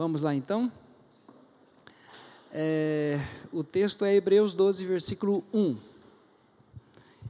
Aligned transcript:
Vamos 0.00 0.22
lá 0.22 0.34
então? 0.34 0.72
É, 2.50 3.20
o 3.52 3.62
texto 3.62 4.02
é 4.02 4.14
Hebreus 4.14 4.54
12, 4.54 4.86
versículo 4.86 5.44
1. 5.52 5.76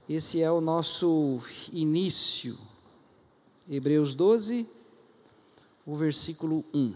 Esse 0.09 0.41
é 0.41 0.49
o 0.53 0.61
nosso 0.61 1.43
início. 1.73 2.57
Hebreus 3.69 4.15
12, 4.15 4.65
o 5.85 5.97
versículo 5.97 6.65
1. 6.73 6.95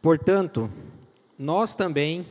Portanto, 0.00 0.70
nós 1.36 1.74
também, 1.74 2.24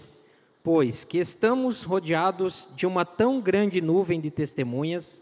pois 0.66 1.04
que 1.04 1.20
estamos 1.20 1.84
rodeados 1.84 2.68
de 2.76 2.88
uma 2.88 3.06
tão 3.06 3.40
grande 3.40 3.80
nuvem 3.80 4.20
de 4.20 4.32
testemunhas, 4.32 5.22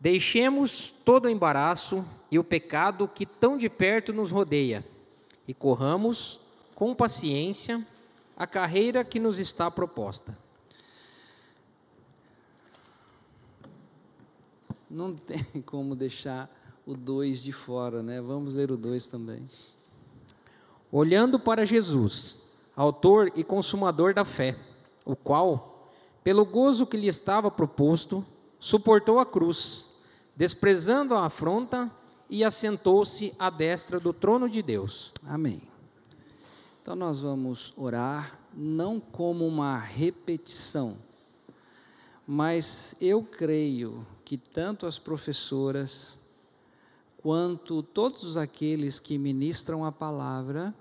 deixemos 0.00 0.90
todo 0.90 1.26
o 1.26 1.30
embaraço 1.30 2.04
e 2.32 2.36
o 2.36 2.42
pecado 2.42 3.06
que 3.06 3.24
tão 3.24 3.56
de 3.56 3.70
perto 3.70 4.12
nos 4.12 4.32
rodeia 4.32 4.84
e 5.46 5.54
corramos 5.54 6.40
com 6.74 6.92
paciência 6.96 7.86
a 8.36 8.44
carreira 8.44 9.04
que 9.04 9.20
nos 9.20 9.38
está 9.38 9.70
proposta. 9.70 10.36
Não 14.90 15.14
tem 15.14 15.44
como 15.64 15.94
deixar 15.94 16.50
o 16.84 16.96
2 16.96 17.40
de 17.40 17.52
fora, 17.52 18.02
né? 18.02 18.20
Vamos 18.20 18.54
ler 18.54 18.72
o 18.72 18.76
2 18.76 19.06
também 19.06 19.46
olhando 20.92 21.38
para 21.38 21.64
Jesus, 21.64 22.36
autor 22.76 23.32
e 23.34 23.44
consumador 23.44 24.14
da 24.14 24.24
fé, 24.24 24.56
o 25.04 25.14
qual, 25.16 25.90
pelo 26.22 26.44
gozo 26.44 26.86
que 26.86 26.96
lhe 26.96 27.08
estava 27.08 27.50
proposto, 27.50 28.24
suportou 28.58 29.18
a 29.18 29.26
cruz, 29.26 29.96
desprezando 30.36 31.14
a 31.14 31.26
afronta 31.26 31.90
e 32.28 32.44
assentou-se 32.44 33.34
à 33.38 33.50
destra 33.50 33.98
do 33.98 34.12
trono 34.12 34.48
de 34.48 34.62
Deus. 34.62 35.12
Amém. 35.26 35.62
Então 36.80 36.94
nós 36.94 37.20
vamos 37.20 37.72
orar 37.76 38.38
não 38.54 38.98
como 38.98 39.46
uma 39.46 39.78
repetição, 39.78 40.96
mas 42.26 42.96
eu 43.00 43.22
creio 43.22 44.06
que 44.24 44.36
tanto 44.36 44.86
as 44.86 44.98
professoras 44.98 46.18
quanto 47.18 47.82
todos 47.82 48.36
aqueles 48.36 48.98
que 48.98 49.18
ministram 49.18 49.84
a 49.84 49.92
palavra, 49.92 50.74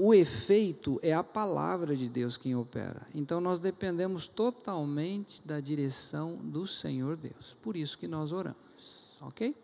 o 0.00 0.14
efeito 0.14 1.00
é 1.02 1.12
a 1.12 1.24
palavra 1.24 1.96
de 1.96 2.08
Deus 2.08 2.36
quem 2.36 2.54
opera. 2.54 3.04
Então 3.12 3.40
nós 3.40 3.58
dependemos 3.58 4.28
totalmente 4.28 5.44
da 5.44 5.58
direção 5.58 6.36
do 6.36 6.68
Senhor 6.68 7.16
Deus. 7.16 7.56
Por 7.60 7.76
isso 7.76 7.98
que 7.98 8.06
nós 8.06 8.30
oramos, 8.30 9.16
ok? 9.20 9.56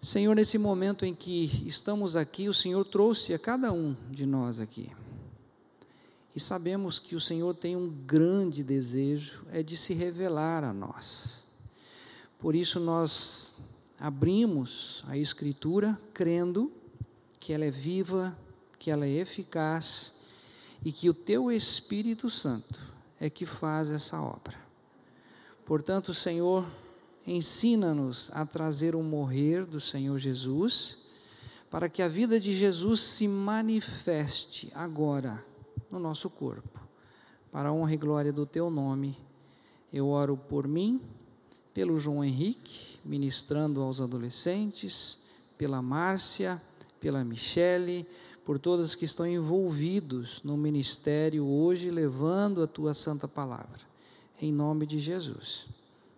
Senhor, 0.00 0.34
nesse 0.34 0.56
momento 0.56 1.04
em 1.04 1.14
que 1.14 1.62
estamos 1.66 2.16
aqui, 2.16 2.48
o 2.48 2.54
Senhor 2.54 2.86
trouxe 2.86 3.34
a 3.34 3.38
cada 3.38 3.70
um 3.70 3.94
de 4.10 4.24
nós 4.24 4.58
aqui. 4.58 4.90
E 6.34 6.40
sabemos 6.40 6.98
que 6.98 7.14
o 7.14 7.20
Senhor 7.20 7.54
tem 7.54 7.76
um 7.76 7.90
grande 7.90 8.64
desejo, 8.64 9.44
é 9.52 9.62
de 9.62 9.76
se 9.76 9.92
revelar 9.92 10.64
a 10.64 10.72
nós. 10.72 11.44
Por 12.38 12.54
isso 12.54 12.80
nós 12.80 13.56
abrimos 14.00 15.04
a 15.06 15.18
Escritura 15.18 16.00
crendo 16.14 16.72
que 17.38 17.52
ela 17.52 17.66
é 17.66 17.70
viva, 17.70 18.34
que 18.78 18.90
ela 18.90 19.06
é 19.06 19.10
eficaz 19.10 20.14
e 20.84 20.92
que 20.92 21.08
o 21.08 21.14
teu 21.14 21.50
Espírito 21.50 22.28
Santo 22.30 22.78
é 23.18 23.30
que 23.30 23.46
faz 23.46 23.90
essa 23.90 24.20
obra. 24.20 24.58
Portanto, 25.64 26.14
Senhor, 26.14 26.64
ensina-nos 27.26 28.30
a 28.32 28.46
trazer 28.46 28.94
o 28.94 29.02
morrer 29.02 29.64
do 29.66 29.80
Senhor 29.80 30.18
Jesus, 30.18 30.98
para 31.70 31.88
que 31.88 32.02
a 32.02 32.08
vida 32.08 32.38
de 32.38 32.52
Jesus 32.52 33.00
se 33.00 33.26
manifeste 33.26 34.70
agora 34.74 35.44
no 35.90 35.98
nosso 35.98 36.30
corpo, 36.30 36.80
para 37.50 37.70
a 37.70 37.72
honra 37.72 37.94
e 37.94 37.96
glória 37.96 38.32
do 38.32 38.46
teu 38.46 38.70
nome. 38.70 39.16
Eu 39.92 40.08
oro 40.08 40.36
por 40.36 40.68
mim 40.68 41.00
pelo 41.74 41.98
João 41.98 42.24
Henrique, 42.24 42.98
ministrando 43.04 43.82
aos 43.82 44.00
adolescentes, 44.00 45.24
pela 45.58 45.82
Márcia, 45.82 46.62
pela 47.00 47.24
Michele, 47.24 48.08
por 48.46 48.60
todos 48.60 48.94
que 48.94 49.04
estão 49.04 49.26
envolvidos 49.26 50.40
no 50.44 50.56
ministério 50.56 51.44
hoje, 51.44 51.90
levando 51.90 52.62
a 52.62 52.66
tua 52.68 52.94
santa 52.94 53.26
palavra. 53.26 53.80
Em 54.40 54.52
nome 54.52 54.86
de 54.86 55.00
Jesus. 55.00 55.66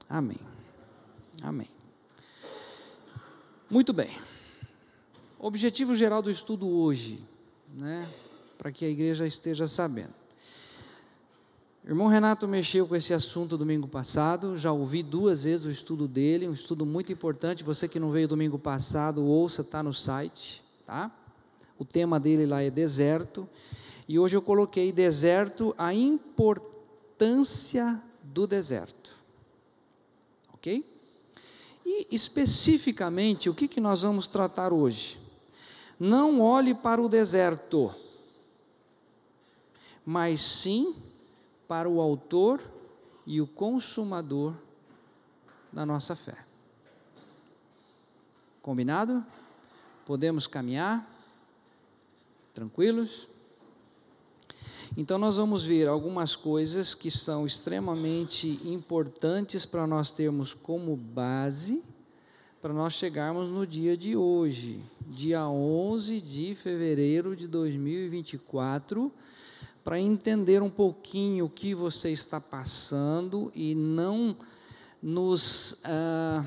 Amém. 0.06 0.36
Amém. 1.42 1.70
Muito 3.70 3.94
bem. 3.94 4.14
Objetivo 5.38 5.96
geral 5.96 6.20
do 6.20 6.30
estudo 6.30 6.68
hoje, 6.68 7.24
né, 7.74 8.06
para 8.58 8.70
que 8.70 8.84
a 8.84 8.90
igreja 8.90 9.26
esteja 9.26 9.66
sabendo. 9.66 10.12
Irmão 11.82 12.08
Renato 12.08 12.46
mexeu 12.46 12.86
com 12.86 12.94
esse 12.94 13.14
assunto 13.14 13.56
domingo 13.56 13.88
passado, 13.88 14.54
já 14.54 14.70
ouvi 14.70 15.02
duas 15.02 15.44
vezes 15.44 15.64
o 15.64 15.70
estudo 15.70 16.06
dele, 16.06 16.46
um 16.46 16.52
estudo 16.52 16.84
muito 16.84 17.10
importante. 17.10 17.64
Você 17.64 17.88
que 17.88 17.98
não 17.98 18.10
veio 18.10 18.28
domingo 18.28 18.58
passado, 18.58 19.24
ouça, 19.24 19.62
está 19.62 19.82
no 19.82 19.94
site, 19.94 20.62
tá? 20.84 21.10
O 21.78 21.84
tema 21.84 22.18
dele 22.18 22.44
lá 22.44 22.62
é 22.62 22.70
deserto, 22.70 23.48
e 24.08 24.18
hoje 24.18 24.36
eu 24.36 24.42
coloquei 24.42 24.90
deserto, 24.90 25.74
a 25.78 25.94
importância 25.94 26.82
do 28.22 28.46
deserto. 28.46 29.14
Ok? 30.54 30.84
E 31.84 32.06
especificamente, 32.10 33.48
o 33.48 33.54
que, 33.54 33.68
que 33.68 33.80
nós 33.80 34.02
vamos 34.02 34.26
tratar 34.28 34.72
hoje? 34.72 35.18
Não 35.98 36.40
olhe 36.40 36.74
para 36.74 37.00
o 37.00 37.08
deserto, 37.08 37.94
mas 40.04 40.40
sim 40.40 40.94
para 41.66 41.88
o 41.88 42.00
autor 42.00 42.60
e 43.26 43.40
o 43.40 43.46
consumador 43.46 44.54
da 45.72 45.84
nossa 45.84 46.16
fé. 46.16 46.44
Combinado? 48.62 49.24
Podemos 50.06 50.46
caminhar? 50.46 51.17
Tranquilos? 52.54 53.28
Então, 54.96 55.18
nós 55.18 55.36
vamos 55.36 55.64
ver 55.64 55.86
algumas 55.86 56.34
coisas 56.34 56.94
que 56.94 57.10
são 57.10 57.46
extremamente 57.46 58.60
importantes 58.64 59.64
para 59.64 59.86
nós 59.86 60.10
termos 60.10 60.54
como 60.54 60.96
base, 60.96 61.84
para 62.60 62.72
nós 62.72 62.94
chegarmos 62.94 63.48
no 63.48 63.66
dia 63.66 63.96
de 63.96 64.16
hoje, 64.16 64.82
dia 65.06 65.46
11 65.46 66.20
de 66.20 66.54
fevereiro 66.54 67.36
de 67.36 67.46
2024 67.46 69.12
para 69.88 69.98
entender 69.98 70.62
um 70.62 70.68
pouquinho 70.68 71.46
o 71.46 71.48
que 71.48 71.74
você 71.74 72.10
está 72.10 72.38
passando 72.38 73.50
e 73.54 73.74
não 73.74 74.36
nos 75.02 75.80
ah, 75.82 76.44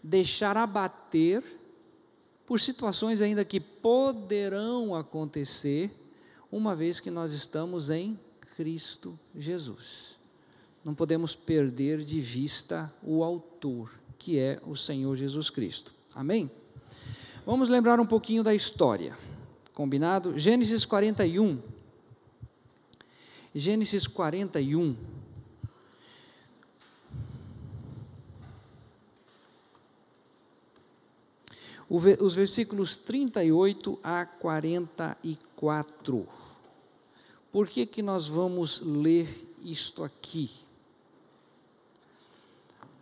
deixar 0.00 0.56
abater 0.56 1.42
por 2.46 2.60
situações 2.60 3.20
ainda 3.20 3.44
que 3.44 3.60
poderão 3.60 4.94
acontecer, 4.94 5.90
uma 6.50 6.76
vez 6.76 7.00
que 7.00 7.10
nós 7.10 7.32
estamos 7.32 7.90
em 7.90 8.18
Cristo 8.56 9.18
Jesus. 9.34 10.16
Não 10.84 10.94
podemos 10.94 11.34
perder 11.34 11.98
de 11.98 12.20
vista 12.20 12.92
o 13.02 13.22
Autor, 13.22 13.92
que 14.18 14.38
é 14.38 14.60
o 14.66 14.76
Senhor 14.76 15.16
Jesus 15.16 15.48
Cristo. 15.48 15.94
Amém? 16.14 16.50
Vamos 17.46 17.68
lembrar 17.68 18.00
um 18.00 18.06
pouquinho 18.06 18.42
da 18.42 18.54
história. 18.54 19.16
Combinado? 19.72 20.38
Gênesis 20.38 20.84
41. 20.84 21.58
Gênesis 23.54 24.06
41. 24.06 24.96
Os 31.94 32.34
versículos 32.34 32.96
38 32.96 33.98
a 34.02 34.24
44. 34.24 36.26
Por 37.50 37.68
que, 37.68 37.84
que 37.84 38.00
nós 38.00 38.26
vamos 38.26 38.80
ler 38.80 39.28
isto 39.62 40.02
aqui? 40.02 40.50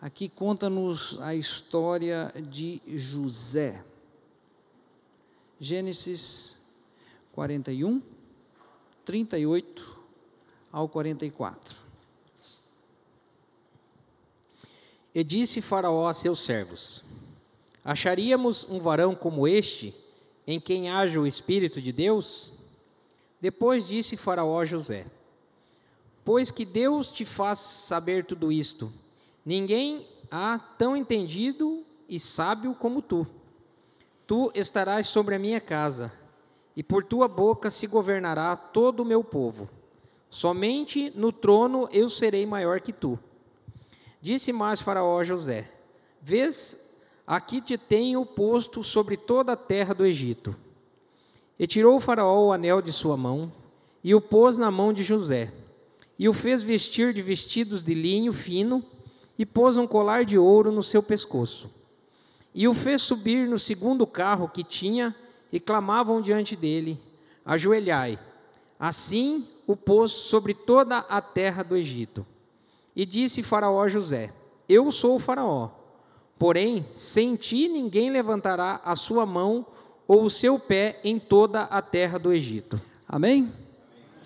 Aqui 0.00 0.28
conta-nos 0.28 1.20
a 1.20 1.37
história 1.37 2.34
de 2.50 2.82
José. 2.84 3.84
Gênesis 5.60 6.58
41, 7.31 8.02
38 9.04 10.00
ao 10.72 10.88
44. 10.88 11.76
E 15.14 15.22
disse 15.22 15.62
Faraó 15.62 16.08
a 16.08 16.14
seus 16.14 16.42
servos: 16.42 17.04
Acharíamos 17.90 18.64
um 18.70 18.78
varão 18.78 19.16
como 19.16 19.48
este, 19.48 19.92
em 20.46 20.60
quem 20.60 20.88
haja 20.88 21.19
o 21.19 21.26
Espírito 21.26 21.82
de 21.82 21.90
Deus? 21.90 22.52
Depois 23.40 23.88
disse 23.88 24.16
Faraó 24.16 24.60
a 24.60 24.64
José: 24.64 25.06
Pois 26.25 26.52
que 26.52 26.64
Deus 26.64 27.10
te 27.10 27.25
faz 27.25 27.58
saber 27.58 28.25
tudo 28.25 28.52
isto, 28.52 28.92
ninguém 29.44 30.06
há 30.31 30.56
tão 30.78 30.96
entendido 30.96 31.84
e 32.08 32.20
sábio 32.20 32.76
como 32.76 33.02
tu. 33.02 33.26
Tu 34.25 34.52
estarás 34.54 35.08
sobre 35.08 35.34
a 35.34 35.38
minha 35.40 35.60
casa, 35.60 36.12
e 36.76 36.84
por 36.84 37.02
tua 37.02 37.26
boca 37.26 37.72
se 37.72 37.88
governará 37.88 38.54
todo 38.54 39.00
o 39.00 39.04
meu 39.04 39.25
povo. 39.25 39.69
Somente 40.31 41.12
no 41.16 41.32
trono 41.32 41.88
eu 41.90 42.08
serei 42.08 42.46
maior 42.46 42.81
que 42.81 42.92
tu. 42.92 43.19
Disse 44.22 44.52
mais 44.52 44.81
Faraó 44.81 45.19
a 45.19 45.25
José: 45.25 45.69
Vês, 46.22 46.89
aqui 47.31 47.61
te 47.61 47.79
tenho 47.79 48.27
posto 48.27 48.82
sobre 48.82 49.17
toda 49.17 49.53
a 49.53 49.56
terra 49.56 49.94
do 49.94 50.05
Egito. 50.05 50.56
E 51.56 51.65
tirou 51.65 51.97
o 51.97 52.00
Faraó 52.00 52.49
o 52.49 52.53
anel 52.53 52.82
de 52.82 52.93
sua 52.93 53.17
mão, 53.17 53.53
e 54.03 54.12
o 54.17 54.21
pôs 54.21 54.59
na 54.59 54.69
mão 54.69 54.93
de 54.93 55.05
José, 55.05 55.53
e 56.19 56.29
o 56.29 56.32
fez 56.32 56.61
vestir 56.61 57.15
de 57.15 57.23
vestidos 57.23 57.85
de 57.85 57.94
linho 57.94 58.32
fino, 58.32 58.85
e 59.38 59.47
pôs 59.47 59.77
um 59.77 59.87
colar 59.87 60.25
de 60.25 60.37
ouro 60.37 60.73
no 60.73 60.82
seu 60.82 61.00
pescoço. 61.05 61.71
E 62.53 62.67
o 62.67 62.75
fez 62.75 63.00
subir 63.00 63.47
no 63.47 63.61
segundo 63.61 64.09
carro 64.09 64.49
que 64.49 64.65
tinha, 64.65 65.15
e 65.53 65.61
clamavam 65.61 66.21
diante 66.21 66.56
dele: 66.56 67.00
Ajoelhai. 67.44 68.19
Assim 68.76 69.47
o 69.69 69.76
pôs 69.76 70.11
sobre 70.11 70.53
toda 70.53 70.99
a 70.99 71.21
terra 71.21 71.62
do 71.62 71.76
Egito. 71.76 72.26
E 72.97 73.06
disse 73.06 73.41
Faraó 73.41 73.85
a 73.85 73.88
José: 73.88 74.35
Eu 74.69 74.91
sou 74.91 75.15
o 75.15 75.21
Faraó. 75.21 75.80
Porém, 76.40 76.87
sem 76.94 77.37
ti 77.37 77.69
ninguém 77.69 78.08
levantará 78.08 78.81
a 78.82 78.96
sua 78.96 79.26
mão 79.26 79.66
ou 80.08 80.25
o 80.25 80.31
seu 80.31 80.58
pé 80.58 80.98
em 81.04 81.19
toda 81.19 81.64
a 81.64 81.82
terra 81.82 82.19
do 82.19 82.32
Egito. 82.32 82.81
Amém? 83.06 83.52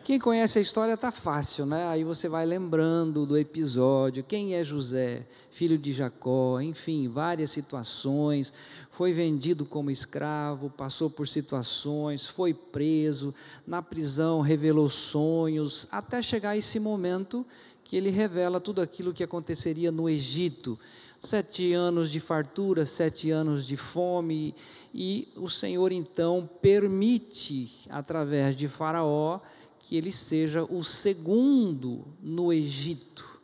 Quem 0.04 0.20
conhece 0.20 0.60
a 0.60 0.62
história 0.62 0.96
tá 0.96 1.10
fácil, 1.10 1.66
né? 1.66 1.88
Aí 1.88 2.04
você 2.04 2.28
vai 2.28 2.46
lembrando 2.46 3.26
do 3.26 3.36
episódio, 3.36 4.22
quem 4.22 4.54
é 4.54 4.62
José, 4.62 5.26
filho 5.50 5.76
de 5.76 5.92
Jacó, 5.92 6.60
enfim, 6.60 7.08
várias 7.08 7.50
situações. 7.50 8.52
Foi 8.92 9.12
vendido 9.12 9.64
como 9.64 9.90
escravo, 9.90 10.70
passou 10.70 11.10
por 11.10 11.26
situações, 11.26 12.28
foi 12.28 12.54
preso, 12.54 13.34
na 13.66 13.82
prisão 13.82 14.40
revelou 14.40 14.88
sonhos, 14.88 15.88
até 15.90 16.22
chegar 16.22 16.56
esse 16.56 16.78
momento 16.78 17.44
que 17.82 17.96
ele 17.96 18.10
revela 18.10 18.60
tudo 18.60 18.80
aquilo 18.80 19.12
que 19.12 19.24
aconteceria 19.24 19.90
no 19.90 20.08
Egito. 20.08 20.78
Sete 21.24 21.72
anos 21.72 22.10
de 22.10 22.20
fartura, 22.20 22.84
sete 22.84 23.30
anos 23.30 23.66
de 23.66 23.78
fome, 23.78 24.54
e 24.92 25.32
o 25.36 25.48
Senhor 25.48 25.90
então 25.90 26.46
permite, 26.60 27.86
através 27.88 28.54
de 28.54 28.68
Faraó, 28.68 29.40
que 29.78 29.96
ele 29.96 30.12
seja 30.12 30.64
o 30.64 30.84
segundo 30.84 32.04
no 32.22 32.52
Egito. 32.52 33.40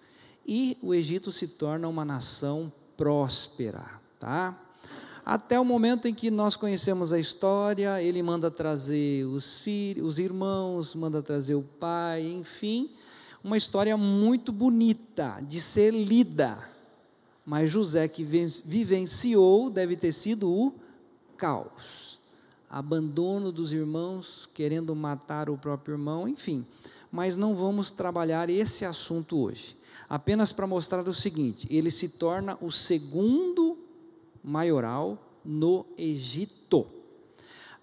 E 0.47 0.77
o 0.83 0.93
Egito 0.93 1.33
se 1.33 1.49
torna 1.49 1.89
uma 1.89 2.05
nação 2.05 2.71
próspera, 2.99 3.87
tá? 4.19 4.61
Até 5.25 5.59
o 5.59 5.65
momento 5.65 6.07
em 6.07 6.13
que 6.13 6.31
nós 6.31 6.57
conhecemos 6.57 7.15
a 7.15 7.19
história, 7.19 8.03
ele 8.03 8.23
manda 8.23 8.51
trazer 8.51 9.25
os 9.25 9.59
filhos, 9.59 10.07
os 10.07 10.19
irmãos, 10.19 10.95
manda 10.95 11.23
trazer 11.23 11.55
o 11.55 11.63
pai, 11.63 12.27
enfim, 12.27 12.91
uma 13.43 13.57
história 13.57 13.97
muito 13.97 14.53
bonita 14.53 15.41
de 15.41 15.59
ser 15.63 15.95
lida. 15.95 16.69
Mas 17.51 17.69
José, 17.69 18.07
que 18.07 18.23
vivenciou, 18.23 19.69
deve 19.69 19.97
ter 19.97 20.13
sido 20.13 20.49
o 20.49 20.73
caos. 21.37 22.21
Abandono 22.71 23.51
dos 23.51 23.73
irmãos, 23.73 24.49
querendo 24.55 24.95
matar 24.95 25.51
o 25.51 25.59
próprio 25.59 25.95
irmão, 25.95 26.29
enfim. 26.29 26.65
Mas 27.11 27.37
não 27.37 27.53
vamos 27.53 27.91
trabalhar 27.91 28.49
esse 28.49 28.85
assunto 28.85 29.37
hoje. 29.37 29.77
Apenas 30.09 30.53
para 30.53 30.65
mostrar 30.65 31.09
o 31.09 31.13
seguinte: 31.13 31.67
ele 31.69 31.91
se 31.91 32.11
torna 32.11 32.57
o 32.61 32.71
segundo 32.71 33.77
maioral 34.45 35.19
no 35.45 35.85
Egito, 35.99 36.87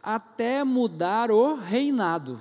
até 0.01 0.63
mudar 0.63 1.29
o 1.29 1.55
reinado, 1.55 2.39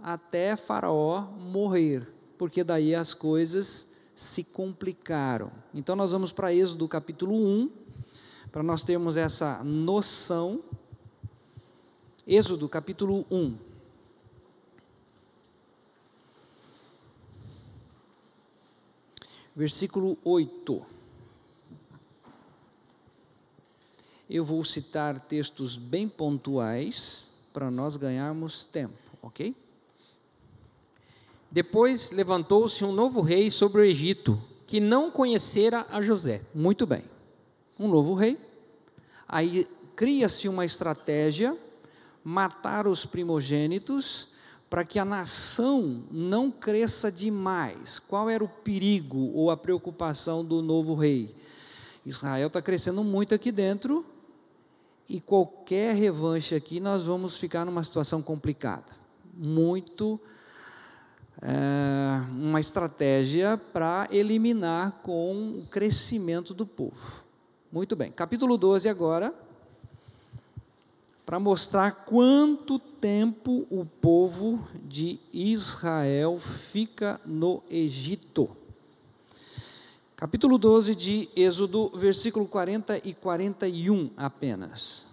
até 0.00 0.56
Faraó 0.56 1.22
morrer 1.40 2.06
porque 2.38 2.62
daí 2.62 2.94
as 2.94 3.12
coisas 3.12 3.97
se 4.18 4.42
complicaram. 4.42 5.52
Então 5.72 5.94
nós 5.94 6.10
vamos 6.10 6.32
para 6.32 6.52
Êxodo 6.52 6.88
capítulo 6.88 7.36
1, 7.36 7.70
para 8.50 8.64
nós 8.64 8.82
termos 8.82 9.16
essa 9.16 9.62
noção. 9.62 10.60
Êxodo 12.26 12.68
capítulo 12.68 13.24
1. 13.30 13.56
Versículo 19.54 20.18
8. 20.24 20.84
Eu 24.28 24.44
vou 24.44 24.64
citar 24.64 25.20
textos 25.20 25.76
bem 25.76 26.08
pontuais 26.08 27.34
para 27.52 27.70
nós 27.70 27.94
ganharmos 27.96 28.64
tempo, 28.64 29.12
ok? 29.22 29.54
Depois 31.50 32.10
levantou-se 32.10 32.84
um 32.84 32.92
novo 32.92 33.20
rei 33.20 33.50
sobre 33.50 33.80
o 33.80 33.84
Egito, 33.84 34.40
que 34.66 34.80
não 34.80 35.10
conhecera 35.10 35.86
a 35.90 36.02
José. 36.02 36.42
Muito 36.54 36.86
bem. 36.86 37.04
Um 37.78 37.88
novo 37.88 38.14
rei. 38.14 38.38
Aí 39.26 39.66
cria-se 39.96 40.46
uma 40.46 40.64
estratégia, 40.64 41.56
matar 42.22 42.86
os 42.86 43.06
primogênitos, 43.06 44.28
para 44.68 44.84
que 44.84 44.98
a 44.98 45.04
nação 45.04 46.02
não 46.10 46.50
cresça 46.50 47.10
demais. 47.10 47.98
Qual 47.98 48.28
era 48.28 48.44
o 48.44 48.48
perigo 48.48 49.32
ou 49.34 49.50
a 49.50 49.56
preocupação 49.56 50.44
do 50.44 50.60
novo 50.60 50.94
rei? 50.94 51.34
Israel 52.04 52.48
está 52.48 52.60
crescendo 52.60 53.02
muito 53.02 53.34
aqui 53.34 53.50
dentro, 53.50 54.04
e 55.08 55.18
qualquer 55.18 55.94
revanche 55.94 56.54
aqui, 56.54 56.78
nós 56.78 57.02
vamos 57.02 57.38
ficar 57.38 57.64
numa 57.64 57.82
situação 57.82 58.20
complicada. 58.20 58.92
Muito 59.34 60.18
complicada 60.18 60.37
é, 61.42 62.20
uma 62.32 62.60
estratégia 62.60 63.56
para 63.72 64.08
eliminar 64.10 65.00
com 65.02 65.60
o 65.60 65.66
crescimento 65.70 66.52
do 66.52 66.66
povo. 66.66 67.24
Muito 67.70 67.94
bem, 67.94 68.10
capítulo 68.10 68.56
12 68.56 68.88
agora, 68.88 69.32
para 71.26 71.38
mostrar 71.38 72.06
quanto 72.06 72.78
tempo 72.78 73.66
o 73.70 73.84
povo 73.84 74.66
de 74.84 75.18
Israel 75.32 76.38
fica 76.38 77.20
no 77.26 77.62
Egito. 77.70 78.48
Capítulo 80.16 80.58
12 80.58 80.94
de 80.94 81.28
Êxodo, 81.36 81.92
versículo 81.94 82.46
40 82.46 83.06
e 83.06 83.14
41 83.14 84.10
apenas. 84.16 85.07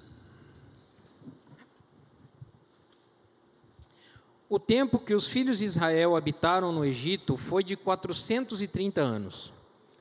O 4.55 4.59
tempo 4.59 4.99
que 4.99 5.13
os 5.13 5.27
filhos 5.27 5.57
de 5.57 5.65
Israel 5.65 6.15
habitaram 6.15 6.71
no 6.71 6.85
Egito 6.85 7.35
foi 7.35 7.61
de 7.61 7.75
430 7.75 9.01
anos. 9.01 9.53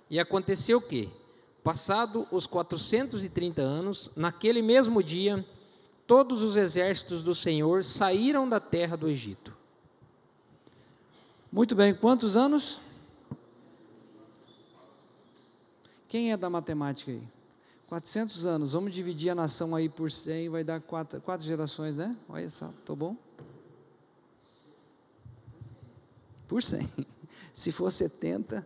E 0.08 0.20
aconteceu 0.20 0.80
que, 0.80 1.10
passado 1.64 2.24
os 2.30 2.46
430 2.46 3.60
anos, 3.60 4.12
naquele 4.14 4.62
mesmo 4.62 5.02
dia, 5.02 5.44
todos 6.06 6.40
os 6.40 6.54
exércitos 6.54 7.24
do 7.24 7.34
Senhor 7.34 7.82
saíram 7.82 8.48
da 8.48 8.60
terra 8.60 8.96
do 8.96 9.08
Egito. 9.08 9.52
Muito 11.50 11.74
bem, 11.74 11.92
quantos 11.92 12.36
anos? 12.36 12.80
Quem 16.06 16.30
é 16.30 16.36
da 16.36 16.48
matemática 16.48 17.10
aí? 17.10 17.22
400 17.88 18.46
anos, 18.46 18.72
vamos 18.72 18.94
dividir 18.94 19.30
a 19.30 19.34
nação 19.34 19.74
aí 19.74 19.88
por 19.88 20.12
100, 20.12 20.48
vai 20.48 20.62
dar 20.62 20.80
quatro, 20.80 21.20
quatro 21.22 21.44
gerações, 21.44 21.96
né? 21.96 22.16
Olha 22.28 22.48
só, 22.48 22.70
tô 22.84 22.94
bom? 22.94 23.16
Por 26.54 26.62
100. 26.62 26.88
Se 27.52 27.72
for 27.72 27.90
70, 27.90 28.64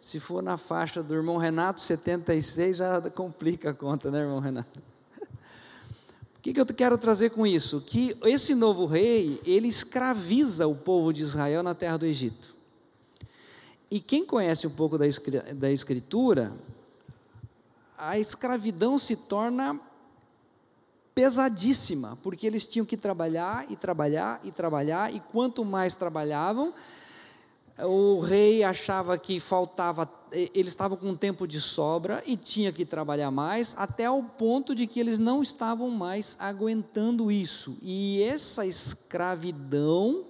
se 0.00 0.18
for 0.20 0.42
na 0.42 0.56
faixa 0.56 1.02
do 1.02 1.14
irmão 1.14 1.36
Renato, 1.36 1.80
76 1.82 2.76
já 2.78 3.00
complica 3.10 3.70
a 3.70 3.74
conta, 3.74 4.10
né, 4.10 4.20
irmão 4.20 4.40
Renato? 4.40 4.82
O 6.36 6.40
que, 6.46 6.52
que 6.52 6.60
eu 6.60 6.66
quero 6.66 6.96
trazer 6.96 7.30
com 7.30 7.46
isso? 7.46 7.80
Que 7.80 8.16
esse 8.22 8.54
novo 8.54 8.86
rei, 8.86 9.40
ele 9.44 9.66
escraviza 9.66 10.66
o 10.66 10.76
povo 10.76 11.12
de 11.12 11.22
Israel 11.22 11.62
na 11.62 11.74
terra 11.74 11.96
do 11.96 12.06
Egito. 12.06 12.54
E 13.90 13.98
quem 13.98 14.24
conhece 14.24 14.66
um 14.66 14.70
pouco 14.70 14.96
da 14.96 15.70
escritura, 15.70 16.52
a 17.98 18.16
escravidão 18.16 18.96
se 18.96 19.16
torna 19.16 19.80
pesadíssima, 21.16 22.16
porque 22.22 22.46
eles 22.46 22.64
tinham 22.64 22.84
que 22.86 22.96
trabalhar 22.96 23.64
e 23.70 23.74
trabalhar 23.74 24.38
e 24.44 24.52
trabalhar, 24.52 25.12
e 25.12 25.18
quanto 25.18 25.64
mais 25.64 25.96
trabalhavam, 25.96 26.72
o 27.78 28.20
rei 28.20 28.62
achava 28.62 29.18
que 29.18 29.38
faltava, 29.38 30.10
eles 30.32 30.72
estavam 30.72 30.96
com 30.96 31.14
tempo 31.14 31.46
de 31.46 31.60
sobra 31.60 32.22
e 32.26 32.36
tinha 32.36 32.72
que 32.72 32.84
trabalhar 32.84 33.30
mais, 33.30 33.74
até 33.78 34.10
o 34.10 34.22
ponto 34.22 34.74
de 34.74 34.86
que 34.86 34.98
eles 34.98 35.18
não 35.18 35.42
estavam 35.42 35.90
mais 35.90 36.36
aguentando 36.40 37.30
isso. 37.30 37.76
E 37.82 38.22
essa 38.22 38.64
escravidão 38.64 40.24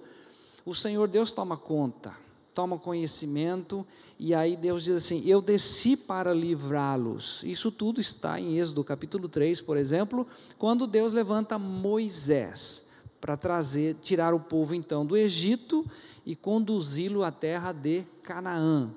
o 0.65 0.75
Senhor 0.75 1.07
Deus 1.07 1.31
toma 1.31 1.55
conta, 1.55 2.13
toma 2.53 2.77
conhecimento, 2.77 3.87
e 4.19 4.35
aí 4.35 4.57
Deus 4.57 4.83
diz 4.83 4.97
assim: 4.97 5.23
Eu 5.25 5.41
desci 5.41 5.95
para 5.95 6.33
livrá-los. 6.33 7.41
Isso 7.45 7.71
tudo 7.71 8.01
está 8.01 8.37
em 8.37 8.57
Êxodo 8.57 8.83
capítulo 8.83 9.29
3, 9.29 9.61
por 9.61 9.77
exemplo, 9.77 10.27
quando 10.57 10.85
Deus 10.85 11.13
levanta 11.13 11.57
Moisés 11.57 12.86
para 13.19 13.35
trazer, 13.35 13.95
tirar 13.95 14.33
o 14.33 14.39
povo 14.39 14.75
então 14.75 15.05
do 15.05 15.17
Egito 15.17 15.85
e 16.25 16.35
conduzi-lo 16.35 17.23
à 17.23 17.31
terra 17.31 17.71
de 17.71 18.03
Canaã. 18.23 18.91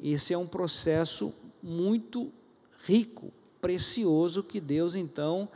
Esse 0.00 0.34
é 0.34 0.38
um 0.38 0.46
processo 0.46 1.34
muito 1.62 2.30
rico, 2.84 3.32
precioso 3.60 4.42
que 4.42 4.60
Deus 4.60 4.94
então 4.94 5.48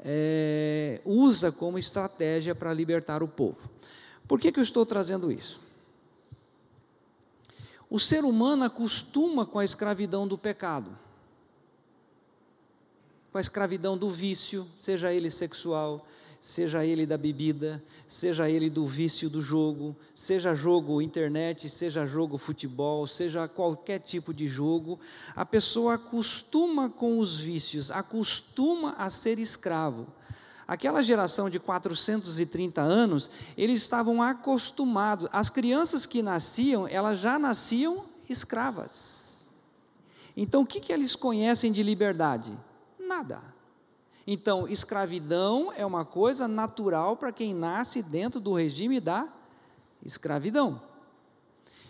é, 0.00 1.00
usa 1.04 1.50
como 1.50 1.78
estratégia 1.78 2.54
para 2.54 2.74
libertar 2.74 3.22
o 3.22 3.28
povo. 3.28 3.70
Por 4.28 4.38
que, 4.38 4.52
que 4.52 4.58
eu 4.58 4.64
estou 4.64 4.84
trazendo 4.84 5.32
isso? 5.32 5.60
O 7.88 8.00
ser 8.00 8.24
humano 8.24 8.64
acostuma 8.64 9.46
com 9.46 9.58
a 9.58 9.64
escravidão 9.64 10.26
do 10.26 10.36
pecado, 10.36 10.96
com 13.30 13.38
a 13.38 13.40
escravidão 13.40 13.96
do 13.96 14.10
vício, 14.10 14.66
seja 14.78 15.12
ele 15.12 15.30
sexual, 15.30 16.06
seja 16.46 16.84
ele 16.84 17.04
da 17.04 17.18
bebida, 17.18 17.82
seja 18.06 18.48
ele 18.48 18.70
do 18.70 18.86
vício 18.86 19.28
do 19.28 19.42
jogo, 19.42 19.96
seja 20.14 20.54
jogo 20.54 21.02
internet, 21.02 21.68
seja 21.68 22.06
jogo 22.06 22.38
futebol, 22.38 23.04
seja 23.04 23.48
qualquer 23.48 23.98
tipo 23.98 24.32
de 24.32 24.46
jogo, 24.46 25.00
a 25.34 25.44
pessoa 25.44 25.94
acostuma 25.94 26.88
com 26.88 27.18
os 27.18 27.36
vícios, 27.36 27.90
acostuma 27.90 28.92
a 28.92 29.10
ser 29.10 29.40
escravo. 29.40 30.06
Aquela 30.68 31.02
geração 31.02 31.50
de 31.50 31.58
430 31.58 32.80
anos, 32.80 33.28
eles 33.58 33.82
estavam 33.82 34.22
acostumados, 34.22 35.28
as 35.32 35.50
crianças 35.50 36.06
que 36.06 36.22
nasciam, 36.22 36.86
elas 36.86 37.18
já 37.18 37.40
nasciam 37.40 38.04
escravas. 38.30 39.48
Então, 40.36 40.62
o 40.62 40.66
que, 40.66 40.78
que 40.78 40.92
eles 40.92 41.16
conhecem 41.16 41.72
de 41.72 41.82
liberdade? 41.82 42.56
Nada. 43.00 43.55
Então, 44.26 44.66
escravidão 44.66 45.72
é 45.76 45.86
uma 45.86 46.04
coisa 46.04 46.48
natural 46.48 47.16
para 47.16 47.30
quem 47.30 47.54
nasce 47.54 48.02
dentro 48.02 48.40
do 48.40 48.52
regime 48.52 48.98
da 48.98 49.28
escravidão. 50.04 50.80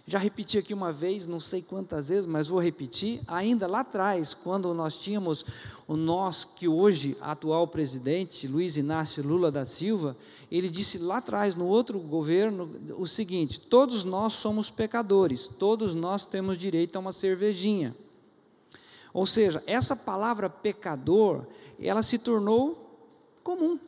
Já 0.08 0.20
repeti 0.20 0.56
aqui 0.56 0.72
uma 0.72 0.92
vez, 0.92 1.26
não 1.26 1.40
sei 1.40 1.60
quantas 1.60 2.10
vezes, 2.10 2.26
mas 2.26 2.46
vou 2.46 2.60
repetir. 2.60 3.20
Ainda 3.26 3.66
lá 3.66 3.80
atrás, 3.80 4.34
quando 4.34 4.72
nós 4.72 4.94
tínhamos 4.96 5.44
o 5.88 5.96
nosso, 5.96 6.50
que 6.54 6.68
hoje 6.68 7.16
atual 7.20 7.66
presidente, 7.66 8.46
Luiz 8.46 8.76
Inácio 8.76 9.26
Lula 9.26 9.50
da 9.50 9.64
Silva, 9.64 10.16
ele 10.48 10.70
disse 10.70 10.98
lá 10.98 11.16
atrás, 11.16 11.56
no 11.56 11.66
outro 11.66 11.98
governo, 11.98 12.70
o 12.96 13.04
seguinte: 13.04 13.58
todos 13.58 14.04
nós 14.04 14.34
somos 14.34 14.70
pecadores, 14.70 15.48
todos 15.48 15.92
nós 15.92 16.24
temos 16.24 16.56
direito 16.56 16.94
a 16.94 17.00
uma 17.00 17.12
cervejinha. 17.12 17.92
Ou 19.16 19.24
seja, 19.24 19.64
essa 19.66 19.96
palavra 19.96 20.50
pecador, 20.50 21.46
ela 21.80 22.02
se 22.02 22.18
tornou 22.18 23.00
comum, 23.42 23.80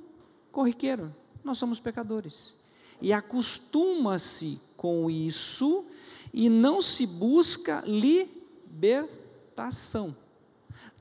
corriqueira. 0.50 1.14
Nós 1.44 1.58
somos 1.58 1.78
pecadores. 1.78 2.56
E 2.98 3.12
acostuma-se 3.12 4.58
com 4.74 5.10
isso 5.10 5.84
e 6.32 6.48
não 6.48 6.80
se 6.80 7.06
busca 7.06 7.84
libertação. 7.86 9.36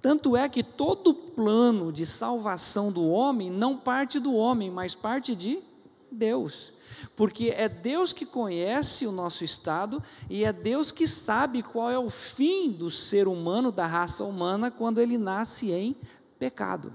Tanto 0.01 0.35
é 0.35 0.49
que 0.49 0.61
todo 0.61 1.13
plano 1.13 1.89
de 1.89 2.05
salvação 2.05 2.91
do 2.91 3.07
homem 3.07 3.49
não 3.49 3.77
parte 3.77 4.19
do 4.19 4.33
homem, 4.35 4.69
mas 4.69 4.93
parte 4.93 5.37
de 5.37 5.59
Deus. 6.11 6.73
Porque 7.17 7.49
é 7.57 7.67
Deus 7.67 8.13
que 8.13 8.27
conhece 8.27 9.07
o 9.07 9.11
nosso 9.11 9.43
estado 9.43 10.01
e 10.29 10.45
é 10.45 10.53
Deus 10.53 10.91
que 10.91 11.07
sabe 11.07 11.63
qual 11.63 11.89
é 11.89 11.97
o 11.97 12.11
fim 12.11 12.71
do 12.71 12.91
ser 12.91 13.27
humano, 13.27 13.71
da 13.71 13.87
raça 13.87 14.23
humana, 14.23 14.69
quando 14.69 15.01
ele 15.01 15.17
nasce 15.17 15.71
em 15.71 15.95
pecado. 16.37 16.93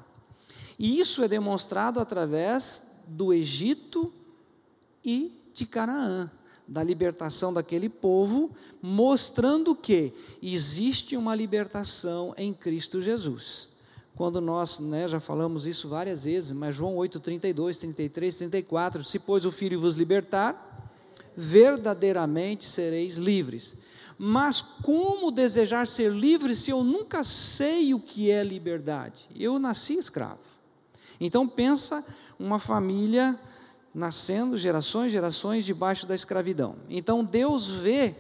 E 0.79 1.01
isso 1.01 1.25
é 1.25 1.29
demonstrado 1.29 1.99
através 1.99 2.87
do 3.09 3.33
Egito 3.33 4.13
e 5.05 5.51
de 5.53 5.67
Canaã, 5.67 6.31
da 6.69 6.85
libertação 6.85 7.53
daquele 7.53 7.89
povo, 7.89 8.53
mostrando 8.81 9.75
que 9.75 10.15
existe 10.41 11.17
uma 11.17 11.35
libertação 11.35 12.33
em 12.39 12.55
Cristo 12.55 13.03
Jesus. 13.03 13.72
Quando 14.15 14.41
nós, 14.41 14.79
né, 14.79 15.09
já 15.09 15.19
falamos 15.19 15.67
isso 15.67 15.89
várias 15.89 16.25
vezes, 16.25 16.53
mas 16.53 16.75
João 16.75 16.97
8, 16.97 17.19
32, 17.19 17.79
33, 17.79 18.37
34, 18.37 19.05
se 19.05 19.19
pois 19.19 19.47
o 19.47 19.53
Filho 19.53 19.81
vos 19.81 19.95
libertar, 19.95 20.91
verdadeiramente 21.37 22.67
sereis 22.67 23.17
livres. 23.17 23.75
Mas 24.19 24.61
como 24.61 25.31
desejar 25.31 25.87
ser 25.87 26.13
livre 26.13 26.55
se 26.55 26.71
eu 26.71 26.85
nunca 26.85 27.25
sei 27.25 27.95
o 27.95 28.01
que 28.01 28.31
é 28.31 28.43
liberdade? 28.45 29.29
Eu 29.35 29.59
nasci 29.59 29.95
escravo. 29.95 30.41
Então 31.19 31.49
pensa 31.49 32.05
uma 32.39 32.59
família 32.59 33.39
nascendo 33.95 34.57
gerações 34.57 35.13
gerações 35.13 35.65
debaixo 35.65 36.07
da 36.07 36.15
escravidão. 36.15 36.77
Então 36.89 37.25
Deus 37.25 37.71
vê 37.71 38.15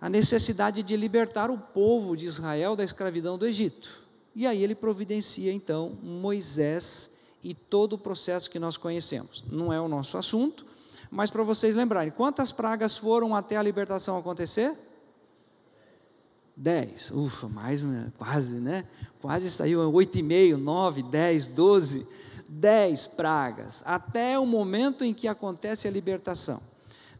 a 0.00 0.08
necessidade 0.08 0.82
de 0.82 0.96
libertar 0.96 1.50
o 1.50 1.58
povo 1.58 2.16
de 2.16 2.26
Israel 2.26 2.76
da 2.76 2.84
escravidão 2.84 3.38
do 3.38 3.46
Egito. 3.46 4.03
E 4.34 4.46
aí 4.46 4.62
ele 4.62 4.74
providencia 4.74 5.52
então 5.52 5.96
Moisés 6.02 7.10
e 7.42 7.54
todo 7.54 7.92
o 7.92 7.98
processo 7.98 8.50
que 8.50 8.58
nós 8.58 8.76
conhecemos. 8.76 9.44
Não 9.50 9.72
é 9.72 9.80
o 9.80 9.86
nosso 9.86 10.16
assunto, 10.18 10.66
mas 11.10 11.30
para 11.30 11.42
vocês 11.42 11.74
lembrarem, 11.74 12.10
quantas 12.10 12.50
pragas 12.50 12.96
foram 12.96 13.36
até 13.36 13.56
a 13.56 13.62
libertação 13.62 14.18
acontecer? 14.18 14.76
Dez. 16.56 17.10
Ufa, 17.10 17.48
mais 17.48 17.84
quase, 18.16 18.54
né? 18.54 18.84
Quase 19.20 19.50
saiu 19.50 19.80
oito 19.92 20.18
e 20.18 20.22
meio, 20.22 20.56
nove, 20.56 21.02
dez, 21.02 21.46
doze. 21.46 22.06
Dez 22.48 23.06
pragas, 23.06 23.82
até 23.86 24.38
o 24.38 24.44
momento 24.44 25.02
em 25.02 25.14
que 25.14 25.26
acontece 25.26 25.88
a 25.88 25.90
libertação. 25.90 26.60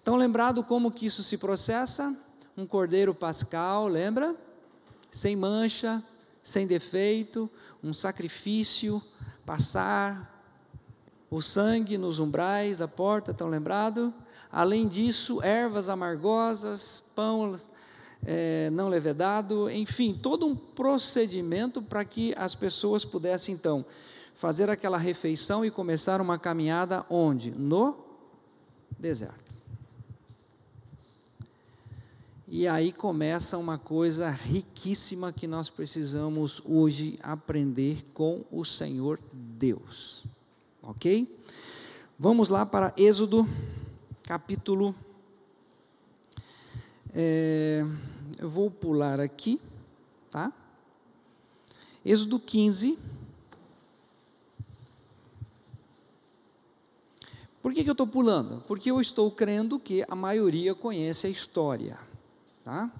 Então, 0.00 0.16
lembrado 0.16 0.62
como 0.62 0.92
que 0.92 1.06
isso 1.06 1.22
se 1.22 1.38
processa? 1.38 2.14
Um 2.56 2.66
cordeiro 2.66 3.14
pascal, 3.14 3.88
lembra? 3.88 4.36
Sem 5.10 5.34
mancha, 5.34 6.02
sem 6.44 6.66
defeito, 6.66 7.50
um 7.82 7.94
sacrifício, 7.94 9.02
passar 9.46 10.30
o 11.30 11.40
sangue 11.40 11.98
nos 11.98 12.18
umbrais 12.18 12.78
da 12.78 12.86
porta, 12.86 13.30
estão 13.30 13.48
lembrado? 13.48 14.12
Além 14.52 14.86
disso, 14.86 15.42
ervas 15.42 15.88
amargosas, 15.88 17.02
pão 17.16 17.56
é, 18.24 18.68
não 18.70 18.88
levedado, 18.88 19.68
enfim, 19.70 20.12
todo 20.14 20.46
um 20.46 20.54
procedimento 20.54 21.82
para 21.82 22.04
que 22.04 22.34
as 22.36 22.54
pessoas 22.54 23.04
pudessem 23.04 23.54
então 23.54 23.84
fazer 24.34 24.68
aquela 24.68 24.98
refeição 24.98 25.64
e 25.64 25.70
começar 25.70 26.20
uma 26.20 26.38
caminhada 26.38 27.04
onde? 27.08 27.50
No 27.50 27.96
deserto. 28.98 29.43
E 32.46 32.68
aí 32.68 32.92
começa 32.92 33.56
uma 33.56 33.78
coisa 33.78 34.28
riquíssima 34.28 35.32
que 35.32 35.46
nós 35.46 35.70
precisamos 35.70 36.60
hoje 36.66 37.18
aprender 37.22 38.04
com 38.12 38.44
o 38.52 38.66
Senhor 38.66 39.18
Deus. 39.32 40.26
Ok? 40.82 41.40
Vamos 42.18 42.50
lá 42.50 42.66
para 42.66 42.92
Êxodo, 42.98 43.48
capítulo. 44.24 44.94
É, 47.14 47.82
eu 48.38 48.50
vou 48.50 48.70
pular 48.70 49.22
aqui, 49.22 49.58
tá? 50.30 50.52
Êxodo 52.04 52.38
15. 52.38 52.98
Por 57.62 57.72
que, 57.72 57.82
que 57.82 57.88
eu 57.88 57.92
estou 57.92 58.06
pulando? 58.06 58.62
Porque 58.66 58.90
eu 58.90 59.00
estou 59.00 59.30
crendo 59.30 59.80
que 59.80 60.04
a 60.06 60.14
maioria 60.14 60.74
conhece 60.74 61.26
a 61.26 61.30
história, 61.30 61.98
tá? 62.64 62.90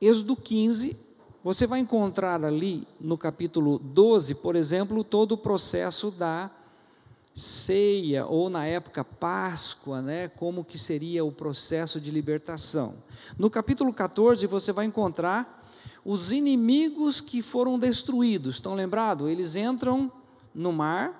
Êxodo 0.00 0.34
15, 0.34 0.96
você 1.44 1.66
vai 1.66 1.78
encontrar 1.78 2.44
ali 2.44 2.86
no 3.00 3.16
capítulo 3.16 3.78
12, 3.78 4.34
por 4.36 4.56
exemplo, 4.56 5.04
todo 5.04 5.32
o 5.32 5.38
processo 5.38 6.10
da 6.10 6.50
ceia 7.34 8.26
ou 8.26 8.50
na 8.50 8.66
época 8.66 9.04
Páscoa, 9.04 10.02
né, 10.02 10.28
como 10.28 10.64
que 10.64 10.78
seria 10.78 11.24
o 11.24 11.30
processo 11.30 12.00
de 12.00 12.10
libertação. 12.10 12.94
No 13.38 13.48
capítulo 13.48 13.92
14 13.92 14.46
você 14.46 14.72
vai 14.72 14.86
encontrar 14.86 15.64
os 16.04 16.32
inimigos 16.32 17.20
que 17.20 17.40
foram 17.40 17.78
destruídos. 17.78 18.56
Estão 18.56 18.74
lembrados? 18.74 19.30
Eles 19.30 19.54
entram 19.54 20.10
no 20.54 20.72
mar. 20.72 21.16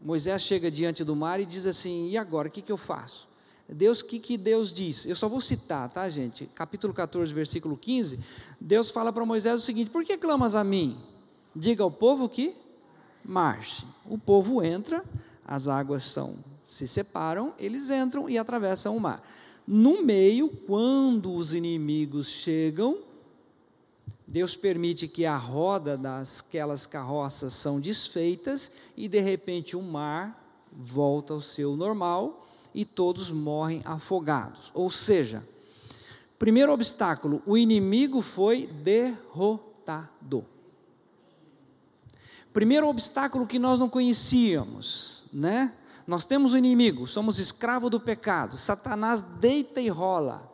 Moisés 0.00 0.42
chega 0.42 0.70
diante 0.70 1.04
do 1.04 1.14
mar 1.14 1.38
e 1.40 1.46
diz 1.46 1.66
assim: 1.66 2.08
"E 2.08 2.18
agora, 2.18 2.48
o 2.48 2.50
que, 2.50 2.60
que 2.60 2.72
eu 2.72 2.76
faço?" 2.76 3.28
Deus, 3.68 4.00
o 4.00 4.04
que, 4.04 4.18
que 4.18 4.36
Deus 4.36 4.72
diz? 4.72 5.06
Eu 5.06 5.16
só 5.16 5.28
vou 5.28 5.40
citar, 5.40 5.88
tá, 5.90 6.08
gente? 6.08 6.46
Capítulo 6.54 6.92
14, 6.92 7.32
versículo 7.32 7.76
15. 7.76 8.18
Deus 8.60 8.90
fala 8.90 9.12
para 9.12 9.24
Moisés 9.24 9.56
o 9.56 9.64
seguinte: 9.64 9.90
Por 9.90 10.04
que 10.04 10.18
clamas 10.18 10.54
a 10.54 10.62
mim? 10.62 10.98
Diga 11.56 11.82
ao 11.82 11.90
povo 11.90 12.28
que 12.28 12.54
marche. 13.24 13.86
O 14.06 14.18
povo 14.18 14.62
entra, 14.62 15.02
as 15.46 15.66
águas 15.66 16.04
são 16.04 16.36
se 16.74 16.88
separam, 16.88 17.54
eles 17.58 17.88
entram 17.88 18.28
e 18.28 18.36
atravessam 18.36 18.96
o 18.96 19.00
mar. 19.00 19.22
No 19.66 20.02
meio, 20.02 20.48
quando 20.48 21.32
os 21.32 21.54
inimigos 21.54 22.26
chegam, 22.28 22.98
Deus 24.26 24.56
permite 24.56 25.06
que 25.06 25.24
a 25.24 25.36
roda 25.36 25.96
daquelas 25.96 26.84
carroças 26.84 27.54
são 27.54 27.80
desfeitas 27.80 28.72
e 28.96 29.06
de 29.06 29.20
repente 29.20 29.76
o 29.76 29.82
mar 29.82 30.42
volta 30.72 31.32
ao 31.32 31.40
seu 31.40 31.76
normal 31.76 32.44
e 32.74 32.84
todos 32.84 33.30
morrem 33.30 33.80
afogados. 33.84 34.70
Ou 34.74 34.90
seja, 34.90 35.46
primeiro 36.38 36.72
obstáculo, 36.72 37.42
o 37.46 37.56
inimigo 37.56 38.20
foi 38.20 38.66
derrotado. 38.66 40.44
Primeiro 42.52 42.88
obstáculo 42.88 43.46
que 43.46 43.58
nós 43.58 43.78
não 43.78 43.88
conhecíamos, 43.88 45.26
né? 45.32 45.72
Nós 46.06 46.24
temos 46.24 46.52
o 46.52 46.54
um 46.54 46.58
inimigo, 46.58 47.06
somos 47.06 47.38
escravo 47.38 47.88
do 47.88 47.98
pecado. 47.98 48.56
Satanás 48.56 49.22
deita 49.22 49.80
e 49.80 49.88
rola, 49.88 50.50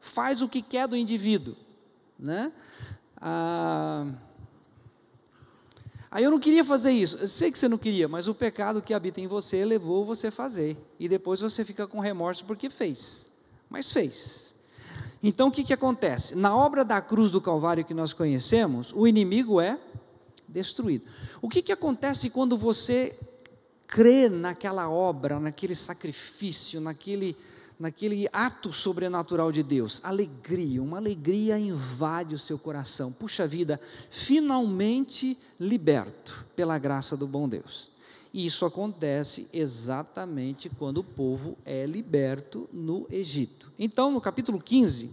faz 0.00 0.40
o 0.40 0.48
que 0.48 0.62
quer 0.62 0.88
do 0.88 0.96
indivíduo, 0.96 1.54
né? 2.18 2.50
Ah, 3.20 4.06
aí 6.10 6.24
eu 6.24 6.30
não 6.30 6.38
queria 6.38 6.64
fazer 6.64 6.90
isso. 6.90 7.16
Eu 7.16 7.28
sei 7.28 7.50
que 7.50 7.58
você 7.58 7.68
não 7.68 7.78
queria, 7.78 8.08
mas 8.08 8.28
o 8.28 8.34
pecado 8.34 8.82
que 8.82 8.94
habita 8.94 9.20
em 9.20 9.26
você 9.26 9.64
levou 9.64 10.04
você 10.04 10.28
a 10.28 10.32
fazer. 10.32 10.76
E 10.98 11.08
depois 11.08 11.40
você 11.40 11.64
fica 11.64 11.86
com 11.86 12.00
remorso 12.00 12.44
porque 12.44 12.70
fez. 12.70 13.30
Mas 13.68 13.92
fez. 13.92 14.54
Então 15.22 15.48
o 15.48 15.50
que, 15.50 15.64
que 15.64 15.72
acontece? 15.72 16.36
Na 16.36 16.56
obra 16.56 16.84
da 16.84 17.00
cruz 17.00 17.30
do 17.30 17.40
Calvário 17.40 17.84
que 17.84 17.94
nós 17.94 18.12
conhecemos, 18.12 18.92
o 18.94 19.06
inimigo 19.06 19.60
é 19.60 19.78
destruído. 20.48 21.04
O 21.42 21.48
que, 21.48 21.60
que 21.60 21.72
acontece 21.72 22.30
quando 22.30 22.56
você 22.56 23.18
crê 23.86 24.28
naquela 24.28 24.88
obra, 24.88 25.40
naquele 25.40 25.74
sacrifício, 25.74 26.80
naquele, 26.80 27.36
naquele 27.78 28.28
ato 28.32 28.72
sobrenatural 28.72 29.52
de 29.52 29.62
Deus? 29.62 30.00
Alegria, 30.04 30.82
uma 30.82 30.96
alegria 30.96 31.58
invade 31.58 32.34
o 32.34 32.38
seu 32.38 32.58
coração. 32.58 33.12
Puxa 33.12 33.46
vida, 33.46 33.80
finalmente 34.10 35.38
liberto 35.58 36.44
pela 36.56 36.78
graça 36.78 37.16
do 37.16 37.26
bom 37.26 37.48
Deus. 37.48 37.90
E 38.32 38.44
isso 38.46 38.66
acontece 38.66 39.48
exatamente 39.52 40.68
quando 40.68 40.98
o 40.98 41.04
povo 41.04 41.56
é 41.64 41.86
liberto 41.86 42.68
no 42.72 43.06
Egito. 43.10 43.72
Então, 43.78 44.10
no 44.10 44.20
capítulo 44.20 44.60
15, 44.60 45.10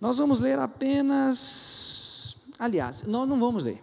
nós 0.00 0.18
vamos 0.18 0.40
ler 0.40 0.58
apenas. 0.58 2.36
Aliás, 2.58 3.04
nós 3.04 3.28
não 3.28 3.40
vamos 3.40 3.64
ler. 3.64 3.82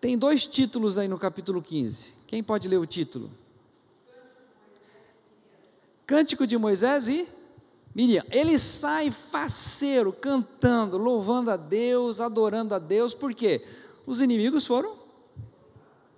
Tem 0.00 0.16
dois 0.16 0.46
títulos 0.46 0.98
aí 0.98 1.08
no 1.08 1.18
capítulo 1.18 1.60
15. 1.60 2.14
Quem 2.26 2.42
pode 2.42 2.68
ler 2.68 2.78
o 2.78 2.86
título? 2.86 3.30
Cântico 6.08 6.46
de 6.46 6.56
Moisés 6.56 7.06
e 7.06 7.28
Miriam. 7.94 8.24
Ele 8.30 8.58
sai 8.58 9.10
faceiro, 9.10 10.10
cantando, 10.10 10.96
louvando 10.96 11.50
a 11.50 11.56
Deus, 11.58 12.18
adorando 12.18 12.74
a 12.74 12.78
Deus, 12.78 13.12
porque 13.12 13.62
os 14.06 14.22
inimigos 14.22 14.64
foram 14.64 14.96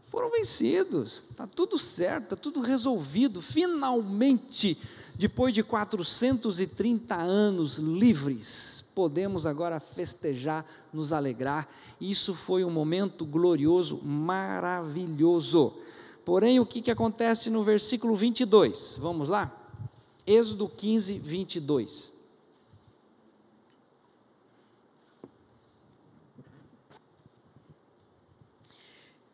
foram 0.07 0.31
vencidos. 0.31 1.27
Está 1.29 1.45
tudo 1.45 1.77
certo, 1.77 2.23
está 2.23 2.37
tudo 2.37 2.61
resolvido. 2.61 3.43
Finalmente, 3.43 4.79
depois 5.17 5.53
de 5.53 5.65
430 5.65 7.17
anos 7.17 7.79
livres, 7.79 8.85
podemos 8.95 9.45
agora 9.45 9.81
festejar, 9.81 10.65
nos 10.93 11.13
alegrar. 11.13 11.69
Isso 12.01 12.33
foi 12.33 12.63
um 12.63 12.71
momento 12.71 13.25
glorioso, 13.25 14.01
maravilhoso. 14.05 15.75
Porém, 16.25 16.61
o 16.61 16.67
que, 16.67 16.81
que 16.81 16.93
acontece 16.93 17.51
no 17.51 17.65
versículo 17.65 18.15
22? 18.15 18.97
Vamos 19.01 19.29
lá? 19.29 19.57
Êxodo 20.31 20.69
15, 20.69 21.19
22. 21.19 22.13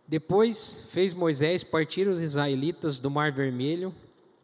Depois 0.08 0.86
fez 0.88 1.12
Moisés 1.12 1.62
partir 1.62 2.08
os 2.08 2.22
israelitas 2.22 2.98
do 2.98 3.10
Mar 3.10 3.30
Vermelho 3.30 3.94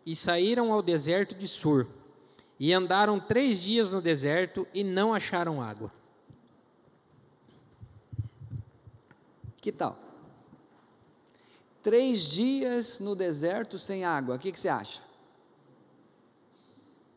e 0.05 0.15
saíram 0.15 0.75
ao 0.75 0.83
deserto 0.83 1.35
de 1.35 1.49
Sur. 1.49 1.89
E 2.61 2.71
andaram 2.75 3.19
três 3.19 3.63
dias 3.63 3.91
no 3.91 4.03
deserto 4.03 4.69
e 4.75 4.85
não 4.85 5.15
acharam 5.15 5.63
água. 5.63 5.91
Que 9.59 9.73
tal? 9.73 9.99
Três 11.83 12.27
dias 12.27 13.01
no 13.01 13.17
deserto 13.17 13.79
sem 13.79 14.05
água, 14.05 14.37
o 14.37 14.39
que, 14.39 14.53
que 14.53 14.61
você 14.61 14.69
acha? 14.69 15.12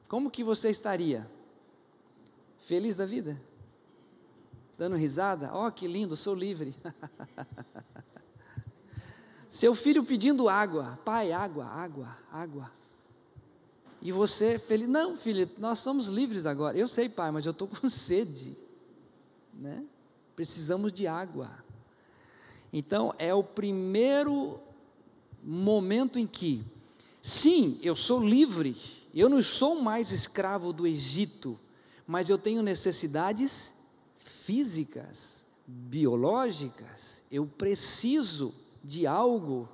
Como 0.08 0.30
que 0.30 0.44
você 0.44 0.70
estaria? 0.70 1.30
Feliz 2.60 2.96
da 2.96 3.06
vida? 3.06 3.40
Dando 4.78 4.96
risada? 4.96 5.52
Oh, 5.54 5.72
que 5.72 5.88
lindo, 5.88 6.16
sou 6.16 6.36
livre. 6.36 6.76
Seu 9.48 9.74
filho 9.74 10.04
pedindo 10.04 10.50
água, 10.50 11.00
pai, 11.06 11.32
água, 11.32 11.66
água, 11.66 12.18
água. 12.32 12.72
E 14.02 14.12
você 14.12 14.60
feliz, 14.60 14.88
não, 14.88 15.16
filho, 15.16 15.50
nós 15.58 15.80
somos 15.80 16.10
livres 16.10 16.46
agora. 16.46 16.78
Eu 16.78 16.88
sei, 16.88 17.08
pai, 17.08 17.32
mas 17.32 17.46
eu 17.46 17.52
estou 17.52 17.68
com 17.70 17.90
sede, 17.90 18.56
né? 19.54 19.84
Precisamos 20.36 20.92
de 20.92 21.08
água. 21.08 21.50
Então 22.72 23.14
é 23.18 23.34
o 23.34 23.44
primeiro 23.44 24.60
momento 25.42 26.20
em 26.20 26.28
que, 26.28 26.62
sim, 27.22 27.80
eu 27.82 27.96
sou 27.96 28.22
livre, 28.22 28.76
eu 29.22 29.30
não 29.30 29.42
sou 29.42 29.82
mais 29.82 30.12
escravo 30.12 30.74
do 30.74 30.86
Egito, 30.86 31.60
mas 32.06 32.30
eu 32.30 32.38
tenho 32.38 32.62
necessidades 32.62 33.74
físicas, 34.18 35.44
biológicas, 35.66 37.24
eu 37.32 37.46
preciso 37.46 38.54
de 38.84 39.08
algo. 39.08 39.68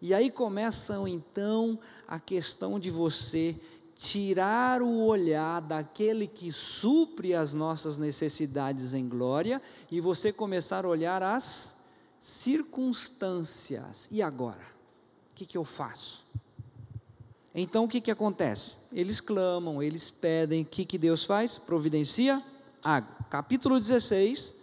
E 0.00 0.12
aí 0.14 0.30
começam 0.30 1.08
então 1.08 1.78
a 2.06 2.20
questão 2.20 2.78
de 2.78 2.90
você 2.90 3.58
tirar 3.96 4.82
o 4.82 5.06
olhar 5.06 5.60
daquele 5.60 6.26
que 6.26 6.52
supre 6.52 7.34
as 7.34 7.54
nossas 7.54 7.96
necessidades 7.96 8.92
em 8.92 9.08
glória 9.08 9.60
e 9.90 10.02
você 10.02 10.30
começar 10.30 10.84
a 10.84 10.88
olhar 10.88 11.22
as 11.22 11.78
circunstâncias. 12.20 14.06
E 14.10 14.20
agora? 14.20 14.60
O 15.30 15.34
que, 15.34 15.46
que 15.46 15.56
eu 15.56 15.64
faço? 15.64 16.26
Então 17.58 17.84
o 17.84 17.88
que, 17.88 18.02
que 18.02 18.10
acontece? 18.10 18.76
Eles 18.92 19.18
clamam, 19.18 19.82
eles 19.82 20.10
pedem, 20.10 20.60
o 20.60 20.66
que, 20.66 20.84
que 20.84 20.98
Deus 20.98 21.24
faz? 21.24 21.56
Providencia 21.56 22.42
água. 22.84 23.16
Capítulo 23.30 23.80
16, 23.80 24.54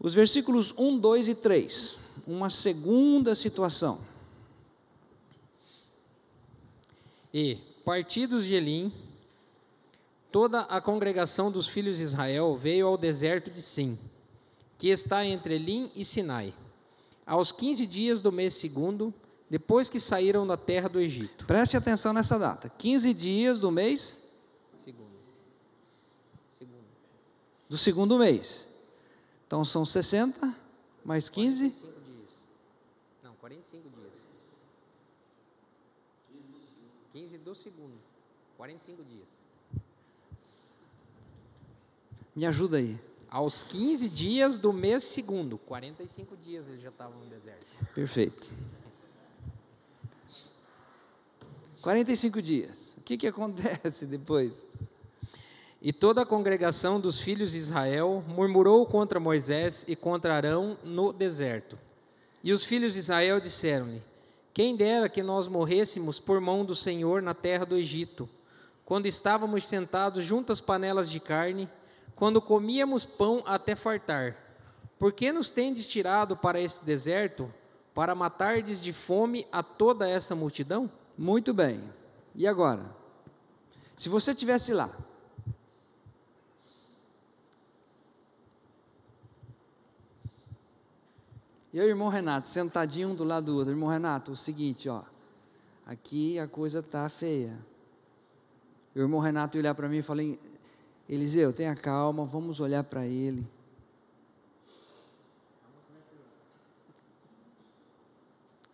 os 0.00 0.12
versículos 0.12 0.74
1, 0.76 0.98
2 0.98 1.28
e 1.28 1.34
3 1.36 1.98
uma 2.26 2.50
segunda 2.50 3.34
situação. 3.34 4.00
E, 7.32 7.58
partidos 7.84 8.44
de 8.44 8.54
Elim, 8.54 8.92
toda 10.30 10.60
a 10.62 10.80
congregação 10.80 11.50
dos 11.50 11.66
filhos 11.68 11.98
de 11.98 12.04
Israel 12.04 12.56
veio 12.56 12.86
ao 12.86 12.98
deserto 12.98 13.50
de 13.50 13.62
Sim, 13.62 13.98
que 14.78 14.88
está 14.88 15.24
entre 15.24 15.54
Elim 15.54 15.90
e 15.94 16.04
Sinai, 16.04 16.52
aos 17.26 17.52
15 17.52 17.86
dias 17.86 18.20
do 18.20 18.32
mês 18.32 18.54
segundo, 18.54 19.14
depois 19.50 19.90
que 19.90 19.98
saíram 19.98 20.46
da 20.46 20.56
terra 20.56 20.88
do 20.88 21.00
Egito. 21.00 21.44
Preste 21.44 21.76
atenção 21.76 22.12
nessa 22.12 22.38
data. 22.38 22.68
15 22.68 23.12
dias 23.12 23.58
do 23.58 23.72
mês 23.72 24.22
segundo. 24.76 25.10
segundo. 26.48 26.84
Do 27.68 27.76
segundo 27.76 28.16
mês. 28.16 28.68
Então 29.46 29.64
são 29.64 29.84
60 29.84 30.56
mais 31.04 31.28
15 31.28 31.70
45 31.70 31.90
45 33.40 33.90
dias. 33.90 34.12
15 37.12 37.38
do 37.38 37.54
segundo. 37.54 37.98
45 38.56 39.04
dias. 39.04 39.28
Me 42.36 42.46
ajuda 42.46 42.76
aí. 42.76 42.96
Aos 43.28 43.62
15 43.64 44.08
dias 44.08 44.58
do 44.58 44.72
mês 44.72 45.02
segundo. 45.04 45.58
45 45.58 46.36
dias 46.36 46.66
eles 46.68 46.82
já 46.82 46.90
estavam 46.90 47.18
no 47.18 47.26
deserto. 47.26 47.66
Perfeito. 47.94 48.48
45 51.82 52.42
dias. 52.42 52.94
O 52.98 53.00
que, 53.00 53.16
que 53.16 53.26
acontece 53.26 54.04
depois? 54.06 54.68
E 55.80 55.92
toda 55.92 56.22
a 56.22 56.26
congregação 56.26 57.00
dos 57.00 57.20
filhos 57.20 57.52
de 57.52 57.58
Israel 57.58 58.22
murmurou 58.28 58.84
contra 58.84 59.18
Moisés 59.18 59.84
e 59.88 59.96
contra 59.96 60.34
Arão 60.34 60.76
no 60.84 61.12
deserto. 61.12 61.78
E 62.42 62.52
os 62.52 62.62
filhos 62.62 62.92
de 62.92 62.98
Israel 62.98 63.40
disseram-lhe: 63.40 64.02
Quem 64.52 64.76
dera 64.76 65.08
que 65.08 65.22
nós 65.22 65.48
morrêssemos 65.48 66.18
por 66.18 66.38
mão 66.38 66.66
do 66.66 66.74
Senhor 66.74 67.22
na 67.22 67.32
terra 67.32 67.64
do 67.64 67.76
Egito, 67.76 68.28
quando 68.84 69.06
estávamos 69.06 69.64
sentados 69.64 70.22
junto 70.24 70.52
às 70.52 70.60
panelas 70.60 71.10
de 71.10 71.18
carne, 71.18 71.68
quando 72.14 72.42
comíamos 72.42 73.06
pão 73.06 73.42
até 73.46 73.74
fartar. 73.74 74.36
Por 74.98 75.12
que 75.14 75.32
nos 75.32 75.48
tendes 75.48 75.86
tirado 75.86 76.36
para 76.36 76.60
este 76.60 76.84
deserto, 76.84 77.50
para 77.94 78.14
matardes 78.14 78.82
de 78.82 78.92
fome 78.92 79.46
a 79.50 79.62
toda 79.62 80.06
esta 80.06 80.34
multidão? 80.34 80.90
Muito 81.16 81.52
bem. 81.52 81.80
E 82.34 82.46
agora? 82.46 82.94
Se 83.96 84.08
você 84.08 84.34
tivesse 84.34 84.72
lá, 84.72 84.90
eu 91.72 91.84
e 91.84 91.86
o 91.86 91.90
irmão 91.90 92.08
Renato, 92.08 92.48
sentadinho 92.48 93.10
um 93.10 93.14
do 93.14 93.24
lado 93.24 93.46
do 93.46 93.56
outro. 93.56 93.72
Irmão 93.72 93.88
Renato, 93.88 94.32
o 94.32 94.36
seguinte, 94.36 94.88
ó. 94.88 95.02
Aqui 95.84 96.38
a 96.38 96.48
coisa 96.48 96.82
tá 96.82 97.08
feia. 97.08 97.58
O 98.94 98.98
irmão 98.98 99.20
Renato 99.20 99.58
olhar 99.58 99.74
para 99.74 99.88
mim 99.88 99.98
e 99.98 100.02
falei, 100.02 100.38
Eliseu, 101.08 101.52
tenha 101.52 101.74
calma, 101.74 102.24
vamos 102.24 102.60
olhar 102.60 102.84
para 102.84 103.04
ele. 103.04 103.46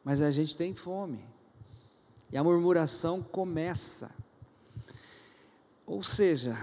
Mas 0.05 0.23
a 0.23 0.31
gente 0.31 0.57
tem 0.57 0.75
fome. 0.75 1.36
E 2.33 2.37
a 2.37 2.43
murmuração 2.43 3.23
começa. 3.23 4.11
Ou 5.87 6.03
seja, 6.03 6.59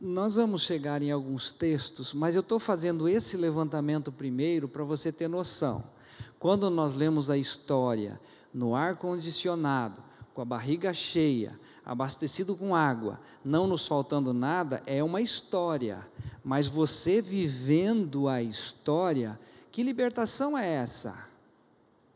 nós 0.00 0.36
vamos 0.36 0.62
chegar 0.62 1.00
em 1.00 1.10
alguns 1.10 1.50
textos, 1.50 2.12
mas 2.12 2.34
eu 2.34 2.42
estou 2.42 2.58
fazendo 2.58 3.08
esse 3.08 3.38
levantamento 3.38 4.12
primeiro 4.12 4.68
para 4.68 4.84
você 4.84 5.10
ter 5.10 5.28
noção. 5.28 5.82
Quando 6.38 6.68
nós 6.68 6.92
lemos 6.92 7.30
a 7.30 7.38
história 7.38 8.20
no 8.52 8.74
ar 8.74 8.96
condicionado, 8.96 10.02
com 10.34 10.42
a 10.42 10.44
barriga 10.44 10.92
cheia, 10.92 11.58
abastecido 11.86 12.54
com 12.54 12.74
água, 12.74 13.18
não 13.42 13.66
nos 13.66 13.86
faltando 13.86 14.34
nada, 14.34 14.82
é 14.84 15.02
uma 15.02 15.22
história. 15.22 16.06
Mas 16.44 16.66
você 16.66 17.22
vivendo 17.22 18.28
a 18.28 18.42
história, 18.42 19.40
que 19.72 19.82
libertação 19.82 20.56
é 20.58 20.68
essa? 20.68 21.26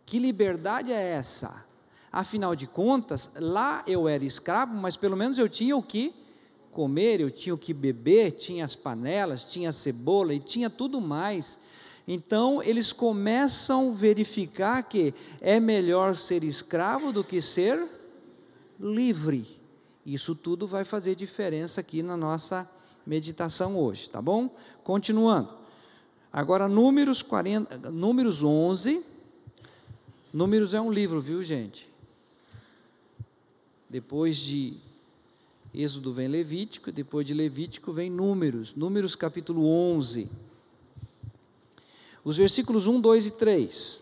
Que 0.09 0.19
liberdade 0.19 0.91
é 0.91 1.03
essa? 1.03 1.67
Afinal 2.11 2.57
de 2.57 2.67
contas, 2.67 3.29
lá 3.37 3.85
eu 3.87 4.09
era 4.09 4.25
escravo, 4.25 4.75
mas 4.75 4.97
pelo 4.97 5.15
menos 5.15 5.39
eu 5.39 5.51
tinha 5.51 5.77
o 5.77 5.83
que 5.83 6.15
comer, 6.73 7.21
eu 7.21 7.31
tinha 7.31 7.55
o 7.55 7.59
que 7.59 7.75
beber, 7.75 8.31
tinha 8.31 8.65
as 8.65 8.75
panelas, 8.75 9.45
tinha 9.45 9.69
a 9.69 9.73
cebola 9.73 10.33
e 10.33 10.41
tinha 10.41 10.71
tudo 10.71 10.99
mais. 10.99 11.59
Então, 12.07 12.63
eles 12.63 12.91
começam 12.91 13.91
a 13.91 13.95
verificar 13.95 14.83
que 14.83 15.13
é 15.43 15.61
melhor 15.61 16.17
ser 16.17 16.43
escravo 16.43 17.13
do 17.13 17.23
que 17.23 17.43
ser 17.43 17.87
livre. 18.81 19.61
Isso 20.07 20.35
tudo 20.35 20.67
vai 20.67 20.85
fazer 20.85 21.17
diferença 21.17 21.83
aqui 21.83 22.03
na 22.03 22.17
nossa 22.17 22.67
meditação 23.07 23.77
hoje, 23.77 24.11
tá 24.11 24.23
bom? 24.23 24.49
Continuando. 24.83 25.53
Agora, 26.33 26.67
Números, 26.67 27.21
40, 27.21 27.91
números 27.91 28.43
11. 28.43 29.18
Números 30.39 30.73
é 30.73 30.81
um 30.81 30.93
livro, 30.93 31.21
viu, 31.21 31.43
gente? 31.43 31.89
Depois 33.91 34.37
de 34.37 34.77
Êxodo 35.75 36.13
vem 36.13 36.29
Levítico, 36.29 36.93
depois 36.93 37.27
de 37.27 37.35
Levítico 37.35 37.93
vem 37.93 38.09
Números, 38.09 38.73
Números 38.73 39.17
capítulo 39.17 39.67
11. 39.67 40.31
Os 42.23 42.37
versículos 42.37 42.87
1, 42.87 43.01
2 43.01 43.27
e 43.27 43.31
3. 43.33 44.01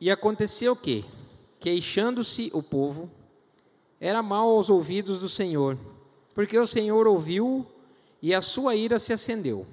E 0.00 0.10
aconteceu 0.10 0.74
que, 0.74 1.04
queixando-se 1.60 2.50
o 2.52 2.60
povo, 2.60 3.08
era 4.00 4.20
mal 4.20 4.48
aos 4.48 4.68
ouvidos 4.68 5.20
do 5.20 5.28
Senhor, 5.28 5.78
porque 6.34 6.58
o 6.58 6.66
Senhor 6.66 7.06
ouviu 7.06 7.64
e 8.20 8.34
a 8.34 8.40
sua 8.40 8.74
ira 8.74 8.98
se 8.98 9.12
acendeu. 9.12 9.64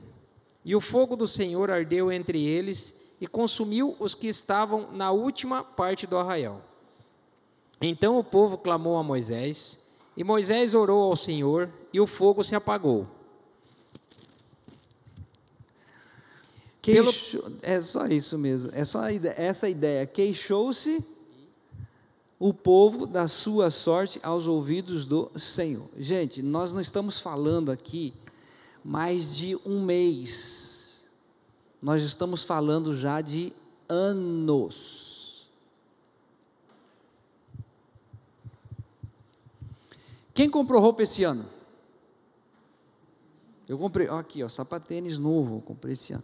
E 0.68 0.76
o 0.76 0.82
fogo 0.82 1.16
do 1.16 1.30
Senhor 1.30 1.72
ardeu 1.72 2.12
entre 2.12 2.46
eles 2.46 2.94
e 3.22 3.26
consumiu 3.26 3.96
os 4.02 4.14
que 4.14 4.28
estavam 4.28 4.92
na 4.92 5.12
última 5.12 5.64
parte 5.64 6.06
do 6.06 6.18
arraial. 6.18 6.62
Então 7.82 8.20
o 8.20 8.24
povo 8.24 8.58
clamou 8.58 8.98
a 8.98 9.04
Moisés, 9.04 9.80
e 10.18 10.26
Moisés 10.26 10.74
orou 10.74 11.04
ao 11.04 11.16
Senhor, 11.16 11.70
e 11.94 12.02
o 12.02 12.06
fogo 12.06 12.44
se 12.44 12.54
apagou. 12.54 13.08
Queixo, 16.82 17.42
Pelo... 17.42 17.56
É 17.62 17.82
só 17.82 18.06
isso 18.08 18.38
mesmo, 18.38 18.70
é 18.74 18.84
só 18.84 19.04
essa 19.38 19.70
ideia. 19.70 20.06
Queixou-se 20.06 21.02
o 22.38 22.54
povo 22.54 23.08
da 23.08 23.30
sua 23.30 23.72
sorte 23.72 24.20
aos 24.22 24.48
ouvidos 24.48 25.06
do 25.06 25.32
Senhor. 25.38 25.88
Gente, 25.98 26.42
nós 26.42 26.74
não 26.74 26.82
estamos 26.82 27.22
falando 27.22 27.72
aqui 27.72 28.14
mais 28.88 29.36
de 29.36 29.54
um 29.66 29.84
mês 29.84 31.10
nós 31.82 32.04
estamos 32.04 32.42
falando 32.44 32.96
já 32.96 33.20
de 33.20 33.52
anos. 33.90 35.50
Quem 40.34 40.50
comprou 40.50 40.82
roupa 40.82 41.04
esse 41.04 41.26
ano? 41.26 41.46
Eu 43.68 43.78
comprei, 43.78 44.08
ó, 44.08 44.20
aqui, 44.20 44.42
ó, 44.42 44.48
sapatênis 44.48 45.18
novo, 45.18 45.62
comprei 45.62 45.92
esse 45.92 46.14
ano. 46.14 46.24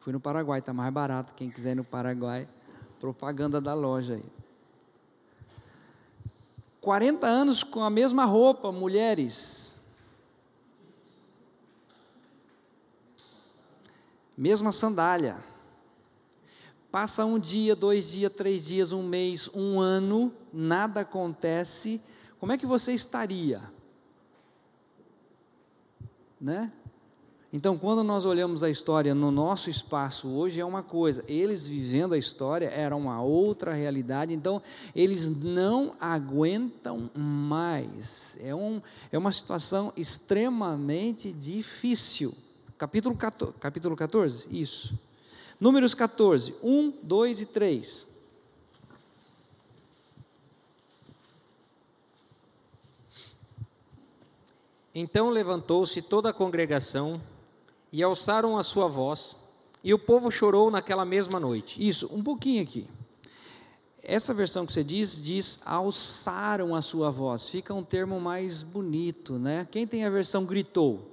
Fui 0.00 0.12
no 0.12 0.20
Paraguai, 0.20 0.58
está 0.58 0.74
mais 0.74 0.92
barato. 0.92 1.32
Quem 1.32 1.50
quiser 1.50 1.72
ir 1.72 1.76
no 1.76 1.84
Paraguai, 1.84 2.46
propaganda 3.00 3.58
da 3.58 3.72
loja 3.72 4.16
aí. 4.16 4.24
40 6.82 7.26
anos 7.26 7.62
com 7.62 7.82
a 7.82 7.88
mesma 7.88 8.26
roupa, 8.26 8.70
mulheres. 8.70 9.81
Mesma 14.42 14.72
sandália. 14.72 15.36
Passa 16.90 17.24
um 17.24 17.38
dia, 17.38 17.76
dois 17.76 18.10
dias, 18.10 18.34
três 18.34 18.64
dias, 18.64 18.90
um 18.90 19.00
mês, 19.00 19.48
um 19.54 19.78
ano, 19.78 20.32
nada 20.52 21.02
acontece. 21.02 22.02
Como 22.40 22.50
é 22.50 22.58
que 22.58 22.66
você 22.66 22.92
estaria? 22.92 23.62
Né? 26.40 26.72
Então, 27.52 27.78
quando 27.78 28.02
nós 28.02 28.24
olhamos 28.24 28.64
a 28.64 28.68
história 28.68 29.14
no 29.14 29.30
nosso 29.30 29.70
espaço 29.70 30.28
hoje, 30.28 30.60
é 30.60 30.64
uma 30.64 30.82
coisa, 30.82 31.22
eles 31.28 31.64
vivendo 31.64 32.12
a 32.12 32.18
história 32.18 32.66
era 32.66 32.96
uma 32.96 33.22
outra 33.22 33.72
realidade, 33.72 34.34
então 34.34 34.60
eles 34.92 35.28
não 35.28 35.94
aguentam 36.00 37.08
mais. 37.16 38.36
É, 38.42 38.52
um, 38.52 38.82
é 39.12 39.16
uma 39.16 39.30
situação 39.30 39.92
extremamente 39.96 41.32
difícil. 41.32 42.34
Capítulo 42.82 43.14
14, 43.16 43.52
capítulo 43.60 43.94
14? 43.94 44.48
Isso. 44.50 44.98
Números 45.60 45.94
14, 45.94 46.56
1, 46.60 46.94
2 47.00 47.40
e 47.42 47.46
3. 47.46 48.06
Então 54.92 55.30
levantou-se 55.30 56.02
toda 56.02 56.30
a 56.30 56.32
congregação 56.32 57.22
e 57.92 58.02
alçaram 58.02 58.58
a 58.58 58.64
sua 58.64 58.88
voz, 58.88 59.36
e 59.84 59.94
o 59.94 59.98
povo 59.98 60.28
chorou 60.28 60.68
naquela 60.68 61.04
mesma 61.04 61.38
noite. 61.38 61.80
Isso, 61.80 62.10
um 62.12 62.20
pouquinho 62.20 62.64
aqui. 62.64 62.88
Essa 64.02 64.34
versão 64.34 64.66
que 64.66 64.72
você 64.72 64.82
diz, 64.82 65.22
diz 65.22 65.60
alçaram 65.64 66.74
a 66.74 66.82
sua 66.82 67.12
voz. 67.12 67.48
Fica 67.48 67.72
um 67.72 67.84
termo 67.84 68.18
mais 68.18 68.64
bonito, 68.64 69.38
né? 69.38 69.68
Quem 69.70 69.86
tem 69.86 70.04
a 70.04 70.10
versão 70.10 70.44
gritou? 70.44 71.11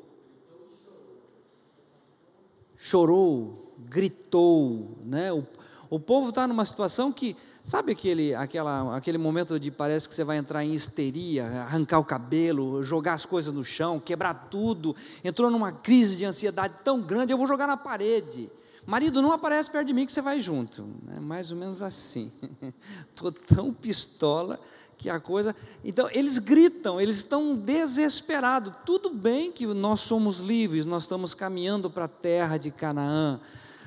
Chorou, 2.79 3.75
gritou, 3.77 4.97
né? 5.03 5.31
O, 5.33 5.45
o 5.89 5.99
povo 5.99 6.29
está 6.29 6.47
numa 6.47 6.63
situação 6.63 7.11
que, 7.11 7.35
sabe 7.61 7.91
aquele, 7.91 8.33
aquela, 8.33 8.95
aquele 8.95 9.17
momento 9.17 9.59
de 9.59 9.69
parece 9.69 10.07
que 10.07 10.15
você 10.15 10.23
vai 10.23 10.37
entrar 10.37 10.63
em 10.63 10.73
histeria, 10.73 11.45
arrancar 11.45 11.99
o 11.99 12.05
cabelo, 12.05 12.81
jogar 12.81 13.13
as 13.13 13.25
coisas 13.25 13.51
no 13.51 13.65
chão, 13.65 13.99
quebrar 13.99 14.47
tudo, 14.49 14.95
entrou 15.23 15.51
numa 15.51 15.73
crise 15.73 16.15
de 16.15 16.23
ansiedade 16.23 16.75
tão 16.83 17.01
grande, 17.01 17.33
eu 17.33 17.37
vou 17.37 17.47
jogar 17.47 17.67
na 17.67 17.75
parede. 17.75 18.49
Marido, 18.89 19.21
não 19.21 19.31
aparece 19.31 19.69
perto 19.69 19.85
de 19.85 19.93
mim 19.93 20.03
que 20.03 20.11
você 20.11 20.19
vai 20.19 20.41
junto. 20.41 20.89
É 21.15 21.19
mais 21.19 21.51
ou 21.51 21.57
menos 21.57 21.79
assim. 21.79 22.31
Estou 23.13 23.31
tão 23.31 23.71
pistola 23.71 24.59
que 24.97 25.11
a 25.11 25.19
coisa. 25.19 25.55
Então, 25.83 26.09
eles 26.11 26.39
gritam, 26.39 26.99
eles 26.99 27.17
estão 27.17 27.55
desesperados. 27.55 28.73
Tudo 28.87 29.11
bem 29.11 29.51
que 29.51 29.67
nós 29.67 30.01
somos 30.01 30.39
livres, 30.39 30.87
nós 30.87 31.03
estamos 31.03 31.35
caminhando 31.35 31.87
para 31.87 32.05
a 32.05 32.09
terra 32.09 32.57
de 32.57 32.71
Canaã, 32.71 33.39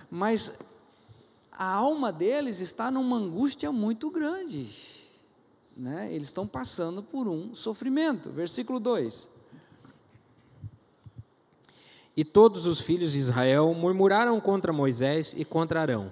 mas 0.08 0.60
a 1.50 1.66
alma 1.66 2.12
deles 2.12 2.60
está 2.60 2.88
numa 2.88 3.16
angústia 3.16 3.72
muito 3.72 4.08
grande. 4.08 4.68
Né? 5.76 6.14
Eles 6.14 6.28
estão 6.28 6.46
passando 6.46 7.02
por 7.02 7.26
um 7.26 7.56
sofrimento. 7.56 8.30
Versículo 8.30 8.78
2. 8.78 9.41
E 12.16 12.24
todos 12.24 12.66
os 12.66 12.80
filhos 12.80 13.12
de 13.12 13.18
Israel 13.18 13.72
murmuraram 13.74 14.40
contra 14.40 14.72
Moisés 14.72 15.34
e 15.36 15.44
contra 15.44 15.80
Arão. 15.80 16.10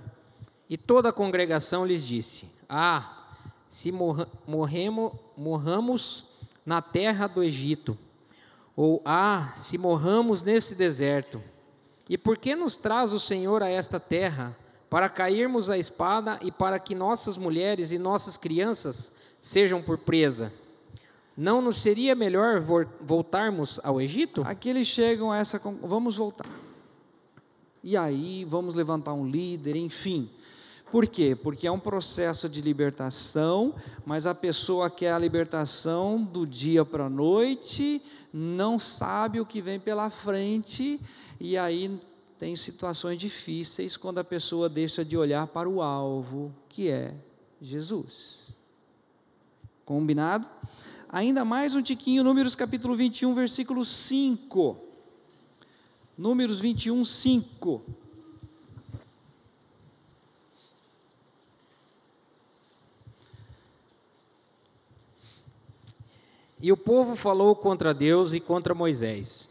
E 0.68 0.76
toda 0.76 1.10
a 1.10 1.12
congregação 1.12 1.84
lhes 1.84 2.06
disse: 2.06 2.48
Ah, 2.68 3.26
se 3.68 3.92
morremos, 3.92 5.12
morramos 5.36 6.26
na 6.64 6.80
terra 6.80 7.26
do 7.26 7.42
Egito, 7.42 7.98
Ou, 8.76 9.02
ah, 9.04 9.52
se 9.56 9.76
morramos 9.76 10.42
neste 10.42 10.74
deserto. 10.74 11.42
E 12.08 12.16
por 12.16 12.38
que 12.38 12.56
nos 12.56 12.76
traz 12.76 13.12
o 13.12 13.20
Senhor 13.20 13.62
a 13.62 13.68
esta 13.68 14.00
terra? 14.00 14.56
Para 14.88 15.08
cairmos 15.08 15.68
à 15.70 15.78
espada 15.78 16.38
e 16.42 16.50
para 16.50 16.78
que 16.78 16.94
nossas 16.94 17.36
mulheres 17.36 17.92
e 17.92 17.98
nossas 17.98 18.36
crianças 18.36 19.12
sejam 19.40 19.82
por 19.82 19.98
presa. 19.98 20.52
Não 21.36 21.62
nos 21.62 21.76
seria 21.76 22.14
melhor 22.14 22.60
voltarmos 23.00 23.80
ao 23.82 24.00
Egito? 24.00 24.42
Aqui 24.44 24.68
eles 24.68 24.88
chegam 24.88 25.32
a 25.32 25.38
essa. 25.38 25.58
Vamos 25.82 26.16
voltar. 26.16 26.48
E 27.82 27.96
aí, 27.96 28.44
vamos 28.44 28.74
levantar 28.74 29.14
um 29.14 29.26
líder, 29.26 29.76
enfim. 29.76 30.28
Por 30.90 31.06
quê? 31.06 31.36
Porque 31.40 31.66
é 31.66 31.70
um 31.70 31.78
processo 31.78 32.48
de 32.48 32.60
libertação, 32.60 33.74
mas 34.04 34.26
a 34.26 34.34
pessoa 34.34 34.90
quer 34.90 35.12
a 35.12 35.18
libertação 35.18 36.22
do 36.22 36.44
dia 36.44 36.84
para 36.84 37.04
a 37.06 37.10
noite, 37.10 38.02
não 38.32 38.78
sabe 38.78 39.40
o 39.40 39.46
que 39.46 39.60
vem 39.60 39.78
pela 39.78 40.10
frente, 40.10 41.00
e 41.38 41.56
aí 41.56 41.98
tem 42.36 42.56
situações 42.56 43.20
difíceis 43.20 43.96
quando 43.96 44.18
a 44.18 44.24
pessoa 44.24 44.68
deixa 44.68 45.04
de 45.04 45.16
olhar 45.16 45.46
para 45.46 45.68
o 45.68 45.80
alvo, 45.80 46.52
que 46.68 46.90
é 46.90 47.14
Jesus. 47.62 48.48
Combinado? 49.84 50.48
Ainda 51.12 51.44
mais 51.44 51.74
um 51.74 51.82
tiquinho, 51.82 52.22
Números 52.22 52.54
capítulo 52.54 52.94
21, 52.94 53.34
versículo 53.34 53.84
5. 53.84 54.76
Números 56.16 56.60
21, 56.60 57.04
5. 57.04 57.82
E 66.60 66.70
o 66.70 66.76
povo 66.76 67.16
falou 67.16 67.56
contra 67.56 67.92
Deus 67.92 68.32
e 68.32 68.38
contra 68.38 68.72
Moisés: 68.72 69.50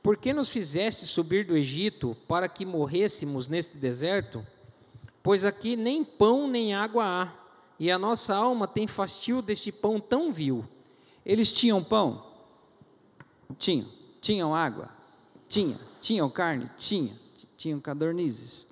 Por 0.00 0.16
que 0.16 0.32
nos 0.32 0.48
fizeste 0.48 1.06
subir 1.06 1.44
do 1.44 1.56
Egito 1.56 2.16
para 2.28 2.48
que 2.48 2.64
morrêssemos 2.64 3.48
neste 3.48 3.76
deserto? 3.76 4.46
Pois 5.20 5.44
aqui 5.44 5.74
nem 5.74 6.04
pão 6.04 6.46
nem 6.46 6.74
água 6.74 7.04
há, 7.04 7.32
e 7.76 7.90
a 7.90 7.98
nossa 7.98 8.36
alma 8.36 8.68
tem 8.68 8.86
fastio 8.86 9.42
deste 9.42 9.72
pão 9.72 9.98
tão 9.98 10.32
vil. 10.32 10.64
Eles 11.26 11.50
tinham 11.50 11.82
pão? 11.82 12.24
Tinham. 13.58 13.88
Tinham 14.20 14.54
água? 14.54 14.88
Tinha. 15.48 15.76
Tinham 16.00 16.30
carne? 16.30 16.70
Tinha. 16.76 17.12
Tinham 17.56 17.80
cadornizes. 17.80 18.68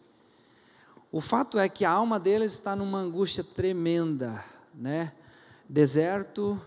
O 1.11 1.21
fato 1.21 1.59
é 1.59 1.69
que 1.69 1.85
a 1.85 1.90
alma 1.90 2.19
deles 2.21 2.53
está 2.53 2.77
numa 2.77 2.99
angústia 2.99 3.43
tremenda, 3.43 4.45
né? 4.73 5.12
Deserto, 5.69 6.61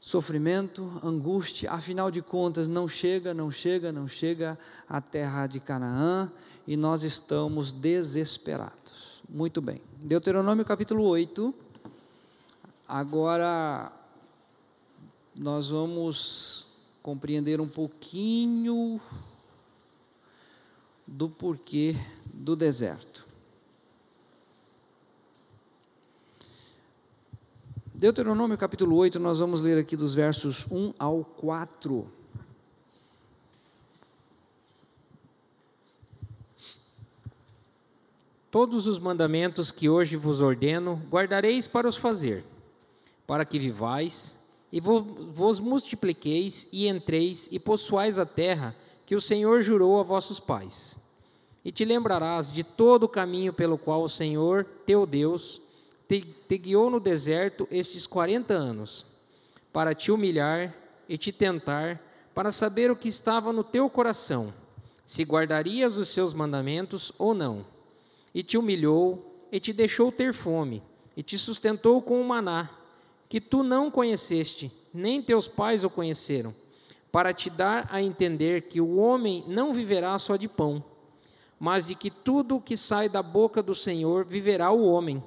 sofrimento, 0.00 1.00
angústia, 1.04 1.70
afinal 1.70 2.10
de 2.10 2.20
contas, 2.20 2.68
não 2.68 2.88
chega, 2.88 3.32
não 3.32 3.50
chega, 3.50 3.92
não 3.92 4.08
chega 4.08 4.58
à 4.88 5.00
terra 5.00 5.46
de 5.46 5.60
Canaã 5.60 6.30
e 6.66 6.76
nós 6.76 7.04
estamos 7.04 7.72
desesperados. 7.72 9.22
Muito 9.28 9.60
bem. 9.60 9.80
Deuteronômio 9.96 10.64
capítulo 10.64 11.04
8. 11.04 11.54
Agora 12.88 13.92
nós 15.38 15.70
vamos 15.70 16.66
compreender 17.02 17.60
um 17.60 17.68
pouquinho 17.68 19.00
do 21.06 21.28
porquê 21.28 21.96
do 22.32 22.54
deserto. 22.54 23.26
Deuteronômio 27.94 28.58
capítulo 28.58 28.96
8, 28.96 29.18
nós 29.18 29.38
vamos 29.38 29.62
ler 29.62 29.78
aqui 29.78 29.96
dos 29.96 30.14
versos 30.14 30.66
1 30.70 30.94
ao 30.98 31.24
4. 31.24 32.10
Todos 38.50 38.86
os 38.86 38.98
mandamentos 38.98 39.70
que 39.70 39.88
hoje 39.88 40.16
vos 40.16 40.40
ordeno, 40.40 41.00
guardareis 41.08 41.66
para 41.66 41.88
os 41.88 41.96
fazer, 41.96 42.44
para 43.26 43.44
que 43.44 43.58
vivais 43.58 44.41
e 44.72 44.80
vos 44.80 45.60
multipliqueis 45.60 46.66
e 46.72 46.88
entreis 46.88 47.46
e 47.52 47.58
possuais 47.58 48.18
a 48.18 48.24
terra 48.24 48.74
que 49.04 49.14
o 49.14 49.20
Senhor 49.20 49.60
jurou 49.60 50.00
a 50.00 50.02
vossos 50.02 50.40
pais. 50.40 50.98
E 51.62 51.70
te 51.70 51.84
lembrarás 51.84 52.50
de 52.50 52.64
todo 52.64 53.02
o 53.02 53.08
caminho 53.08 53.52
pelo 53.52 53.76
qual 53.76 54.02
o 54.02 54.08
Senhor, 54.08 54.64
teu 54.86 55.04
Deus, 55.04 55.60
te, 56.08 56.22
te 56.22 56.56
guiou 56.56 56.88
no 56.88 56.98
deserto 56.98 57.68
estes 57.70 58.06
quarenta 58.06 58.54
anos, 58.54 59.04
para 59.70 59.94
te 59.94 60.10
humilhar 60.10 60.74
e 61.06 61.18
te 61.18 61.30
tentar, 61.30 62.00
para 62.34 62.50
saber 62.50 62.90
o 62.90 62.96
que 62.96 63.08
estava 63.08 63.52
no 63.52 63.62
teu 63.62 63.90
coração, 63.90 64.54
se 65.04 65.22
guardarias 65.22 65.98
os 65.98 66.08
seus 66.08 66.32
mandamentos 66.32 67.12
ou 67.18 67.34
não. 67.34 67.66
E 68.34 68.42
te 68.42 68.56
humilhou 68.56 69.46
e 69.52 69.60
te 69.60 69.74
deixou 69.74 70.10
ter 70.10 70.32
fome, 70.32 70.82
e 71.14 71.22
te 71.22 71.36
sustentou 71.36 72.00
com 72.00 72.18
o 72.18 72.24
maná 72.24 72.70
que 73.32 73.40
tu 73.40 73.62
não 73.62 73.90
conheceste, 73.90 74.70
nem 74.92 75.22
teus 75.22 75.48
pais 75.48 75.84
o 75.84 75.88
conheceram, 75.88 76.54
para 77.10 77.32
te 77.32 77.48
dar 77.48 77.88
a 77.90 78.02
entender 78.02 78.68
que 78.68 78.78
o 78.78 78.96
homem 78.96 79.42
não 79.48 79.72
viverá 79.72 80.18
só 80.18 80.36
de 80.36 80.46
pão, 80.46 80.84
mas 81.58 81.86
de 81.86 81.94
que 81.94 82.10
tudo 82.10 82.56
o 82.56 82.60
que 82.60 82.76
sai 82.76 83.08
da 83.08 83.22
boca 83.22 83.62
do 83.62 83.74
Senhor 83.74 84.26
viverá 84.26 84.70
o 84.70 84.84
homem. 84.84 85.24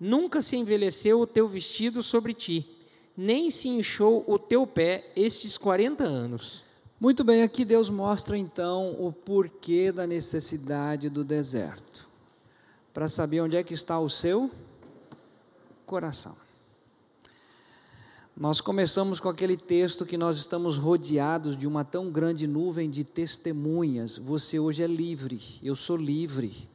Nunca 0.00 0.40
se 0.40 0.56
envelheceu 0.56 1.20
o 1.20 1.26
teu 1.26 1.46
vestido 1.46 2.02
sobre 2.02 2.32
ti, 2.32 2.66
nem 3.14 3.50
se 3.50 3.68
inchou 3.68 4.24
o 4.26 4.38
teu 4.38 4.66
pé 4.66 5.12
estes 5.14 5.58
quarenta 5.58 6.04
anos. 6.04 6.64
Muito 6.98 7.22
bem, 7.22 7.42
aqui 7.42 7.66
Deus 7.66 7.90
mostra 7.90 8.38
então 8.38 8.96
o 8.98 9.12
porquê 9.12 9.92
da 9.92 10.06
necessidade 10.06 11.10
do 11.10 11.22
deserto, 11.22 12.08
para 12.94 13.08
saber 13.08 13.42
onde 13.42 13.58
é 13.58 13.62
que 13.62 13.74
está 13.74 14.00
o 14.00 14.08
seu 14.08 14.50
coração. 15.84 16.34
Nós 18.40 18.58
começamos 18.62 19.20
com 19.20 19.28
aquele 19.28 19.54
texto 19.54 20.06
que 20.06 20.16
nós 20.16 20.38
estamos 20.38 20.78
rodeados 20.78 21.58
de 21.58 21.68
uma 21.68 21.84
tão 21.84 22.10
grande 22.10 22.46
nuvem 22.46 22.88
de 22.88 23.04
testemunhas. 23.04 24.16
Você 24.16 24.58
hoje 24.58 24.82
é 24.82 24.86
livre, 24.86 25.38
eu 25.62 25.76
sou 25.76 25.94
livre. 25.94 26.66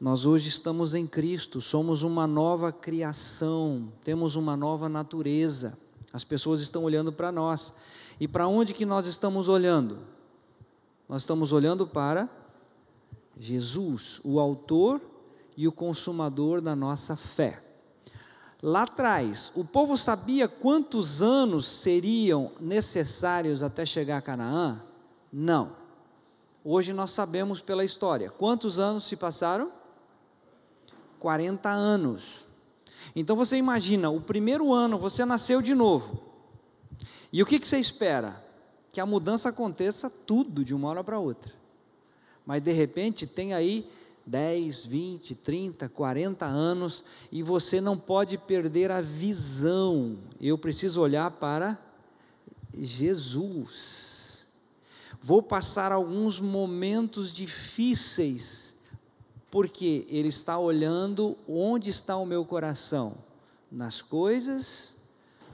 Nós 0.00 0.24
hoje 0.24 0.48
estamos 0.48 0.94
em 0.94 1.04
Cristo, 1.04 1.60
somos 1.60 2.04
uma 2.04 2.28
nova 2.28 2.70
criação, 2.70 3.92
temos 4.04 4.36
uma 4.36 4.56
nova 4.56 4.88
natureza. 4.88 5.76
As 6.12 6.22
pessoas 6.22 6.60
estão 6.60 6.84
olhando 6.84 7.12
para 7.12 7.32
nós. 7.32 7.74
E 8.20 8.28
para 8.28 8.46
onde 8.46 8.72
que 8.72 8.86
nós 8.86 9.04
estamos 9.06 9.48
olhando? 9.48 9.98
Nós 11.08 11.22
estamos 11.22 11.52
olhando 11.52 11.88
para 11.88 12.30
Jesus, 13.36 14.20
o 14.22 14.38
autor 14.38 15.00
e 15.56 15.66
o 15.66 15.72
consumador 15.72 16.60
da 16.60 16.76
nossa 16.76 17.16
fé. 17.16 17.63
Lá 18.64 18.84
atrás, 18.84 19.52
o 19.54 19.62
povo 19.62 19.94
sabia 19.94 20.48
quantos 20.48 21.20
anos 21.20 21.68
seriam 21.68 22.50
necessários 22.58 23.62
até 23.62 23.84
chegar 23.84 24.16
a 24.16 24.22
Canaã? 24.22 24.80
Não. 25.30 25.72
Hoje 26.64 26.94
nós 26.94 27.10
sabemos 27.10 27.60
pela 27.60 27.84
história. 27.84 28.30
Quantos 28.30 28.80
anos 28.80 29.04
se 29.04 29.16
passaram? 29.16 29.70
40 31.20 31.68
anos. 31.68 32.46
Então 33.14 33.36
você 33.36 33.58
imagina, 33.58 34.08
o 34.08 34.18
primeiro 34.18 34.72
ano 34.72 34.98
você 34.98 35.26
nasceu 35.26 35.60
de 35.60 35.74
novo. 35.74 36.22
E 37.30 37.42
o 37.42 37.46
que, 37.46 37.60
que 37.60 37.68
você 37.68 37.78
espera? 37.78 38.42
Que 38.90 38.98
a 38.98 39.04
mudança 39.04 39.50
aconteça 39.50 40.08
tudo 40.08 40.64
de 40.64 40.74
uma 40.74 40.88
hora 40.88 41.04
para 41.04 41.18
outra. 41.18 41.52
Mas 42.46 42.62
de 42.62 42.72
repente 42.72 43.26
tem 43.26 43.52
aí 43.52 43.86
10, 44.26 44.86
20, 44.86 45.34
30, 45.34 45.88
40 45.88 46.46
anos 46.46 47.04
e 47.30 47.42
você 47.42 47.80
não 47.80 47.98
pode 47.98 48.38
perder 48.38 48.90
a 48.90 49.00
visão. 49.00 50.18
Eu 50.40 50.56
preciso 50.56 51.00
olhar 51.00 51.30
para 51.32 51.78
Jesus. 52.78 54.46
Vou 55.20 55.42
passar 55.42 55.92
alguns 55.92 56.40
momentos 56.40 57.32
difíceis, 57.32 58.74
porque 59.50 60.06
Ele 60.08 60.28
está 60.28 60.58
olhando 60.58 61.36
onde 61.48 61.90
está 61.90 62.16
o 62.16 62.26
meu 62.26 62.44
coração: 62.44 63.14
nas 63.70 64.02
coisas, 64.02 64.94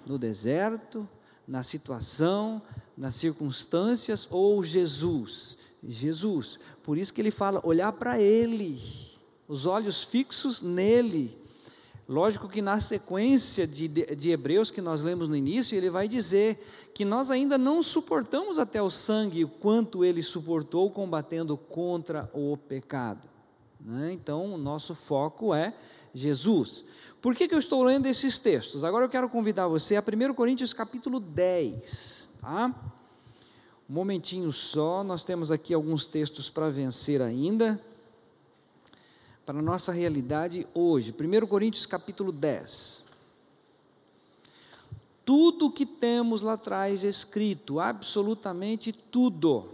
no 0.06 0.18
deserto, 0.18 1.08
na 1.46 1.62
situação, 1.62 2.62
nas 2.96 3.14
circunstâncias 3.14 4.28
ou 4.30 4.62
Jesus. 4.62 5.56
Jesus. 5.86 6.58
Por 6.82 6.98
isso 6.98 7.12
que 7.12 7.20
ele 7.20 7.30
fala, 7.30 7.60
olhar 7.64 7.92
para 7.92 8.20
Ele, 8.20 8.80
os 9.48 9.66
olhos 9.66 10.04
fixos 10.04 10.62
nele. 10.62 11.38
Lógico 12.08 12.48
que 12.48 12.60
na 12.60 12.80
sequência 12.80 13.66
de, 13.68 13.86
de, 13.86 14.30
Hebreus 14.30 14.70
que 14.70 14.80
nós 14.80 15.04
lemos 15.04 15.28
no 15.28 15.36
início, 15.36 15.76
ele 15.76 15.88
vai 15.88 16.08
dizer 16.08 16.90
que 16.92 17.04
nós 17.04 17.30
ainda 17.30 17.56
não 17.56 17.84
suportamos 17.84 18.58
até 18.58 18.82
o 18.82 18.90
sangue 18.90 19.44
o 19.44 19.48
quanto 19.48 20.04
ele 20.04 20.20
suportou 20.20 20.90
combatendo 20.90 21.56
contra 21.56 22.28
o 22.34 22.56
pecado. 22.56 23.28
Né? 23.80 24.12
Então, 24.12 24.54
o 24.54 24.58
nosso 24.58 24.92
foco 24.92 25.54
é 25.54 25.72
Jesus. 26.12 26.84
Por 27.22 27.34
que, 27.36 27.46
que 27.46 27.54
eu 27.54 27.60
estou 27.60 27.84
lendo 27.84 28.06
esses 28.06 28.40
textos? 28.40 28.82
Agora 28.82 29.04
eu 29.04 29.08
quero 29.08 29.28
convidar 29.28 29.68
você 29.68 29.94
a 29.94 30.02
1 30.02 30.34
Coríntios 30.34 30.72
capítulo 30.72 31.20
10. 31.20 32.32
Tá? 32.40 32.74
Um 33.90 33.94
momentinho 33.94 34.52
só, 34.52 35.02
nós 35.02 35.24
temos 35.24 35.50
aqui 35.50 35.74
alguns 35.74 36.06
textos 36.06 36.48
para 36.48 36.70
vencer 36.70 37.20
ainda. 37.20 37.82
Para 39.44 39.58
a 39.58 39.62
nossa 39.62 39.90
realidade 39.90 40.64
hoje. 40.72 41.12
1 41.12 41.46
Coríntios 41.48 41.86
capítulo 41.86 42.30
10. 42.30 43.02
Tudo 45.24 45.72
que 45.72 45.84
temos 45.84 46.40
lá 46.42 46.52
atrás 46.52 47.02
escrito, 47.02 47.80
absolutamente 47.80 48.92
tudo, 48.92 49.68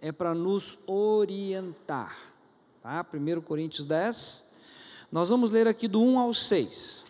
é 0.00 0.10
para 0.10 0.34
nos 0.34 0.76
orientar. 0.84 2.18
Tá? 2.82 3.06
1 3.14 3.40
Coríntios 3.42 3.86
10. 3.86 4.50
Nós 5.12 5.30
vamos 5.30 5.52
ler 5.52 5.68
aqui 5.68 5.86
do 5.86 6.02
1 6.02 6.18
ao 6.18 6.34
6. 6.34 7.04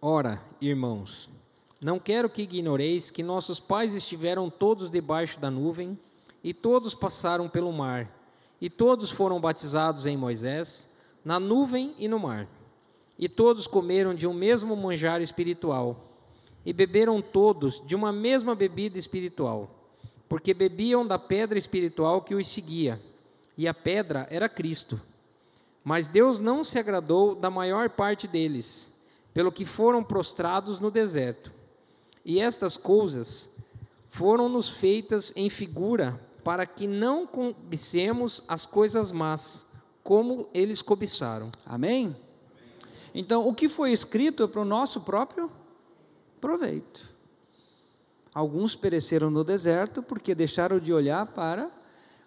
Ora, 0.00 0.40
irmãos, 0.60 1.34
não 1.80 1.98
quero 1.98 2.30
que 2.30 2.42
ignoreis 2.42 3.10
que 3.10 3.22
nossos 3.22 3.60
pais 3.60 3.92
estiveram 3.92 4.48
todos 4.48 4.90
debaixo 4.90 5.38
da 5.38 5.50
nuvem, 5.50 5.98
e 6.42 6.54
todos 6.54 6.94
passaram 6.94 7.48
pelo 7.48 7.72
mar, 7.72 8.10
e 8.60 8.70
todos 8.70 9.10
foram 9.10 9.40
batizados 9.40 10.06
em 10.06 10.16
Moisés, 10.16 10.88
na 11.24 11.38
nuvem 11.38 11.94
e 11.98 12.08
no 12.08 12.18
mar. 12.18 12.48
E 13.18 13.28
todos 13.28 13.66
comeram 13.66 14.14
de 14.14 14.26
um 14.26 14.32
mesmo 14.32 14.74
manjar 14.76 15.20
espiritual, 15.20 15.96
e 16.64 16.72
beberam 16.72 17.20
todos 17.20 17.82
de 17.86 17.94
uma 17.94 18.12
mesma 18.12 18.54
bebida 18.54 18.98
espiritual, 18.98 19.70
porque 20.28 20.54
bebiam 20.54 21.06
da 21.06 21.18
pedra 21.18 21.58
espiritual 21.58 22.22
que 22.22 22.34
os 22.34 22.48
seguia, 22.48 23.00
e 23.56 23.68
a 23.68 23.74
pedra 23.74 24.26
era 24.30 24.48
Cristo. 24.48 25.00
Mas 25.84 26.08
Deus 26.08 26.40
não 26.40 26.64
se 26.64 26.78
agradou 26.78 27.34
da 27.34 27.50
maior 27.50 27.90
parte 27.90 28.26
deles, 28.26 28.94
pelo 29.34 29.52
que 29.52 29.64
foram 29.64 30.02
prostrados 30.02 30.80
no 30.80 30.90
deserto. 30.90 31.55
E 32.28 32.40
estas 32.40 32.76
coisas 32.76 33.48
foram-nos 34.08 34.68
feitas 34.68 35.32
em 35.36 35.48
figura, 35.48 36.20
para 36.42 36.66
que 36.66 36.88
não 36.88 37.24
cobicemos 37.24 38.42
as 38.48 38.66
coisas 38.66 39.12
más, 39.12 39.66
como 40.02 40.48
eles 40.52 40.82
cobiçaram. 40.82 41.52
Amém? 41.64 42.16
Então, 43.14 43.46
o 43.46 43.54
que 43.54 43.68
foi 43.68 43.92
escrito 43.92 44.42
é 44.42 44.48
para 44.48 44.60
o 44.60 44.64
nosso 44.64 45.02
próprio 45.02 45.48
proveito. 46.40 47.14
Alguns 48.34 48.74
pereceram 48.74 49.30
no 49.30 49.44
deserto 49.44 50.02
porque 50.02 50.34
deixaram 50.34 50.80
de 50.80 50.92
olhar 50.92 51.26
para 51.26 51.70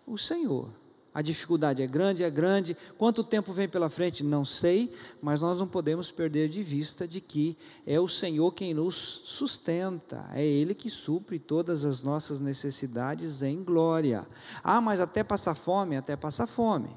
o 0.07 0.17
Senhor. 0.17 0.69
A 1.13 1.21
dificuldade 1.23 1.81
é 1.81 1.87
grande, 1.87 2.23
é 2.23 2.29
grande. 2.29 2.77
Quanto 2.97 3.23
tempo 3.23 3.51
vem 3.51 3.67
pela 3.67 3.89
frente? 3.89 4.23
Não 4.23 4.45
sei, 4.45 4.93
mas 5.21 5.41
nós 5.41 5.59
não 5.59 5.67
podemos 5.67 6.11
perder 6.11 6.49
de 6.49 6.61
vista 6.61 7.07
de 7.07 7.19
que 7.19 7.57
é 7.85 7.99
o 7.99 8.07
Senhor 8.07 8.53
quem 8.53 8.73
nos 8.73 8.95
sustenta, 8.95 10.29
é 10.33 10.45
Ele 10.45 10.75
que 10.75 10.89
supre 10.89 11.39
todas 11.39 11.83
as 11.83 12.03
nossas 12.03 12.39
necessidades 12.39 13.41
em 13.41 13.63
glória. 13.63 14.27
Ah, 14.63 14.79
mas 14.79 14.99
até 14.99 15.23
passar 15.23 15.55
fome, 15.55 15.97
até 15.97 16.15
passar 16.15 16.45
fome. 16.45 16.89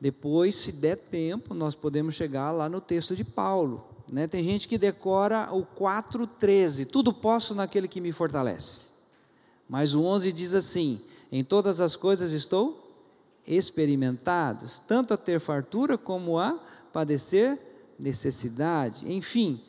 Depois, 0.00 0.54
se 0.54 0.72
der 0.72 0.98
tempo, 0.98 1.54
nós 1.54 1.74
podemos 1.74 2.14
chegar 2.14 2.50
lá 2.52 2.68
no 2.68 2.80
texto 2.80 3.16
de 3.16 3.24
Paulo. 3.24 3.84
Né? 4.10 4.26
Tem 4.26 4.44
gente 4.44 4.68
que 4.68 4.78
decora 4.78 5.48
o 5.52 5.64
4,13: 5.64 6.86
tudo 6.86 7.12
posso 7.12 7.54
naquele 7.54 7.88
que 7.88 8.00
me 8.00 8.12
fortalece. 8.12 8.92
Mas 9.68 9.94
o 9.94 10.04
11 10.04 10.32
diz 10.32 10.54
assim: 10.54 11.00
em 11.32 11.42
todas 11.42 11.80
as 11.80 11.96
coisas 11.96 12.32
estou 12.32 12.87
experimentados, 13.48 14.78
tanto 14.78 15.14
a 15.14 15.16
ter 15.16 15.40
fartura 15.40 15.96
como 15.96 16.38
a 16.38 16.60
padecer 16.92 17.58
necessidade. 17.98 19.10
Enfim, 19.10 19.60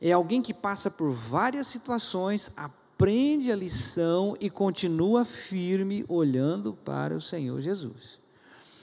é 0.00 0.12
alguém 0.12 0.40
que 0.40 0.54
passa 0.54 0.90
por 0.90 1.10
várias 1.10 1.66
situações, 1.66 2.52
aprende 2.56 3.50
a 3.50 3.56
lição 3.56 4.36
e 4.40 4.48
continua 4.48 5.24
firme 5.24 6.04
olhando 6.08 6.72
para 6.84 7.16
o 7.16 7.20
Senhor 7.20 7.60
Jesus. 7.60 8.20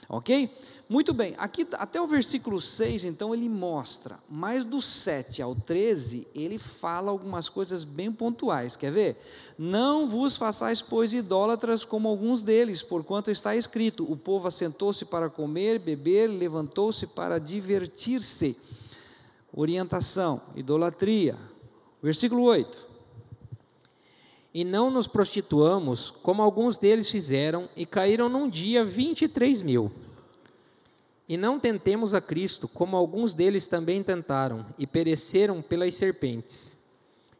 Ok? 0.08 0.52
Muito 0.92 1.14
bem, 1.14 1.34
aqui 1.38 1.66
até 1.72 1.98
o 2.02 2.06
versículo 2.06 2.60
6, 2.60 3.04
então, 3.04 3.34
ele 3.34 3.48
mostra, 3.48 4.18
mas 4.28 4.66
do 4.66 4.82
7 4.82 5.40
ao 5.40 5.54
13, 5.54 6.28
ele 6.34 6.58
fala 6.58 7.10
algumas 7.10 7.48
coisas 7.48 7.82
bem 7.82 8.12
pontuais. 8.12 8.76
Quer 8.76 8.92
ver? 8.92 9.16
Não 9.56 10.06
vos 10.06 10.36
façais, 10.36 10.82
pois, 10.82 11.14
idólatras 11.14 11.86
como 11.86 12.08
alguns 12.08 12.42
deles, 12.42 12.82
porquanto 12.82 13.30
está 13.30 13.56
escrito: 13.56 14.04
o 14.04 14.18
povo 14.18 14.46
assentou-se 14.46 15.06
para 15.06 15.30
comer, 15.30 15.78
beber, 15.78 16.26
levantou-se 16.26 17.06
para 17.06 17.38
divertir-se. 17.40 18.54
Orientação, 19.50 20.42
idolatria. 20.54 21.38
Versículo 22.02 22.42
8. 22.42 22.86
E 24.52 24.62
não 24.62 24.90
nos 24.90 25.06
prostituamos, 25.06 26.10
como 26.10 26.42
alguns 26.42 26.76
deles 26.76 27.10
fizeram, 27.10 27.66
e 27.74 27.86
caíram 27.86 28.28
num 28.28 28.46
dia 28.46 28.84
23 28.84 29.62
mil. 29.62 29.90
E 31.32 31.36
não 31.38 31.58
tentemos 31.58 32.12
a 32.12 32.20
Cristo, 32.20 32.68
como 32.68 32.94
alguns 32.94 33.32
deles 33.32 33.66
também 33.66 34.02
tentaram, 34.02 34.66
e 34.78 34.86
pereceram 34.86 35.62
pelas 35.62 35.94
serpentes. 35.94 36.76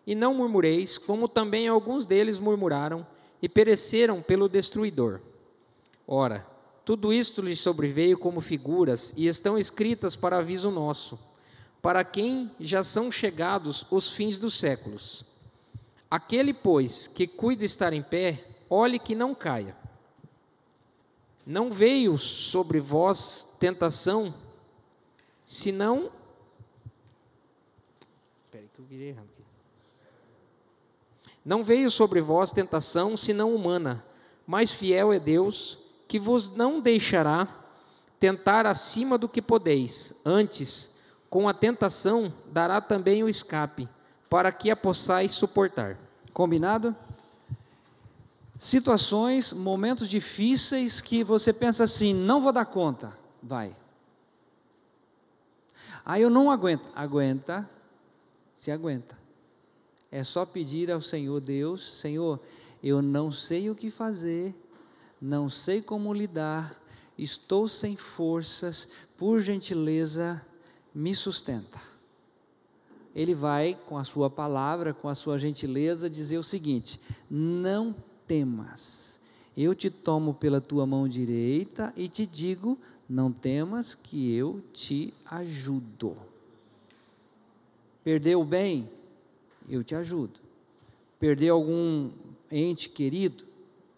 E 0.07 0.15
não 0.15 0.33
murmureis, 0.33 0.97
como 0.97 1.29
também 1.29 1.69
alguns 1.69 2.07
deles 2.07 2.39
murmuraram, 2.39 3.07
e 3.43 3.51
pereceram 3.51 4.23
pelo 4.23 4.49
destruidor. 4.49 5.21
Ora, 6.09 6.47
tudo 6.87 7.13
isto 7.13 7.43
lhes 7.43 7.61
sobreveio 7.61 8.17
como 8.17 8.41
figuras, 8.41 9.13
e 9.15 9.27
estão 9.27 9.59
escritas 9.59 10.17
para 10.17 10.39
aviso 10.39 10.71
nosso, 10.71 11.19
para 11.83 12.03
quem 12.03 12.51
já 12.59 12.83
são 12.83 13.13
chegados 13.13 13.85
os 13.91 14.11
fins 14.11 14.39
dos 14.39 14.59
séculos. 14.59 15.23
Aquele, 16.11 16.55
pois, 16.55 17.07
que 17.07 17.27
cuida 17.27 17.67
estar 17.67 17.93
em 17.93 18.01
pé, 18.03 18.43
olhe 18.71 18.99
que 18.99 19.15
não 19.15 19.35
caia. 19.35 19.82
Não 21.45 21.71
veio 21.71 22.17
sobre 22.19 22.79
vós 22.79 23.49
tentação, 23.59 24.35
senão. 25.45 26.11
Espera 28.45 28.67
que 28.73 28.81
eu 28.81 28.85
virei 28.85 29.09
errado 29.09 29.27
aqui. 29.33 29.43
Não 31.45 31.65
veio 31.65 31.91
sobre 31.91 32.21
vós 32.21 32.53
tentação, 32.53 33.17
senão 33.17 33.55
humana, 33.55 34.05
mas 34.47 34.71
fiel 34.71 35.13
é 35.13 35.19
Deus, 35.19 35.79
que 36.07 36.19
vos 36.19 36.51
não 36.51 36.81
deixará 36.81 37.49
tentar 38.21 38.67
acima 38.67 39.19
do 39.19 39.29
que 39.29 39.43
podeis, 39.43 40.15
antes, 40.25 40.99
com 41.29 41.49
a 41.49 41.55
tentação, 41.55 42.33
dará 42.53 42.81
também 42.81 43.25
o 43.25 43.29
escape, 43.29 43.89
para 44.31 44.53
que 44.53 44.71
a 44.71 44.77
possais 44.77 45.33
suportar. 45.33 45.99
Combinado? 46.33 46.95
Situações, 48.63 49.53
momentos 49.53 50.09
difíceis 50.09 51.01
que 51.01 51.25
você 51.25 51.53
pensa 51.53 51.83
assim: 51.83 52.15
não 52.15 52.41
vou 52.41 52.53
dar 52.53 52.65
conta. 52.65 53.13
Vai. 53.43 53.77
Aí 56.05 56.23
eu 56.23 56.31
não 56.31 56.49
aguento. 56.49 56.89
Aguenta, 56.95 57.69
se 58.57 58.71
aguenta. 58.71 59.19
É 60.13 60.23
só 60.23 60.47
pedir 60.47 60.93
ao 60.93 61.01
Senhor 61.01 61.41
Deus: 61.41 61.99
Senhor, 61.99 62.39
eu 62.81 63.03
não 63.03 63.33
sei 63.33 63.69
o 63.69 63.75
que 63.75 63.91
fazer, 63.91 64.55
não 65.21 65.49
sei 65.51 65.83
como 65.83 66.15
lidar, 66.15 66.81
estou 67.19 67.67
sem 67.67 67.97
forças, 67.97 68.89
por 69.17 69.41
gentileza, 69.41 70.41
me 70.95 71.17
sustenta. 71.17 71.81
Ele 73.13 73.35
vai, 73.35 73.77
com 73.89 73.99
a 73.99 74.05
sua 74.05 74.31
palavra, 74.31 74.95
com 74.95 75.09
a 75.09 75.17
sua 75.17 75.37
gentileza, 75.37 76.09
dizer 76.09 76.39
o 76.39 76.45
seguinte: 76.45 77.01
não 77.29 77.93
temas. 78.33 79.21
Eu 79.55 79.75
te 79.75 79.91
tomo 79.91 80.33
pela 80.33 80.59
tua 80.59 80.87
mão 80.87 81.07
direita 81.07 81.93
e 81.95 82.09
te 82.09 82.25
digo: 82.25 82.79
não 83.07 83.31
temas, 83.31 83.95
que 83.95 84.35
eu 84.35 84.63
te 84.73 85.13
ajudo. 85.27 86.17
Perdeu 88.03 88.41
o 88.41 88.45
bem? 88.45 88.89
Eu 89.69 89.85
te 89.85 89.95
ajudo. 89.95 90.41
Perdeu 91.21 91.55
algum 91.55 92.11
ente 92.51 92.89
querido? 92.89 93.45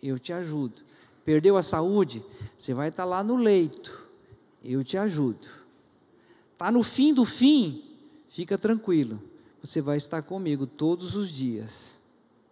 Eu 0.03 0.19
te 0.19 0.33
ajudo. 0.33 0.83
Perdeu 1.25 1.57
a 1.57 1.63
saúde? 1.63 2.21
Você 2.59 2.75
vai 2.75 2.89
estar 2.89 3.05
lá 3.05 3.23
no 3.23 3.37
leito. 3.37 4.05
Eu 4.65 4.83
te 4.83 4.99
ajudo. 4.99 5.47
Está 6.53 6.73
no 6.73 6.83
fim 6.83 7.15
do 7.15 7.25
fim? 7.25 7.85
Fica 8.29 8.59
tranquilo. 8.59 9.23
Você 9.63 9.81
vai 9.81 9.97
estar 9.97 10.23
comigo 10.23 10.67
todos 10.67 11.15
os 11.15 11.31
dias. 11.31 12.01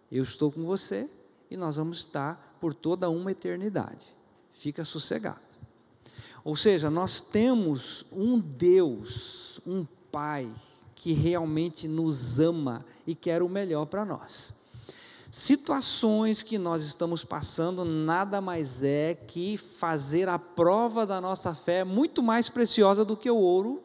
Eu 0.09 0.23
estou 0.23 0.49
com 0.49 0.63
você 0.63 1.09
e 1.53 1.57
nós 1.57 1.77
vamos 1.77 1.99
estar 1.99 2.57
por 2.59 2.73
toda 2.73 3.11
uma 3.11 3.31
eternidade. 3.31 4.07
Fica 4.51 4.83
sossegado. 4.83 5.39
Ou 6.43 6.55
seja, 6.55 6.89
nós 6.89 7.21
temos 7.21 8.07
um 8.11 8.39
Deus, 8.39 9.61
um 9.65 9.85
Pai, 10.11 10.51
que 10.95 11.13
realmente 11.13 11.87
nos 11.87 12.39
ama 12.39 12.83
e 13.05 13.13
quer 13.13 13.43
o 13.43 13.49
melhor 13.49 13.85
para 13.85 14.03
nós. 14.03 14.53
Situações 15.31 16.41
que 16.41 16.57
nós 16.57 16.83
estamos 16.83 17.23
passando 17.23 17.85
nada 17.85 18.41
mais 18.41 18.83
é 18.83 19.13
que 19.13 19.55
fazer 19.55 20.27
a 20.27 20.39
prova 20.39 21.05
da 21.05 21.21
nossa 21.21 21.53
fé 21.53 21.83
muito 21.83 22.23
mais 22.23 22.49
preciosa 22.49 23.05
do 23.05 23.15
que 23.15 23.29
o 23.29 23.37
ouro 23.37 23.83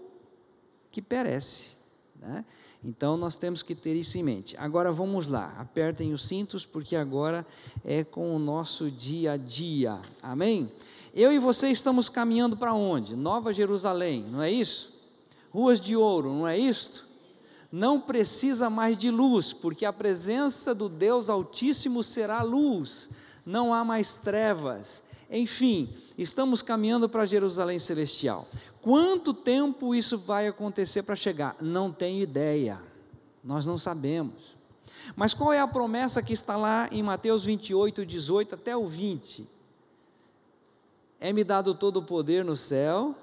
que 0.91 1.03
perece. 1.03 1.78
Né? 2.21 2.45
Então 2.83 3.17
nós 3.17 3.37
temos 3.37 3.63
que 3.63 3.75
ter 3.75 3.95
isso 3.95 4.19
em 4.19 4.23
mente. 4.23 4.57
Agora 4.57 4.91
vamos 4.91 5.29
lá, 5.29 5.55
apertem 5.59 6.13
os 6.13 6.27
cintos, 6.27 6.67
porque 6.67 6.97
agora 6.97 7.47
é 7.85 8.03
com 8.03 8.35
o 8.35 8.39
nosso 8.39 8.91
dia 8.91 9.33
a 9.33 9.37
dia. 9.37 10.01
Amém? 10.23 10.71
Eu 11.15 11.33
e 11.33 11.39
você 11.39 11.69
estamos 11.69 12.09
caminhando 12.09 12.57
para 12.57 12.75
onde? 12.75 13.17
Nova 13.17 13.53
Jerusalém, 13.53 14.25
não 14.25 14.43
é 14.43 14.51
isso? 14.51 14.99
Ruas 15.51 15.81
de 15.81 15.97
ouro, 15.97 16.33
não 16.33 16.47
é 16.47 16.59
isto? 16.59 17.07
Não 17.71 18.01
precisa 18.01 18.71
mais 18.71 18.97
de 18.97 19.11
luz, 19.11 19.53
porque 19.53 19.85
a 19.85 19.93
presença 19.93 20.75
do 20.75 20.89
Deus 20.89 21.29
Altíssimo 21.29 22.03
será 22.03 22.43
luz, 22.43 23.11
não 23.45 23.73
há 23.75 23.85
mais 23.85 24.15
trevas. 24.15 25.03
Enfim, 25.31 25.95
estamos 26.17 26.63
caminhando 26.63 27.09
para 27.09 27.27
Jerusalém 27.27 27.79
Celestial. 27.79 28.49
Quanto 28.81 29.35
tempo 29.35 29.95
isso 29.95 30.19
vai 30.19 30.47
acontecer 30.47 31.03
para 31.03 31.17
chegar? 31.17 31.57
Não 31.61 31.91
tenho 31.93 32.23
ideia, 32.23 32.81
nós 33.43 33.67
não 33.67 33.79
sabemos. 33.79 34.57
Mas 35.17 35.35
qual 35.35 35.53
é 35.53 35.61
a 35.61 35.67
promessa 35.67 36.23
que 36.23 36.33
está 36.33 36.57
lá 36.57 36.89
em 36.93 37.03
Mateus 37.03 37.43
28, 37.45 38.07
18 38.07 38.55
até 38.55 38.77
o 38.77 38.87
20? 38.87 39.47
É-me 41.21 41.43
dado 41.43 41.75
todo 41.75 41.99
o 41.99 42.03
poder 42.03 42.45
no 42.45 42.57
céu 42.57 43.15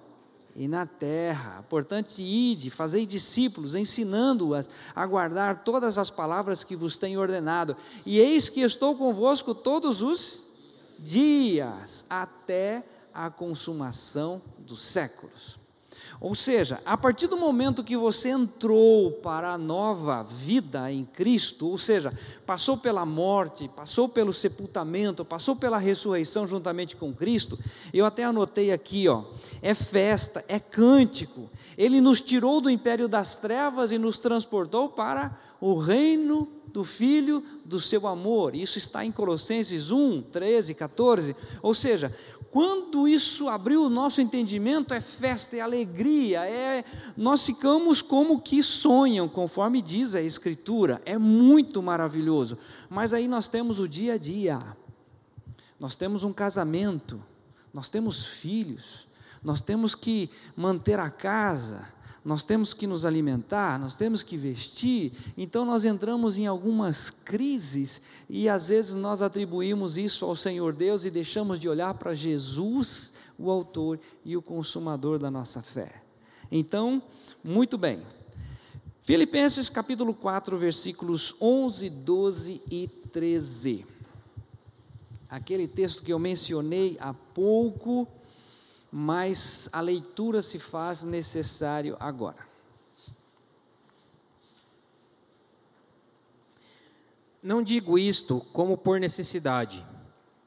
e 0.55 0.67
na 0.67 0.85
terra. 0.85 1.65
Portanto, 1.69 2.17
ide, 2.19 2.69
fazei 2.69 3.05
discípulos, 3.05 3.75
ensinando-as 3.75 4.69
a 4.95 5.05
guardar 5.05 5.63
todas 5.63 5.97
as 5.97 6.09
palavras 6.09 6.63
que 6.63 6.75
vos 6.75 6.97
tenho 6.97 7.19
ordenado. 7.19 7.75
E 8.05 8.19
eis 8.19 8.49
que 8.49 8.61
estou 8.61 8.95
convosco 8.95 9.53
todos 9.53 10.01
os 10.01 10.43
dias, 10.99 12.05
até 12.09 12.83
a 13.15 13.29
consumação 13.29 14.41
dos 14.59 14.83
séculos. 14.83 15.57
Ou 16.19 16.33
seja, 16.33 16.81
a 16.85 16.97
partir 16.97 17.27
do 17.27 17.37
momento 17.37 17.83
que 17.83 17.95
você 17.95 18.29
entrou 18.29 19.11
para 19.11 19.53
a 19.53 19.57
nova 19.57 20.23
vida 20.23 20.91
em 20.91 21.05
Cristo, 21.05 21.67
ou 21.67 21.77
seja, 21.77 22.13
passou 22.45 22.77
pela 22.77 23.05
morte, 23.05 23.69
passou 23.73 24.07
pelo 24.07 24.31
sepultamento, 24.31 25.25
passou 25.25 25.55
pela 25.55 25.77
ressurreição 25.77 26.47
juntamente 26.47 26.95
com 26.95 27.13
Cristo, 27.13 27.59
eu 27.93 28.05
até 28.05 28.23
anotei 28.23 28.71
aqui, 28.71 29.07
ó, 29.07 29.23
é 29.61 29.73
festa, 29.73 30.43
é 30.47 30.59
cântico. 30.59 31.49
Ele 31.77 31.99
nos 31.99 32.21
tirou 32.21 32.61
do 32.61 32.69
império 32.69 33.07
das 33.07 33.37
trevas 33.37 33.91
e 33.91 33.97
nos 33.97 34.17
transportou 34.17 34.89
para 34.89 35.37
o 35.59 35.75
reino 35.75 36.47
do 36.75 36.83
Filho 36.83 37.41
do 37.63 37.79
seu 37.79 38.05
amor. 38.05 38.53
Isso 38.53 38.77
está 38.77 39.05
em 39.05 39.11
Colossenses 39.11 39.91
1, 39.91 40.23
13, 40.23 40.73
14. 40.73 41.33
Ou 41.61 41.73
seja, 41.73 42.13
quando 42.55 43.05
isso 43.05 43.49
abriu 43.49 43.83
o 43.83 43.89
nosso 43.89 44.21
entendimento, 44.21 44.93
é 44.93 45.01
festa, 45.01 45.57
é 45.57 45.59
alegria, 45.59 46.45
é 46.45 46.85
nós 47.17 47.45
ficamos 47.45 48.01
como 48.01 48.39
que 48.39 48.63
sonham, 48.63 49.27
conforme 49.27 49.81
diz 49.81 50.15
a 50.15 50.21
Escritura. 50.21 51.01
É 51.03 51.17
muito 51.17 51.83
maravilhoso. 51.83 52.57
Mas 52.89 53.11
aí 53.11 53.27
nós 53.27 53.49
temos 53.49 53.77
o 53.77 53.89
dia 53.89 54.13
a 54.13 54.17
dia. 54.17 54.57
Nós 55.77 55.97
temos 55.97 56.23
um 56.23 56.31
casamento, 56.31 57.21
nós 57.73 57.89
temos 57.89 58.23
filhos, 58.23 59.05
nós 59.43 59.59
temos 59.59 59.93
que 59.93 60.29
manter 60.55 60.97
a 60.97 61.09
casa, 61.09 61.85
nós 62.25 62.43
temos 62.43 62.73
que 62.73 62.87
nos 62.87 63.05
alimentar, 63.05 63.79
nós 63.79 63.95
temos 63.95 64.23
que 64.23 64.35
vestir, 64.35 65.13
então 65.37 65.63
nós 65.63 65.85
entramos 65.85 66.39
em 66.39 66.47
algumas 66.47 67.11
crises 67.11 68.01
e 68.27 68.49
às 68.49 68.69
vezes 68.69 68.95
nós 68.95 69.21
atribuímos 69.21 69.95
isso 69.95 70.25
ao 70.25 70.35
Senhor 70.35 70.73
Deus 70.73 71.05
e 71.05 71.11
deixamos 71.11 71.59
de 71.59 71.69
olhar 71.69 71.93
para 71.93 72.15
Jesus, 72.15 73.13
o 73.37 73.51
Autor 73.51 73.99
e 74.25 74.35
o 74.35 74.41
Consumador 74.41 75.19
da 75.19 75.29
nossa 75.29 75.61
fé. 75.61 76.01
Então, 76.51 77.01
muito 77.43 77.77
bem. 77.77 78.01
Filipenses 79.03 79.69
capítulo 79.69 80.11
4, 80.11 80.57
versículos 80.57 81.35
11, 81.39 81.91
12 81.91 82.61
e 82.71 82.87
13. 82.87 83.85
Aquele 85.29 85.67
texto 85.67 86.01
que 86.01 86.11
eu 86.11 86.17
mencionei 86.17 86.97
há 86.99 87.13
pouco 87.13 88.07
mas 88.97 89.67
a 89.73 89.81
leitura 89.81 90.41
se 90.41 90.57
faz 90.57 91.03
necessário 91.03 91.97
agora. 91.99 92.47
Não 97.43 97.61
digo 97.61 97.99
isto 97.99 98.39
como 98.53 98.77
por 98.77 98.97
necessidade, 98.97 99.85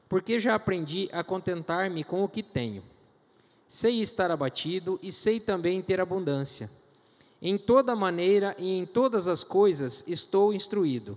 porque 0.09 0.39
já 0.39 0.55
aprendi 0.55 1.07
a 1.11 1.23
contentar-me 1.23 2.03
com 2.03 2.23
o 2.23 2.27
que 2.27 2.41
tenho. 2.41 2.81
Sei 3.67 4.01
estar 4.01 4.31
abatido 4.31 4.99
e 5.03 5.11
sei 5.11 5.39
também 5.39 5.79
ter 5.79 6.01
abundância. 6.01 6.71
Em 7.39 7.55
toda 7.55 7.95
maneira 7.95 8.55
e 8.57 8.79
em 8.79 8.83
todas 8.83 9.27
as 9.27 9.43
coisas 9.43 10.03
estou 10.07 10.51
instruído, 10.51 11.15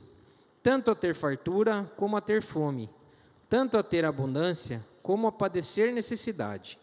tanto 0.63 0.91
a 0.91 0.95
ter 0.95 1.15
fartura 1.15 1.91
como 1.97 2.15
a 2.15 2.21
ter 2.21 2.43
fome, 2.43 2.91
tanto 3.49 3.79
a 3.79 3.83
ter 3.83 4.05
abundância 4.05 4.85
como 5.03 5.27
a 5.27 5.33
padecer 5.33 5.95
necessidade. 5.95 6.82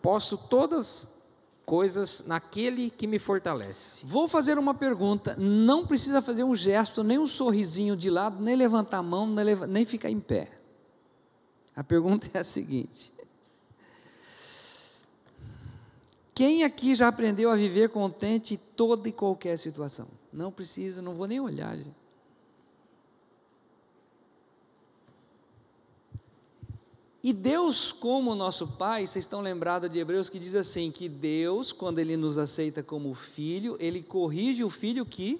Posso 0.00 0.36
todas 0.36 1.08
coisas 1.66 2.24
naquele 2.26 2.88
que 2.88 3.06
me 3.06 3.18
fortalece. 3.18 4.06
Vou 4.06 4.26
fazer 4.26 4.58
uma 4.58 4.72
pergunta, 4.72 5.36
não 5.36 5.86
precisa 5.86 6.22
fazer 6.22 6.42
um 6.42 6.56
gesto, 6.56 7.04
nem 7.04 7.18
um 7.18 7.26
sorrisinho 7.26 7.94
de 7.94 8.08
lado, 8.08 8.42
nem 8.42 8.56
levantar 8.56 8.98
a 8.98 9.02
mão, 9.02 9.26
nem 9.68 9.84
ficar 9.84 10.08
em 10.08 10.18
pé. 10.18 10.50
A 11.76 11.84
pergunta 11.84 12.28
é 12.32 12.38
a 12.38 12.44
seguinte: 12.44 13.12
Quem 16.34 16.64
aqui 16.64 16.94
já 16.94 17.08
aprendeu 17.08 17.50
a 17.50 17.56
viver 17.56 17.90
contente 17.90 18.54
em 18.54 18.56
toda 18.56 19.08
e 19.08 19.12
qualquer 19.12 19.58
situação? 19.58 20.08
Não 20.32 20.50
precisa, 20.50 21.02
não 21.02 21.14
vou 21.14 21.26
nem 21.26 21.38
olhar. 21.38 21.76
Gente. 21.76 22.07
E 27.28 27.32
Deus, 27.34 27.92
como 27.92 28.34
nosso 28.34 28.66
Pai, 28.66 29.06
vocês 29.06 29.26
estão 29.26 29.42
lembrados 29.42 29.90
de 29.90 29.98
Hebreus 29.98 30.30
que 30.30 30.38
diz 30.38 30.54
assim: 30.54 30.90
que 30.90 31.10
Deus, 31.10 31.72
quando 31.72 31.98
Ele 31.98 32.16
nos 32.16 32.38
aceita 32.38 32.82
como 32.82 33.12
filho, 33.12 33.76
Ele 33.78 34.02
corrige 34.02 34.64
o 34.64 34.70
filho 34.70 35.04
que 35.04 35.38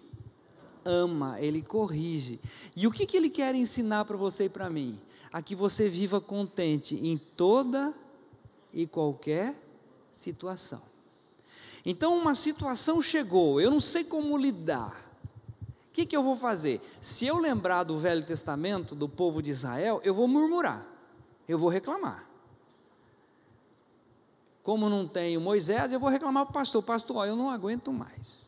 ama, 0.85 1.41
Ele 1.41 1.63
corrige. 1.63 2.39
E 2.77 2.87
o 2.87 2.91
que, 2.91 3.07
que 3.07 3.17
Ele 3.17 3.31
quer 3.31 3.55
ensinar 3.55 4.05
para 4.05 4.19
você 4.19 4.45
e 4.45 4.49
para 4.51 4.69
mim? 4.69 5.01
A 5.33 5.41
que 5.41 5.55
você 5.55 5.89
viva 5.89 6.21
contente 6.21 6.95
em 6.95 7.17
toda 7.17 7.95
e 8.71 8.87
qualquer 8.87 9.55
situação. 10.13 10.83
Então, 11.87 12.19
uma 12.19 12.35
situação 12.35 13.01
chegou, 13.01 13.63
eu 13.63 13.71
não 13.71 13.81
sei 13.81 14.05
como 14.05 14.37
lidar. 14.37 15.11
O 15.89 15.93
que, 15.95 16.05
que 16.05 16.15
eu 16.15 16.23
vou 16.23 16.37
fazer? 16.37 16.83
Se 17.01 17.27
eu 17.27 17.39
lembrar 17.39 17.85
do 17.85 17.97
Velho 17.97 18.27
Testamento, 18.27 18.95
do 18.95 19.09
povo 19.09 19.41
de 19.41 19.53
Israel, 19.53 20.03
eu 20.05 20.13
vou 20.13 20.29
murmurar 20.29 20.98
eu 21.49 21.59
vou 21.59 21.71
reclamar. 21.71 22.29
Como 24.63 24.89
não 24.91 25.09
tenho 25.09 25.41
Moisés, 25.41 25.93
eu 25.93 25.99
vou 25.99 26.11
reclamar 26.11 26.45
para 26.45 26.51
o 26.51 26.55
pastor: 26.55 26.83
Pastor, 26.83 27.17
ó, 27.17 27.27
eu 27.27 27.35
não 27.35 27.49
aguento 27.49 27.91
mais. 27.93 28.47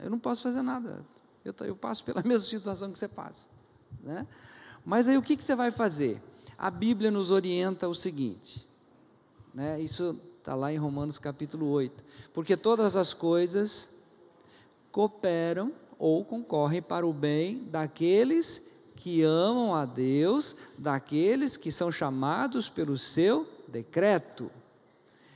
Eu 0.00 0.08
não 0.08 0.18
posso 0.18 0.44
fazer 0.44 0.62
nada. 0.62 1.04
Eu, 1.44 1.52
eu 1.66 1.74
passo 1.74 2.04
pela 2.04 2.22
mesma 2.24 2.46
situação 2.46 2.92
que 2.92 2.98
você 2.98 3.08
passa. 3.08 3.48
Né? 4.00 4.26
Mas 4.84 5.08
aí 5.08 5.18
o 5.18 5.22
que, 5.22 5.36
que 5.36 5.42
você 5.42 5.56
vai 5.56 5.70
fazer? 5.70 6.22
A 6.56 6.70
Bíblia 6.70 7.10
nos 7.10 7.32
orienta 7.32 7.88
o 7.88 7.94
seguinte: 7.94 8.64
né? 9.52 9.80
isso 9.80 10.18
está 10.38 10.54
lá 10.54 10.72
em 10.72 10.76
Romanos 10.76 11.18
capítulo 11.18 11.66
8. 11.68 12.04
Porque 12.32 12.56
todas 12.56 12.96
as 12.96 13.12
coisas 13.12 13.90
cooperam 14.92 15.72
ou 15.98 16.24
concorrem 16.24 16.82
para 16.82 17.06
o 17.06 17.12
bem 17.12 17.64
daqueles 17.64 18.71
que 19.02 19.22
amam 19.24 19.74
a 19.74 19.84
Deus, 19.84 20.54
daqueles 20.78 21.56
que 21.56 21.72
são 21.72 21.90
chamados 21.90 22.68
pelo 22.68 22.96
seu 22.96 23.48
decreto. 23.66 24.48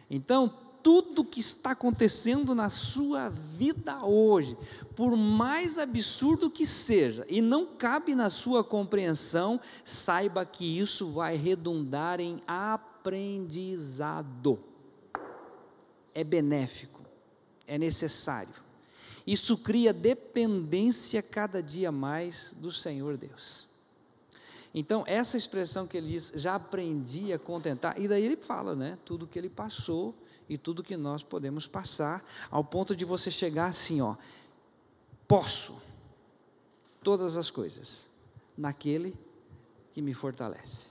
Então, 0.08 0.54
tudo 0.84 1.24
que 1.24 1.40
está 1.40 1.72
acontecendo 1.72 2.54
na 2.54 2.70
sua 2.70 3.28
vida 3.28 4.04
hoje, 4.04 4.56
por 4.94 5.16
mais 5.16 5.78
absurdo 5.78 6.48
que 6.48 6.64
seja, 6.64 7.26
e 7.28 7.42
não 7.42 7.66
cabe 7.66 8.14
na 8.14 8.30
sua 8.30 8.62
compreensão, 8.62 9.60
saiba 9.84 10.46
que 10.46 10.78
isso 10.78 11.08
vai 11.08 11.34
redundar 11.34 12.20
em 12.20 12.40
aprendizado. 12.46 13.50
É 16.14 16.22
benéfico, 16.22 17.00
é 17.66 17.76
necessário. 17.76 18.65
Isso 19.26 19.58
cria 19.58 19.92
dependência 19.92 21.22
cada 21.22 21.62
dia 21.62 21.90
mais 21.90 22.54
do 22.58 22.72
Senhor 22.72 23.16
Deus. 23.16 23.66
Então, 24.72 25.04
essa 25.06 25.36
expressão 25.36 25.86
que 25.86 25.96
ele 25.96 26.08
diz, 26.08 26.32
já 26.36 26.54
aprendi 26.54 27.32
a 27.32 27.38
contentar, 27.38 27.98
e 27.98 28.06
daí 28.06 28.24
ele 28.24 28.36
fala, 28.36 28.76
né, 28.76 28.98
tudo 29.04 29.26
que 29.26 29.38
ele 29.38 29.48
passou 29.48 30.14
e 30.48 30.56
tudo 30.58 30.82
que 30.82 30.96
nós 30.96 31.22
podemos 31.22 31.66
passar, 31.66 32.22
ao 32.50 32.62
ponto 32.62 32.94
de 32.94 33.04
você 33.04 33.30
chegar 33.30 33.64
assim, 33.64 34.00
ó, 34.00 34.14
posso 35.26 35.80
todas 37.02 37.36
as 37.36 37.50
coisas 37.50 38.10
naquele 38.56 39.16
que 39.92 40.02
me 40.02 40.12
fortalece. 40.12 40.90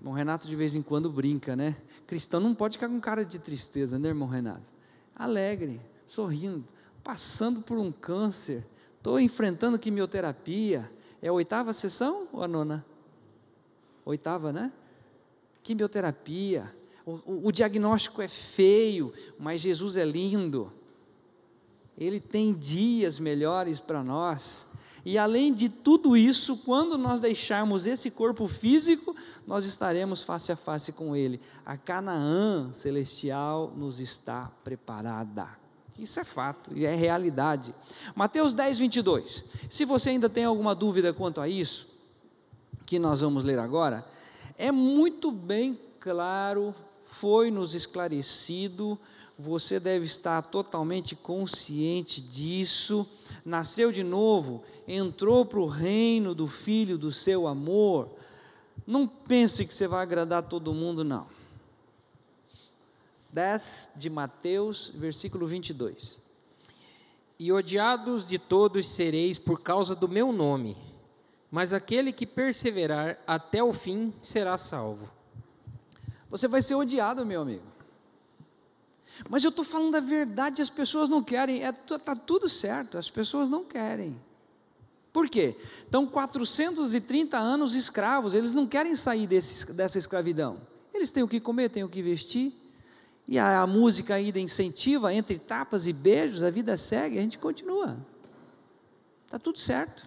Bom, 0.00 0.12
Renato 0.12 0.46
de 0.46 0.54
vez 0.54 0.74
em 0.74 0.82
quando 0.82 1.10
brinca, 1.10 1.56
né? 1.56 1.80
Cristão 2.06 2.40
não 2.40 2.54
pode 2.54 2.76
ficar 2.76 2.88
com 2.88 3.00
cara 3.00 3.24
de 3.24 3.38
tristeza, 3.38 3.98
né, 3.98 4.08
irmão 4.08 4.28
Renato? 4.28 4.70
Alegre, 5.14 5.80
sorrindo. 6.12 6.64
passando 7.02 7.62
por 7.62 7.78
um 7.78 7.90
câncer, 7.90 8.64
estou 8.98 9.18
enfrentando 9.18 9.78
quimioterapia. 9.78 10.88
É 11.20 11.28
a 11.28 11.32
oitava 11.32 11.72
sessão 11.72 12.28
ou 12.32 12.44
a 12.44 12.48
nona? 12.48 12.84
Oitava, 14.04 14.52
né? 14.52 14.70
Quimioterapia. 15.62 16.72
O, 17.04 17.12
o, 17.12 17.46
o 17.48 17.52
diagnóstico 17.52 18.22
é 18.22 18.28
feio, 18.28 19.12
mas 19.38 19.62
Jesus 19.62 19.96
é 19.96 20.04
lindo. 20.04 20.72
Ele 21.98 22.20
tem 22.20 22.52
dias 22.52 23.18
melhores 23.18 23.80
para 23.80 24.04
nós. 24.04 24.68
E 25.04 25.18
além 25.18 25.52
de 25.52 25.68
tudo 25.68 26.16
isso, 26.16 26.58
quando 26.58 26.96
nós 26.96 27.20
deixarmos 27.20 27.86
esse 27.86 28.10
corpo 28.10 28.46
físico, 28.46 29.16
nós 29.46 29.64
estaremos 29.64 30.22
face 30.22 30.52
a 30.52 30.56
face 30.56 30.92
com 30.92 31.16
Ele. 31.16 31.40
A 31.66 31.76
Canaã 31.76 32.70
celestial 32.70 33.72
nos 33.76 33.98
está 33.98 34.52
preparada. 34.62 35.61
Isso 35.98 36.18
é 36.20 36.24
fato 36.24 36.76
e 36.76 36.84
é 36.84 36.94
realidade. 36.94 37.74
Mateus 38.14 38.54
10, 38.54 38.78
22. 38.78 39.44
Se 39.68 39.84
você 39.84 40.10
ainda 40.10 40.28
tem 40.28 40.44
alguma 40.44 40.74
dúvida 40.74 41.12
quanto 41.12 41.40
a 41.40 41.48
isso, 41.48 41.88
que 42.86 42.98
nós 42.98 43.20
vamos 43.20 43.44
ler 43.44 43.58
agora, 43.58 44.04
é 44.56 44.72
muito 44.72 45.30
bem 45.30 45.78
claro, 46.00 46.74
foi 47.02 47.50
nos 47.50 47.74
esclarecido 47.74 48.98
você 49.38 49.80
deve 49.80 50.04
estar 50.04 50.42
totalmente 50.46 51.16
consciente 51.16 52.20
disso. 52.20 53.06
Nasceu 53.44 53.90
de 53.90 54.04
novo, 54.04 54.62
entrou 54.86 55.44
para 55.44 55.58
o 55.58 55.66
reino 55.66 56.34
do 56.34 56.46
Filho 56.46 56.96
do 56.96 57.12
seu 57.12 57.46
amor. 57.46 58.10
Não 58.86 59.06
pense 59.06 59.66
que 59.66 59.74
você 59.74 59.88
vai 59.88 60.02
agradar 60.02 60.42
todo 60.42 60.74
mundo, 60.74 61.02
não. 61.02 61.26
10 63.32 63.92
de 63.96 64.10
Mateus, 64.10 64.92
versículo 64.94 65.46
22. 65.46 66.20
E 67.38 67.50
odiados 67.50 68.26
de 68.26 68.38
todos 68.38 68.88
sereis 68.88 69.38
por 69.38 69.62
causa 69.62 69.94
do 69.94 70.06
meu 70.06 70.32
nome, 70.32 70.76
mas 71.50 71.72
aquele 71.72 72.12
que 72.12 72.26
perseverar 72.26 73.18
até 73.26 73.62
o 73.64 73.72
fim 73.72 74.12
será 74.20 74.58
salvo. 74.58 75.10
Você 76.30 76.46
vai 76.46 76.62
ser 76.62 76.74
odiado, 76.74 77.26
meu 77.26 77.42
amigo. 77.42 77.72
Mas 79.28 79.44
eu 79.44 79.50
estou 79.50 79.64
falando 79.64 79.96
a 79.96 80.00
verdade, 80.00 80.62
as 80.62 80.70
pessoas 80.70 81.08
não 81.08 81.22
querem, 81.22 81.62
está 81.62 81.94
é, 81.94 81.98
tá 81.98 82.16
tudo 82.16 82.48
certo, 82.48 82.96
as 82.96 83.10
pessoas 83.10 83.50
não 83.50 83.64
querem. 83.64 84.18
Por 85.12 85.28
quê? 85.28 85.56
Estão 85.84 86.06
430 86.06 87.38
anos 87.38 87.74
escravos, 87.74 88.34
eles 88.34 88.54
não 88.54 88.66
querem 88.66 88.94
sair 88.94 89.26
desse, 89.26 89.70
dessa 89.72 89.98
escravidão. 89.98 90.60
Eles 90.94 91.10
têm 91.10 91.22
o 91.22 91.28
que 91.28 91.38
comer, 91.40 91.68
têm 91.68 91.84
o 91.84 91.88
que 91.88 92.02
vestir, 92.02 92.61
e 93.26 93.38
a, 93.38 93.60
a 93.60 93.66
música 93.66 94.14
ainda 94.14 94.40
incentiva, 94.40 95.12
entre 95.12 95.38
tapas 95.38 95.86
e 95.86 95.92
beijos, 95.92 96.42
a 96.42 96.50
vida 96.50 96.76
segue, 96.76 97.18
a 97.18 97.22
gente 97.22 97.38
continua. 97.38 97.96
Está 99.26 99.38
tudo 99.38 99.58
certo. 99.58 100.06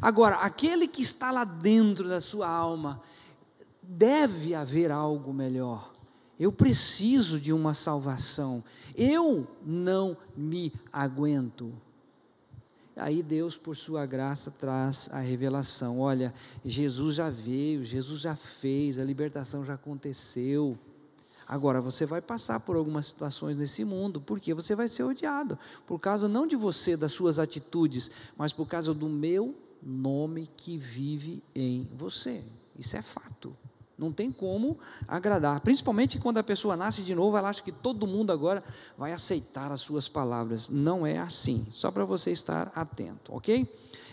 Agora, 0.00 0.36
aquele 0.36 0.86
que 0.88 1.02
está 1.02 1.30
lá 1.30 1.44
dentro 1.44 2.08
da 2.08 2.20
sua 2.20 2.48
alma, 2.48 3.00
deve 3.82 4.54
haver 4.54 4.90
algo 4.90 5.32
melhor. 5.32 5.92
Eu 6.38 6.50
preciso 6.50 7.38
de 7.38 7.52
uma 7.52 7.74
salvação. 7.74 8.64
Eu 8.96 9.46
não 9.64 10.16
me 10.36 10.72
aguento. 10.92 11.72
Aí 12.96 13.22
Deus, 13.22 13.56
por 13.56 13.76
sua 13.76 14.04
graça, 14.04 14.50
traz 14.50 15.08
a 15.12 15.20
revelação. 15.20 16.00
Olha, 16.00 16.34
Jesus 16.64 17.16
já 17.16 17.30
veio, 17.30 17.84
Jesus 17.84 18.20
já 18.20 18.34
fez, 18.34 18.98
a 18.98 19.04
libertação 19.04 19.64
já 19.64 19.74
aconteceu. 19.74 20.78
Agora 21.50 21.80
você 21.80 22.06
vai 22.06 22.20
passar 22.20 22.60
por 22.60 22.76
algumas 22.76 23.06
situações 23.06 23.56
nesse 23.56 23.84
mundo, 23.84 24.20
porque 24.20 24.54
você 24.54 24.76
vai 24.76 24.86
ser 24.86 25.02
odiado, 25.02 25.58
por 25.84 25.98
causa 25.98 26.28
não 26.28 26.46
de 26.46 26.54
você, 26.54 26.96
das 26.96 27.10
suas 27.10 27.40
atitudes, 27.40 28.08
mas 28.36 28.52
por 28.52 28.68
causa 28.68 28.94
do 28.94 29.08
meu 29.08 29.52
nome 29.82 30.48
que 30.56 30.78
vive 30.78 31.42
em 31.52 31.88
você. 31.92 32.44
Isso 32.78 32.96
é 32.96 33.02
fato. 33.02 33.56
Não 33.98 34.12
tem 34.12 34.30
como 34.30 34.78
agradar. 35.08 35.60
Principalmente 35.60 36.20
quando 36.20 36.38
a 36.38 36.44
pessoa 36.44 36.76
nasce 36.76 37.02
de 37.02 37.16
novo, 37.16 37.36
ela 37.36 37.48
acha 37.48 37.64
que 37.64 37.72
todo 37.72 38.06
mundo 38.06 38.32
agora 38.32 38.62
vai 38.96 39.12
aceitar 39.12 39.72
as 39.72 39.80
suas 39.80 40.06
palavras. 40.06 40.68
Não 40.68 41.04
é 41.04 41.18
assim. 41.18 41.66
Só 41.72 41.90
para 41.90 42.04
você 42.04 42.30
estar 42.30 42.70
atento, 42.76 43.34
ok? 43.34 43.66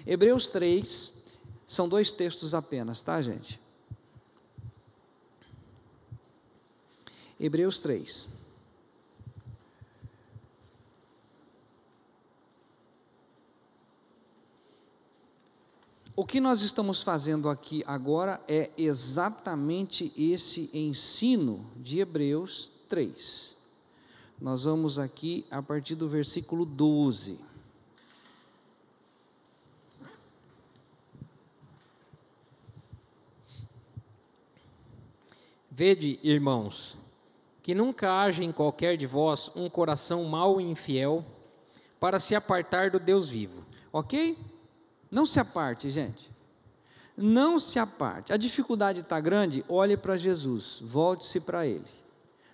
Hebreus 0.08 0.50
3, 0.50 1.14
são 1.68 1.88
dois 1.88 2.12
textos 2.12 2.56
apenas, 2.56 3.04
tá, 3.04 3.22
gente? 3.22 3.67
Hebreus 7.40 7.80
3. 7.80 8.48
O 16.16 16.26
que 16.26 16.42
nós 16.42 16.64
estamos 16.64 17.04
fazendo 17.04 17.48
aqui 17.48 17.84
agora 17.86 18.42
é 18.48 18.72
exatamente 18.76 20.12
esse 20.18 20.68
ensino 20.74 21.70
de 21.76 22.00
Hebreus 22.00 22.72
3. 22.90 23.56
Nós 24.42 24.64
vamos 24.64 24.98
aqui 24.98 25.46
a 25.52 25.62
partir 25.62 25.94
do 25.94 26.10
versículo 26.10 26.66
12. 26.66 27.40
Vede, 35.70 36.20
irmãos, 36.24 36.98
que 37.68 37.76
nunca 37.76 38.22
haja 38.22 38.46
em 38.46 38.52
qualquer 38.54 38.96
de 38.96 39.06
vós 39.06 39.52
um 39.54 39.70
coração 39.70 40.24
mau 40.24 40.62
e 40.62 40.64
infiel 40.64 41.26
para 42.00 42.18
se 42.18 42.34
apartar 42.34 42.90
do 42.92 42.98
Deus 42.98 43.28
vivo. 43.28 43.62
Ok? 43.92 44.38
Não 45.12 45.26
se 45.26 45.38
aparte, 45.38 45.90
gente. 45.90 46.32
Não 47.18 47.60
se 47.60 47.78
aparte. 47.78 48.32
A 48.32 48.38
dificuldade 48.38 49.02
está 49.02 49.20
grande, 49.20 49.66
olhe 49.68 49.98
para 49.98 50.16
Jesus, 50.16 50.80
volte-se 50.82 51.42
para 51.42 51.68
Ele. 51.68 51.84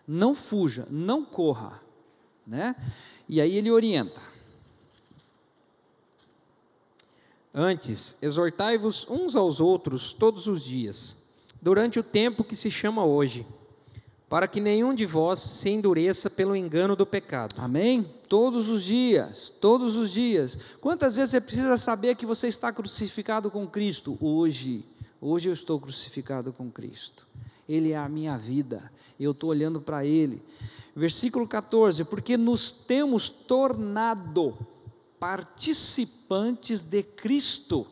Não 0.08 0.34
fuja, 0.34 0.88
não 0.90 1.24
corra. 1.24 1.80
Né? 2.48 2.76
E 3.30 3.40
aí 3.40 3.56
ele 3.56 3.70
orienta. 3.70 4.20
Antes, 7.54 8.18
exortai-vos 8.20 9.08
uns 9.08 9.36
aos 9.36 9.60
outros 9.60 10.12
todos 10.12 10.48
os 10.48 10.66
dias, 10.66 11.24
durante 11.62 12.00
o 12.00 12.04
tempo 12.04 12.44
que 12.44 12.56
se 12.56 12.72
chama 12.72 13.06
hoje 13.06 13.46
para 14.34 14.48
que 14.48 14.60
nenhum 14.60 14.96
de 14.96 15.06
vós 15.06 15.38
se 15.38 15.70
endureça 15.70 16.28
pelo 16.28 16.56
engano 16.56 16.96
do 16.96 17.06
pecado. 17.06 17.54
Amém? 17.60 18.04
Todos 18.28 18.68
os 18.68 18.84
dias, 18.84 19.54
todos 19.62 19.96
os 19.96 20.12
dias. 20.12 20.58
Quantas 20.82 21.18
vezes 21.18 21.30
você 21.30 21.40
precisa 21.40 21.78
saber 21.78 22.16
que 22.16 22.26
você 22.26 22.48
está 22.48 22.74
crucificado 22.74 23.52
com 23.52 23.68
Cristo? 23.68 24.18
Hoje, 24.20 24.88
hoje 25.22 25.50
eu 25.50 25.54
estou 25.54 25.80
crucificado 25.80 26.52
com 26.52 26.72
Cristo. 26.72 27.28
Ele 27.70 27.92
é 27.92 27.96
a 27.96 28.10
minha 28.10 28.36
vida, 28.36 28.92
eu 29.20 29.34
estou 29.34 29.52
olhando 29.52 29.80
para 29.80 30.04
Ele. 30.04 30.42
Versículo 30.96 31.48
14: 31.48 32.04
Porque 32.04 32.36
nos 32.36 32.72
temos 32.72 33.30
tornado 33.30 34.58
participantes 35.20 36.82
de 36.82 37.04
Cristo 37.04 37.86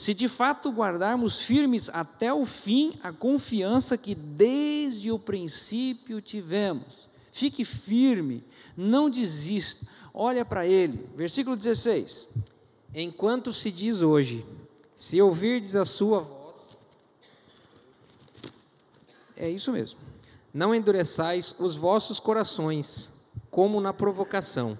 se 0.00 0.14
de 0.14 0.28
fato 0.28 0.70
guardarmos 0.70 1.42
firmes 1.42 1.90
até 1.90 2.32
o 2.32 2.46
fim 2.46 2.94
a 3.02 3.12
confiança 3.12 3.98
que 3.98 4.14
desde 4.14 5.12
o 5.12 5.18
princípio 5.18 6.22
tivemos. 6.22 7.06
Fique 7.30 7.66
firme, 7.66 8.42
não 8.74 9.10
desista, 9.10 9.86
olha 10.14 10.42
para 10.42 10.66
ele. 10.66 11.06
Versículo 11.14 11.54
16: 11.54 12.28
Enquanto 12.94 13.52
se 13.52 13.70
diz 13.70 14.00
hoje, 14.00 14.42
se 14.94 15.20
ouvirdes 15.20 15.76
a 15.76 15.84
sua 15.84 16.20
voz, 16.20 16.78
é 19.36 19.50
isso 19.50 19.70
mesmo. 19.70 20.00
Não 20.50 20.74
endureçais 20.74 21.54
os 21.58 21.76
vossos 21.76 22.18
corações, 22.18 23.12
como 23.50 23.82
na 23.82 23.92
provocação 23.92 24.78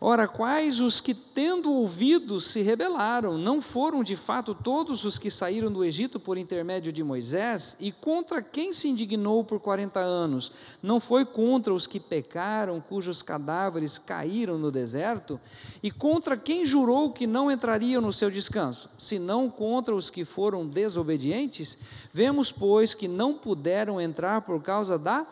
Ora, 0.00 0.28
quais 0.28 0.78
os 0.78 1.00
que, 1.00 1.12
tendo 1.12 1.72
ouvido, 1.72 2.40
se 2.40 2.62
rebelaram? 2.62 3.36
Não 3.36 3.60
foram 3.60 4.04
de 4.04 4.14
fato 4.14 4.54
todos 4.54 5.04
os 5.04 5.18
que 5.18 5.28
saíram 5.28 5.72
do 5.72 5.84
Egito 5.84 6.20
por 6.20 6.38
intermédio 6.38 6.92
de 6.92 7.02
Moisés? 7.02 7.76
E 7.80 7.90
contra 7.90 8.40
quem 8.40 8.72
se 8.72 8.88
indignou 8.88 9.42
por 9.42 9.58
quarenta 9.58 9.98
anos? 9.98 10.52
Não 10.80 11.00
foi 11.00 11.24
contra 11.24 11.74
os 11.74 11.88
que 11.88 11.98
pecaram, 11.98 12.80
cujos 12.80 13.22
cadáveres 13.22 13.98
caíram 13.98 14.56
no 14.56 14.70
deserto? 14.70 15.40
E 15.82 15.90
contra 15.90 16.36
quem 16.36 16.64
jurou 16.64 17.10
que 17.10 17.26
não 17.26 17.50
entrariam 17.50 18.00
no 18.00 18.12
seu 18.12 18.30
descanso? 18.30 18.88
Senão 18.96 19.50
contra 19.50 19.92
os 19.92 20.10
que 20.10 20.24
foram 20.24 20.64
desobedientes? 20.64 21.76
Vemos, 22.12 22.52
pois, 22.52 22.94
que 22.94 23.08
não 23.08 23.34
puderam 23.34 24.00
entrar 24.00 24.42
por 24.42 24.62
causa 24.62 24.96
da 24.96 25.26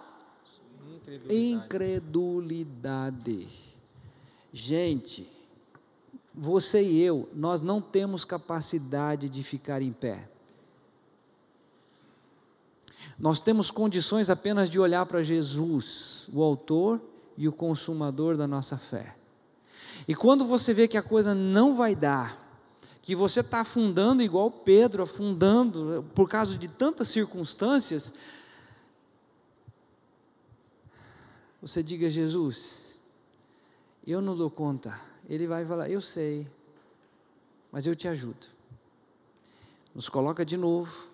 incredulidade. 1.06 1.52
incredulidade. 1.52 3.65
Gente, 4.52 5.28
você 6.34 6.82
e 6.82 7.02
eu, 7.02 7.28
nós 7.34 7.60
não 7.60 7.80
temos 7.80 8.24
capacidade 8.24 9.28
de 9.28 9.42
ficar 9.42 9.80
em 9.80 9.92
pé. 9.92 10.28
Nós 13.18 13.40
temos 13.40 13.70
condições 13.70 14.28
apenas 14.28 14.68
de 14.68 14.78
olhar 14.78 15.06
para 15.06 15.22
Jesus, 15.22 16.28
o 16.32 16.42
Autor 16.42 17.00
e 17.36 17.48
o 17.48 17.52
Consumador 17.52 18.36
da 18.36 18.46
nossa 18.46 18.76
fé. 18.76 19.16
E 20.06 20.14
quando 20.14 20.44
você 20.44 20.74
vê 20.74 20.86
que 20.86 20.98
a 20.98 21.02
coisa 21.02 21.34
não 21.34 21.74
vai 21.74 21.94
dar, 21.94 22.44
que 23.00 23.14
você 23.14 23.40
está 23.40 23.60
afundando 23.60 24.22
igual 24.22 24.50
Pedro, 24.50 25.02
afundando 25.02 26.04
por 26.14 26.28
causa 26.28 26.58
de 26.58 26.68
tantas 26.68 27.08
circunstâncias, 27.08 28.12
você 31.62 31.82
diga, 31.82 32.10
Jesus, 32.10 32.85
eu 34.12 34.20
não 34.20 34.36
dou 34.36 34.50
conta. 34.50 34.98
Ele 35.28 35.46
vai 35.46 35.64
falar, 35.64 35.90
eu 35.90 36.00
sei, 36.00 36.48
mas 37.72 37.86
eu 37.86 37.96
te 37.96 38.06
ajudo. 38.06 38.46
Nos 39.94 40.08
coloca 40.08 40.44
de 40.44 40.56
novo 40.56 41.08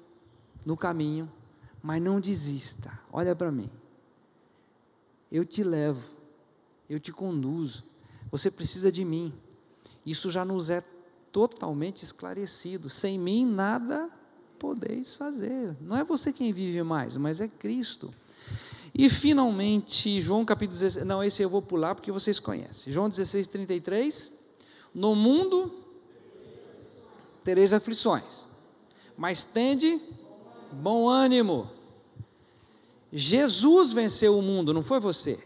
no 0.65 0.77
caminho, 0.77 1.31
mas 1.83 2.03
não 2.03 2.21
desista. 2.21 2.99
Olha 3.13 3.35
para 3.35 3.51
mim. 3.51 3.71
Eu 5.31 5.45
te 5.45 5.63
levo, 5.63 6.17
eu 6.89 7.01
te 7.01 7.13
conduzo. 7.13 7.85
Você 8.31 8.51
precisa 8.51 8.93
de 8.93 9.05
mim. 9.05 9.33
Isso 10.05 10.31
já 10.31 10.45
nos 10.45 10.69
é 10.69 10.83
totalmente 11.31 12.03
esclarecido. 12.03 12.91
Sem 12.91 13.19
mim 13.19 13.47
nada 13.47 14.11
podeis 14.59 15.15
fazer. 15.15 15.77
Não 15.81 15.97
é 15.97 16.05
você 16.05 16.33
quem 16.33 16.53
vive 16.53 16.83
mais, 16.83 17.17
mas 17.17 17.41
é 17.41 17.49
Cristo. 17.49 18.13
E 18.95 19.09
finalmente, 19.09 20.21
João 20.21 20.45
capítulo 20.45 20.79
16, 20.79 21.07
não, 21.07 21.25
esse 21.25 21.43
eu 21.43 21.49
vou 21.49 21.63
pular 21.63 21.95
porque 21.95 22.13
vocês 22.13 22.39
conhecem. 22.39 22.93
João 22.93 23.09
16, 23.09 23.49
33. 23.49 24.33
No 24.95 25.15
mundo 25.15 25.73
tereis 27.43 27.73
aflições, 27.73 28.47
mas 29.17 29.45
tende 29.45 29.99
bom 30.71 31.09
ânimo. 31.09 31.71
Jesus 33.11 33.93
venceu 33.93 34.39
o 34.39 34.43
mundo, 34.43 34.75
não 34.75 34.83
foi 34.83 35.01
você. 35.01 35.43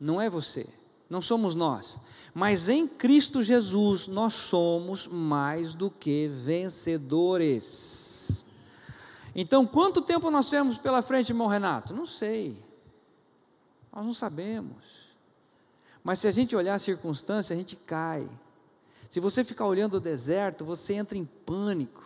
Não 0.00 0.20
é 0.20 0.28
você, 0.28 0.66
não 1.08 1.22
somos 1.22 1.54
nós. 1.54 2.00
Mas 2.34 2.68
em 2.68 2.88
Cristo 2.88 3.40
Jesus 3.42 4.08
nós 4.08 4.34
somos 4.34 5.06
mais 5.06 5.74
do 5.74 5.88
que 5.88 6.28
vencedores. 6.28 8.43
Então, 9.34 9.66
quanto 9.66 10.00
tempo 10.00 10.30
nós 10.30 10.48
temos 10.48 10.78
pela 10.78 11.02
frente, 11.02 11.30
irmão 11.30 11.48
Renato? 11.48 11.92
Não 11.92 12.06
sei. 12.06 12.62
Nós 13.92 14.04
não 14.04 14.14
sabemos. 14.14 15.04
Mas 16.02 16.18
se 16.18 16.28
a 16.28 16.30
gente 16.30 16.54
olhar 16.54 16.74
a 16.74 16.78
circunstância, 16.78 17.54
a 17.54 17.56
gente 17.56 17.74
cai. 17.74 18.28
Se 19.08 19.18
você 19.20 19.42
ficar 19.42 19.66
olhando 19.66 19.94
o 19.94 20.00
deserto, 20.00 20.64
você 20.64 20.94
entra 20.94 21.16
em 21.16 21.24
pânico. 21.24 22.03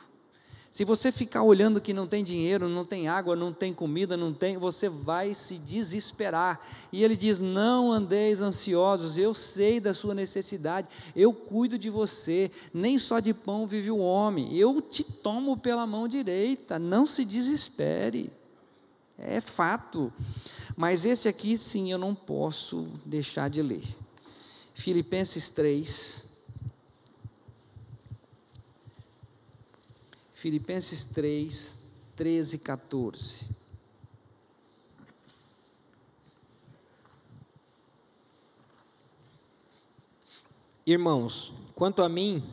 Se 0.71 0.85
você 0.85 1.11
ficar 1.11 1.43
olhando 1.43 1.81
que 1.81 1.95
não 1.95 2.07
tem 2.07 2.23
dinheiro, 2.23 2.69
não 2.69 2.85
tem 2.85 3.09
água, 3.09 3.35
não 3.35 3.53
tem 3.53 3.73
comida, 3.73 4.17
não 4.17 4.33
tem, 4.33 4.59
você 4.59 4.89
vai 4.89 5.33
se 5.33 5.55
desesperar. 5.55 6.61
E 6.93 7.03
ele 7.03 7.17
diz: 7.17 7.41
"Não 7.41 7.91
andeis 7.91 8.41
ansiosos, 8.41 9.17
eu 9.17 9.33
sei 9.33 9.81
da 9.81 9.95
sua 9.95 10.15
necessidade, 10.15 10.89
eu 11.17 11.33
cuido 11.33 11.79
de 11.79 11.89
você. 11.89 12.51
Nem 12.73 12.99
só 12.99 13.19
de 13.19 13.33
pão 13.33 13.67
vive 13.67 13.91
o 13.91 13.99
homem. 13.99 14.55
Eu 14.55 14.81
te 14.81 15.03
tomo 15.03 15.57
pela 15.57 15.87
mão 15.87 16.07
direita. 16.07 16.79
Não 16.79 17.07
se 17.07 17.25
desespere." 17.25 18.31
É 19.19 19.41
fato. 19.41 20.13
Mas 20.77 21.05
este 21.05 21.29
aqui 21.29 21.59
sim 21.59 21.91
eu 21.91 21.99
não 21.99 22.15
posso 22.15 22.87
deixar 23.05 23.51
de 23.51 23.63
ler. 23.63 23.83
Filipenses 24.75 25.51
3, 25.51 26.28
Filipenses 30.39 31.03
3, 31.03 31.81
13 32.15 32.55
e 32.55 32.59
14. 32.61 33.47
Irmãos, 40.87 41.53
quanto 41.75 42.05
a 42.05 42.09
mim, 42.09 42.49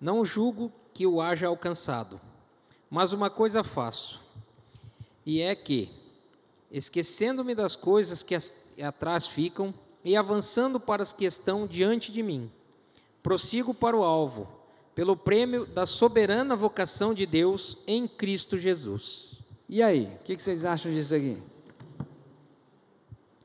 não 0.00 0.24
julgo 0.24 0.72
que 0.94 1.06
o 1.06 1.20
haja 1.20 1.46
alcançado, 1.46 2.18
mas 2.88 3.12
uma 3.12 3.28
coisa 3.28 3.62
faço, 3.62 4.22
e 5.26 5.42
é 5.42 5.54
que, 5.54 5.90
esquecendo-me 6.70 7.54
das 7.54 7.76
coisas 7.76 8.22
que 8.22 8.34
atrás 8.82 9.26
ficam 9.26 9.74
e 10.02 10.16
avançando 10.16 10.80
para 10.80 11.02
as 11.02 11.12
que 11.12 11.26
estão 11.26 11.66
diante 11.66 12.10
de 12.10 12.22
mim, 12.22 12.50
prossigo 13.22 13.74
para 13.74 13.94
o 13.94 14.02
alvo 14.02 14.63
pelo 14.94 15.16
prêmio 15.16 15.66
da 15.66 15.86
soberana 15.86 16.54
vocação 16.54 17.12
de 17.12 17.26
Deus 17.26 17.78
em 17.86 18.06
Cristo 18.06 18.56
Jesus. 18.56 19.38
E 19.68 19.82
aí, 19.82 20.04
o 20.20 20.24
que, 20.24 20.38
vocês 20.38 20.64
acham 20.64 20.92
disso 20.92 21.14
aqui? 21.14 21.38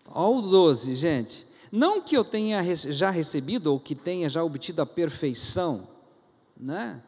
Olha 0.07 0.37
o 0.37 0.41
12, 0.41 0.95
gente. 0.95 1.47
Não 1.71 2.01
que 2.01 2.15
eu 2.15 2.23
tenha 2.23 2.63
já 2.75 3.09
recebido 3.09 3.67
ou 3.67 3.79
que 3.79 3.95
tenha 3.95 4.29
já 4.29 4.43
obtido 4.43 4.81
a 4.81 4.85
perfeição, 4.85 5.87
né? 6.59 7.01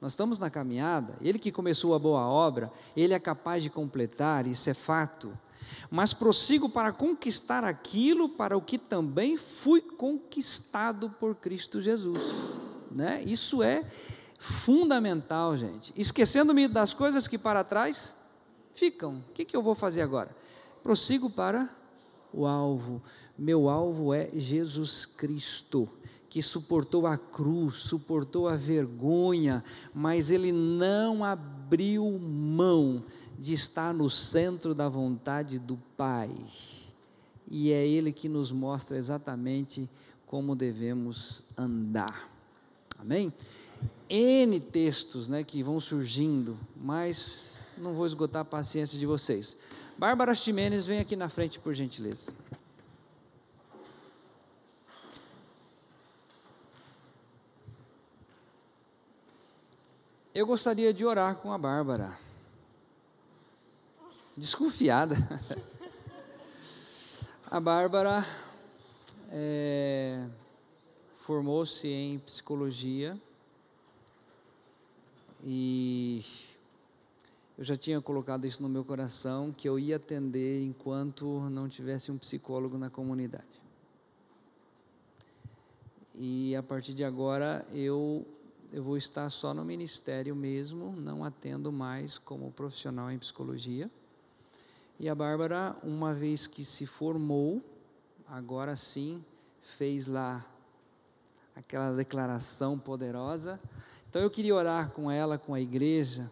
Nós 0.00 0.12
estamos 0.12 0.38
na 0.38 0.50
caminhada, 0.50 1.16
ele 1.22 1.38
que 1.38 1.50
começou 1.50 1.94
a 1.94 1.98
boa 1.98 2.26
obra, 2.26 2.70
ele 2.94 3.14
é 3.14 3.18
capaz 3.18 3.62
de 3.62 3.70
completar, 3.70 4.46
isso 4.46 4.68
é 4.68 4.74
fato. 4.74 5.36
Mas 5.90 6.12
prossigo 6.12 6.68
para 6.68 6.92
conquistar 6.92 7.64
aquilo 7.64 8.28
para 8.28 8.56
o 8.56 8.62
que 8.62 8.78
também 8.78 9.36
fui 9.36 9.80
conquistado 9.80 11.10
por 11.18 11.34
Cristo 11.34 11.80
Jesus. 11.80 12.55
Né? 12.90 13.22
Isso 13.24 13.62
é 13.62 13.84
fundamental, 14.38 15.56
gente. 15.56 15.92
Esquecendo-me 15.96 16.68
das 16.68 16.94
coisas 16.94 17.26
que 17.26 17.38
para 17.38 17.64
trás 17.64 18.16
ficam. 18.74 19.22
O 19.28 19.32
que, 19.32 19.44
que 19.44 19.56
eu 19.56 19.62
vou 19.62 19.74
fazer 19.74 20.02
agora? 20.02 20.34
Prossigo 20.82 21.30
para 21.30 21.68
o 22.32 22.46
alvo. 22.46 23.02
Meu 23.36 23.68
alvo 23.68 24.12
é 24.12 24.28
Jesus 24.34 25.06
Cristo, 25.06 25.88
que 26.28 26.42
suportou 26.42 27.06
a 27.06 27.16
cruz, 27.16 27.76
suportou 27.76 28.48
a 28.48 28.56
vergonha, 28.56 29.64
mas 29.94 30.30
ele 30.30 30.52
não 30.52 31.24
abriu 31.24 32.18
mão 32.18 33.04
de 33.38 33.52
estar 33.52 33.92
no 33.92 34.08
centro 34.08 34.74
da 34.74 34.88
vontade 34.88 35.58
do 35.58 35.76
Pai. 35.96 36.30
E 37.48 37.72
é 37.72 37.86
ele 37.86 38.12
que 38.12 38.28
nos 38.28 38.52
mostra 38.52 38.96
exatamente 38.96 39.88
como 40.26 40.56
devemos 40.56 41.44
andar. 41.56 42.35
Amém? 42.98 43.32
N 44.08 44.60
textos 44.60 45.28
né, 45.28 45.42
que 45.42 45.62
vão 45.62 45.80
surgindo, 45.80 46.58
mas 46.76 47.68
não 47.76 47.94
vou 47.94 48.06
esgotar 48.06 48.42
a 48.42 48.44
paciência 48.44 48.98
de 48.98 49.06
vocês. 49.06 49.56
Bárbara 49.98 50.34
Ximenes, 50.34 50.86
vem 50.86 51.00
aqui 51.00 51.16
na 51.16 51.28
frente, 51.28 51.58
por 51.58 51.72
gentileza. 51.72 52.32
Eu 60.34 60.46
gostaria 60.46 60.92
de 60.92 61.04
orar 61.04 61.36
com 61.36 61.50
a 61.50 61.56
Bárbara. 61.56 62.18
Desconfiada. 64.36 65.16
A 67.48 67.60
Bárbara 67.60 68.26
é, 69.30 70.26
formou-se 71.26 71.88
em 71.88 72.20
psicologia 72.20 73.20
e 75.42 76.24
eu 77.58 77.64
já 77.64 77.76
tinha 77.76 78.00
colocado 78.00 78.46
isso 78.46 78.62
no 78.62 78.68
meu 78.68 78.84
coração 78.84 79.50
que 79.50 79.68
eu 79.68 79.76
ia 79.76 79.96
atender 79.96 80.62
enquanto 80.62 81.40
não 81.50 81.68
tivesse 81.68 82.12
um 82.12 82.16
psicólogo 82.16 82.78
na 82.78 82.88
comunidade. 82.90 83.60
E 86.14 86.54
a 86.54 86.62
partir 86.62 86.94
de 86.94 87.02
agora 87.02 87.66
eu 87.72 88.24
eu 88.72 88.84
vou 88.84 88.96
estar 88.96 89.28
só 89.28 89.52
no 89.52 89.64
ministério 89.64 90.36
mesmo, 90.36 90.94
não 90.96 91.24
atendo 91.24 91.72
mais 91.72 92.18
como 92.18 92.52
profissional 92.52 93.10
em 93.10 93.18
psicologia. 93.18 93.90
E 95.00 95.08
a 95.08 95.14
Bárbara, 95.14 95.76
uma 95.82 96.14
vez 96.14 96.46
que 96.46 96.64
se 96.64 96.86
formou, 96.86 97.60
agora 98.28 98.76
sim 98.76 99.24
fez 99.60 100.06
lá 100.06 100.46
aquela 101.56 101.96
declaração 101.96 102.78
poderosa. 102.78 103.58
Então 104.10 104.20
eu 104.20 104.30
queria 104.30 104.54
orar 104.54 104.90
com 104.90 105.10
ela, 105.10 105.38
com 105.38 105.54
a 105.54 105.60
igreja, 105.60 106.30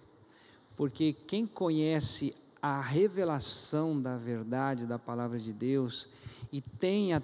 porque 0.76 1.14
quem 1.14 1.46
conhece 1.46 2.36
a 2.60 2.80
revelação 2.80 4.00
da 4.00 4.16
verdade 4.16 4.86
da 4.86 4.98
palavra 4.98 5.38
de 5.38 5.52
Deus 5.52 6.08
e 6.52 6.60
tem 6.60 7.14
a 7.14 7.20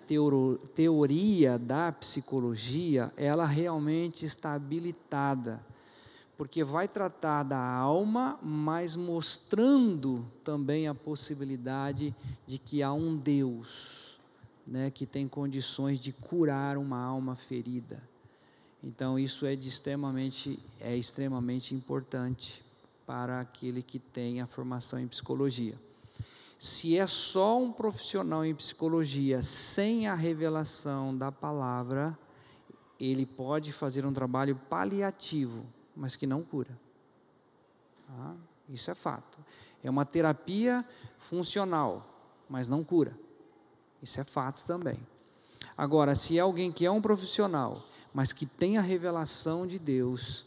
teoria 0.74 1.58
da 1.58 1.92
psicologia, 1.92 3.12
ela 3.16 3.44
realmente 3.44 4.24
está 4.24 4.54
habilitada, 4.54 5.64
porque 6.36 6.64
vai 6.64 6.88
tratar 6.88 7.42
da 7.42 7.58
alma, 7.58 8.38
mas 8.42 8.96
mostrando 8.96 10.26
também 10.42 10.88
a 10.88 10.94
possibilidade 10.94 12.14
de 12.46 12.58
que 12.58 12.82
há 12.82 12.92
um 12.92 13.16
Deus 13.16 14.09
né, 14.70 14.88
que 14.88 15.04
tem 15.04 15.26
condições 15.26 15.98
de 15.98 16.12
curar 16.12 16.78
uma 16.78 16.96
alma 16.96 17.34
ferida. 17.34 18.00
Então 18.80 19.18
isso 19.18 19.44
é 19.44 19.52
extremamente 19.52 20.60
é 20.78 20.96
extremamente 20.96 21.74
importante 21.74 22.64
para 23.04 23.40
aquele 23.40 23.82
que 23.82 23.98
tem 23.98 24.40
a 24.40 24.46
formação 24.46 25.00
em 25.00 25.08
psicologia. 25.08 25.76
Se 26.56 26.96
é 26.96 27.06
só 27.06 27.60
um 27.60 27.72
profissional 27.72 28.44
em 28.44 28.54
psicologia 28.54 29.42
sem 29.42 30.06
a 30.06 30.14
revelação 30.14 31.16
da 31.16 31.32
palavra, 31.32 32.16
ele 32.98 33.26
pode 33.26 33.72
fazer 33.72 34.06
um 34.06 34.12
trabalho 34.12 34.54
paliativo, 34.68 35.66
mas 35.96 36.14
que 36.14 36.26
não 36.26 36.42
cura. 36.42 36.78
Tá? 38.06 38.36
Isso 38.68 38.90
é 38.90 38.94
fato. 38.94 39.38
É 39.82 39.90
uma 39.90 40.04
terapia 40.04 40.84
funcional, 41.18 42.06
mas 42.48 42.68
não 42.68 42.84
cura. 42.84 43.18
Isso 44.02 44.20
é 44.20 44.24
fato 44.24 44.64
também. 44.64 44.98
Agora, 45.76 46.14
se 46.14 46.38
é 46.38 46.40
alguém 46.40 46.70
que 46.70 46.84
é 46.84 46.90
um 46.90 47.00
profissional, 47.00 47.82
mas 48.12 48.32
que 48.32 48.46
tem 48.46 48.76
a 48.76 48.82
revelação 48.82 49.66
de 49.66 49.78
Deus, 49.78 50.46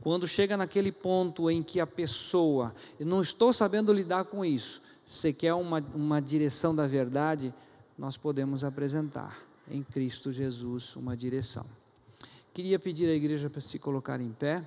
quando 0.00 0.28
chega 0.28 0.56
naquele 0.56 0.92
ponto 0.92 1.50
em 1.50 1.62
que 1.62 1.80
a 1.80 1.86
pessoa, 1.86 2.74
não 2.98 3.22
estou 3.22 3.52
sabendo 3.52 3.92
lidar 3.92 4.24
com 4.24 4.44
isso, 4.44 4.82
você 5.04 5.32
quer 5.32 5.54
uma, 5.54 5.84
uma 5.94 6.20
direção 6.20 6.74
da 6.74 6.86
verdade, 6.86 7.52
nós 7.96 8.16
podemos 8.16 8.64
apresentar 8.64 9.38
em 9.70 9.82
Cristo 9.82 10.32
Jesus 10.32 10.96
uma 10.96 11.16
direção. 11.16 11.64
Queria 12.52 12.78
pedir 12.78 13.08
à 13.08 13.14
igreja 13.14 13.50
para 13.50 13.60
se 13.60 13.78
colocar 13.78 14.20
em 14.20 14.30
pé. 14.30 14.62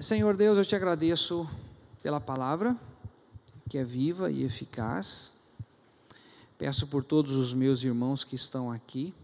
Senhor 0.00 0.36
Deus, 0.36 0.58
eu 0.58 0.64
te 0.64 0.74
agradeço 0.74 1.48
pela 2.02 2.20
palavra, 2.20 2.76
que 3.70 3.78
é 3.78 3.84
viva 3.84 4.28
e 4.28 4.42
eficaz. 4.42 5.34
Peço 6.58 6.88
por 6.88 7.04
todos 7.04 7.36
os 7.36 7.54
meus 7.54 7.84
irmãos 7.84 8.24
que 8.24 8.34
estão 8.34 8.72
aqui, 8.72 9.14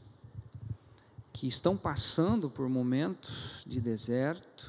que 1.33 1.49
estão 1.49 1.77
passando 1.77 2.49
por 2.49 2.69
momentos 2.69 3.65
de 3.67 3.81
deserto, 3.81 4.65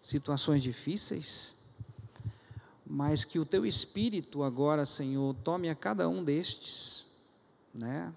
situações 0.00 0.62
difíceis, 0.62 1.56
mas 2.86 3.24
que 3.24 3.40
o 3.40 3.44
teu 3.44 3.66
espírito 3.66 4.44
agora, 4.44 4.86
Senhor, 4.86 5.34
tome 5.42 5.68
a 5.68 5.74
cada 5.74 6.08
um 6.08 6.22
destes, 6.22 7.06
né? 7.74 8.12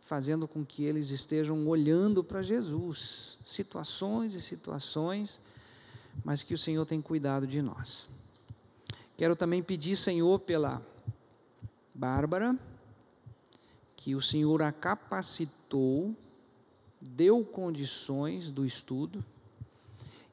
Fazendo 0.00 0.46
com 0.46 0.64
que 0.64 0.84
eles 0.84 1.10
estejam 1.10 1.66
olhando 1.66 2.22
para 2.22 2.42
Jesus, 2.42 3.38
situações 3.44 4.34
e 4.34 4.40
situações 4.40 5.40
mas 6.22 6.42
que 6.42 6.54
o 6.54 6.58
Senhor 6.58 6.84
tem 6.84 7.00
cuidado 7.00 7.46
de 7.46 7.62
nós. 7.62 8.08
Quero 9.16 9.34
também 9.34 9.62
pedir, 9.62 9.96
Senhor, 9.96 10.40
pela 10.40 10.82
Bárbara, 11.94 12.58
que 13.96 14.14
o 14.14 14.20
Senhor 14.20 14.60
a 14.62 14.72
capacitou, 14.72 16.14
deu 17.00 17.44
condições 17.44 18.50
do 18.50 18.64
estudo, 18.64 19.24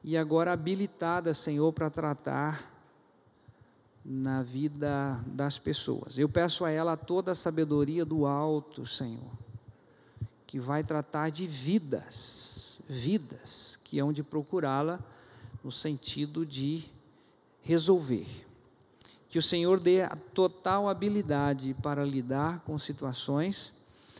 e 0.04 0.16
agora 0.16 0.52
habilitada, 0.52 1.32
Senhor, 1.32 1.72
para 1.72 1.88
tratar 1.88 2.70
na 4.04 4.42
vida 4.42 5.22
das 5.26 5.58
pessoas. 5.58 6.18
Eu 6.18 6.28
peço 6.28 6.64
a 6.64 6.70
ela 6.70 6.96
toda 6.96 7.30
a 7.30 7.36
sabedoria 7.36 8.04
do 8.04 8.26
alto, 8.26 8.84
Senhor, 8.84 9.30
que 10.44 10.58
vai 10.58 10.82
tratar 10.82 11.30
de 11.30 11.46
vidas, 11.46 12.82
vidas, 12.88 13.78
que 13.84 14.00
hão 14.00 14.12
de 14.12 14.24
procurá-la 14.24 14.98
no 15.62 15.70
sentido 15.70 16.44
de 16.44 16.84
resolver. 17.62 18.26
Que 19.28 19.38
o 19.38 19.42
Senhor 19.42 19.80
dê 19.80 20.02
a 20.02 20.16
total 20.16 20.88
habilidade 20.88 21.74
para 21.82 22.04
lidar 22.04 22.60
com 22.60 22.78
situações 22.78 23.72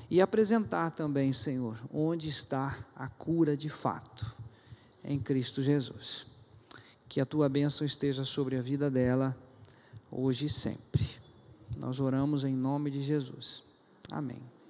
e 0.09 0.20
apresentar 0.20 0.90
também, 0.90 1.32
Senhor, 1.32 1.78
onde 1.93 2.28
está 2.28 2.78
a 2.95 3.09
cura 3.09 3.57
de 3.57 3.68
fato, 3.68 4.26
em 5.05 5.18
Cristo 5.18 5.62
Jesus. 5.62 6.26
Que 7.09 7.20
a 7.20 7.26
tua 7.26 7.49
bênção 7.49 7.86
esteja 7.86 8.24
sobre 8.24 8.57
a 8.57 8.62
vida 8.62 8.90
dela, 8.90 9.36
hoje 10.11 10.47
e 10.47 10.49
sempre. 10.49 11.07
Nós 11.76 12.01
oramos 12.01 12.45
em 12.45 12.55
nome 12.55 12.90
de 12.90 13.03
Jesus. 13.03 13.64
Amém. 14.11 14.61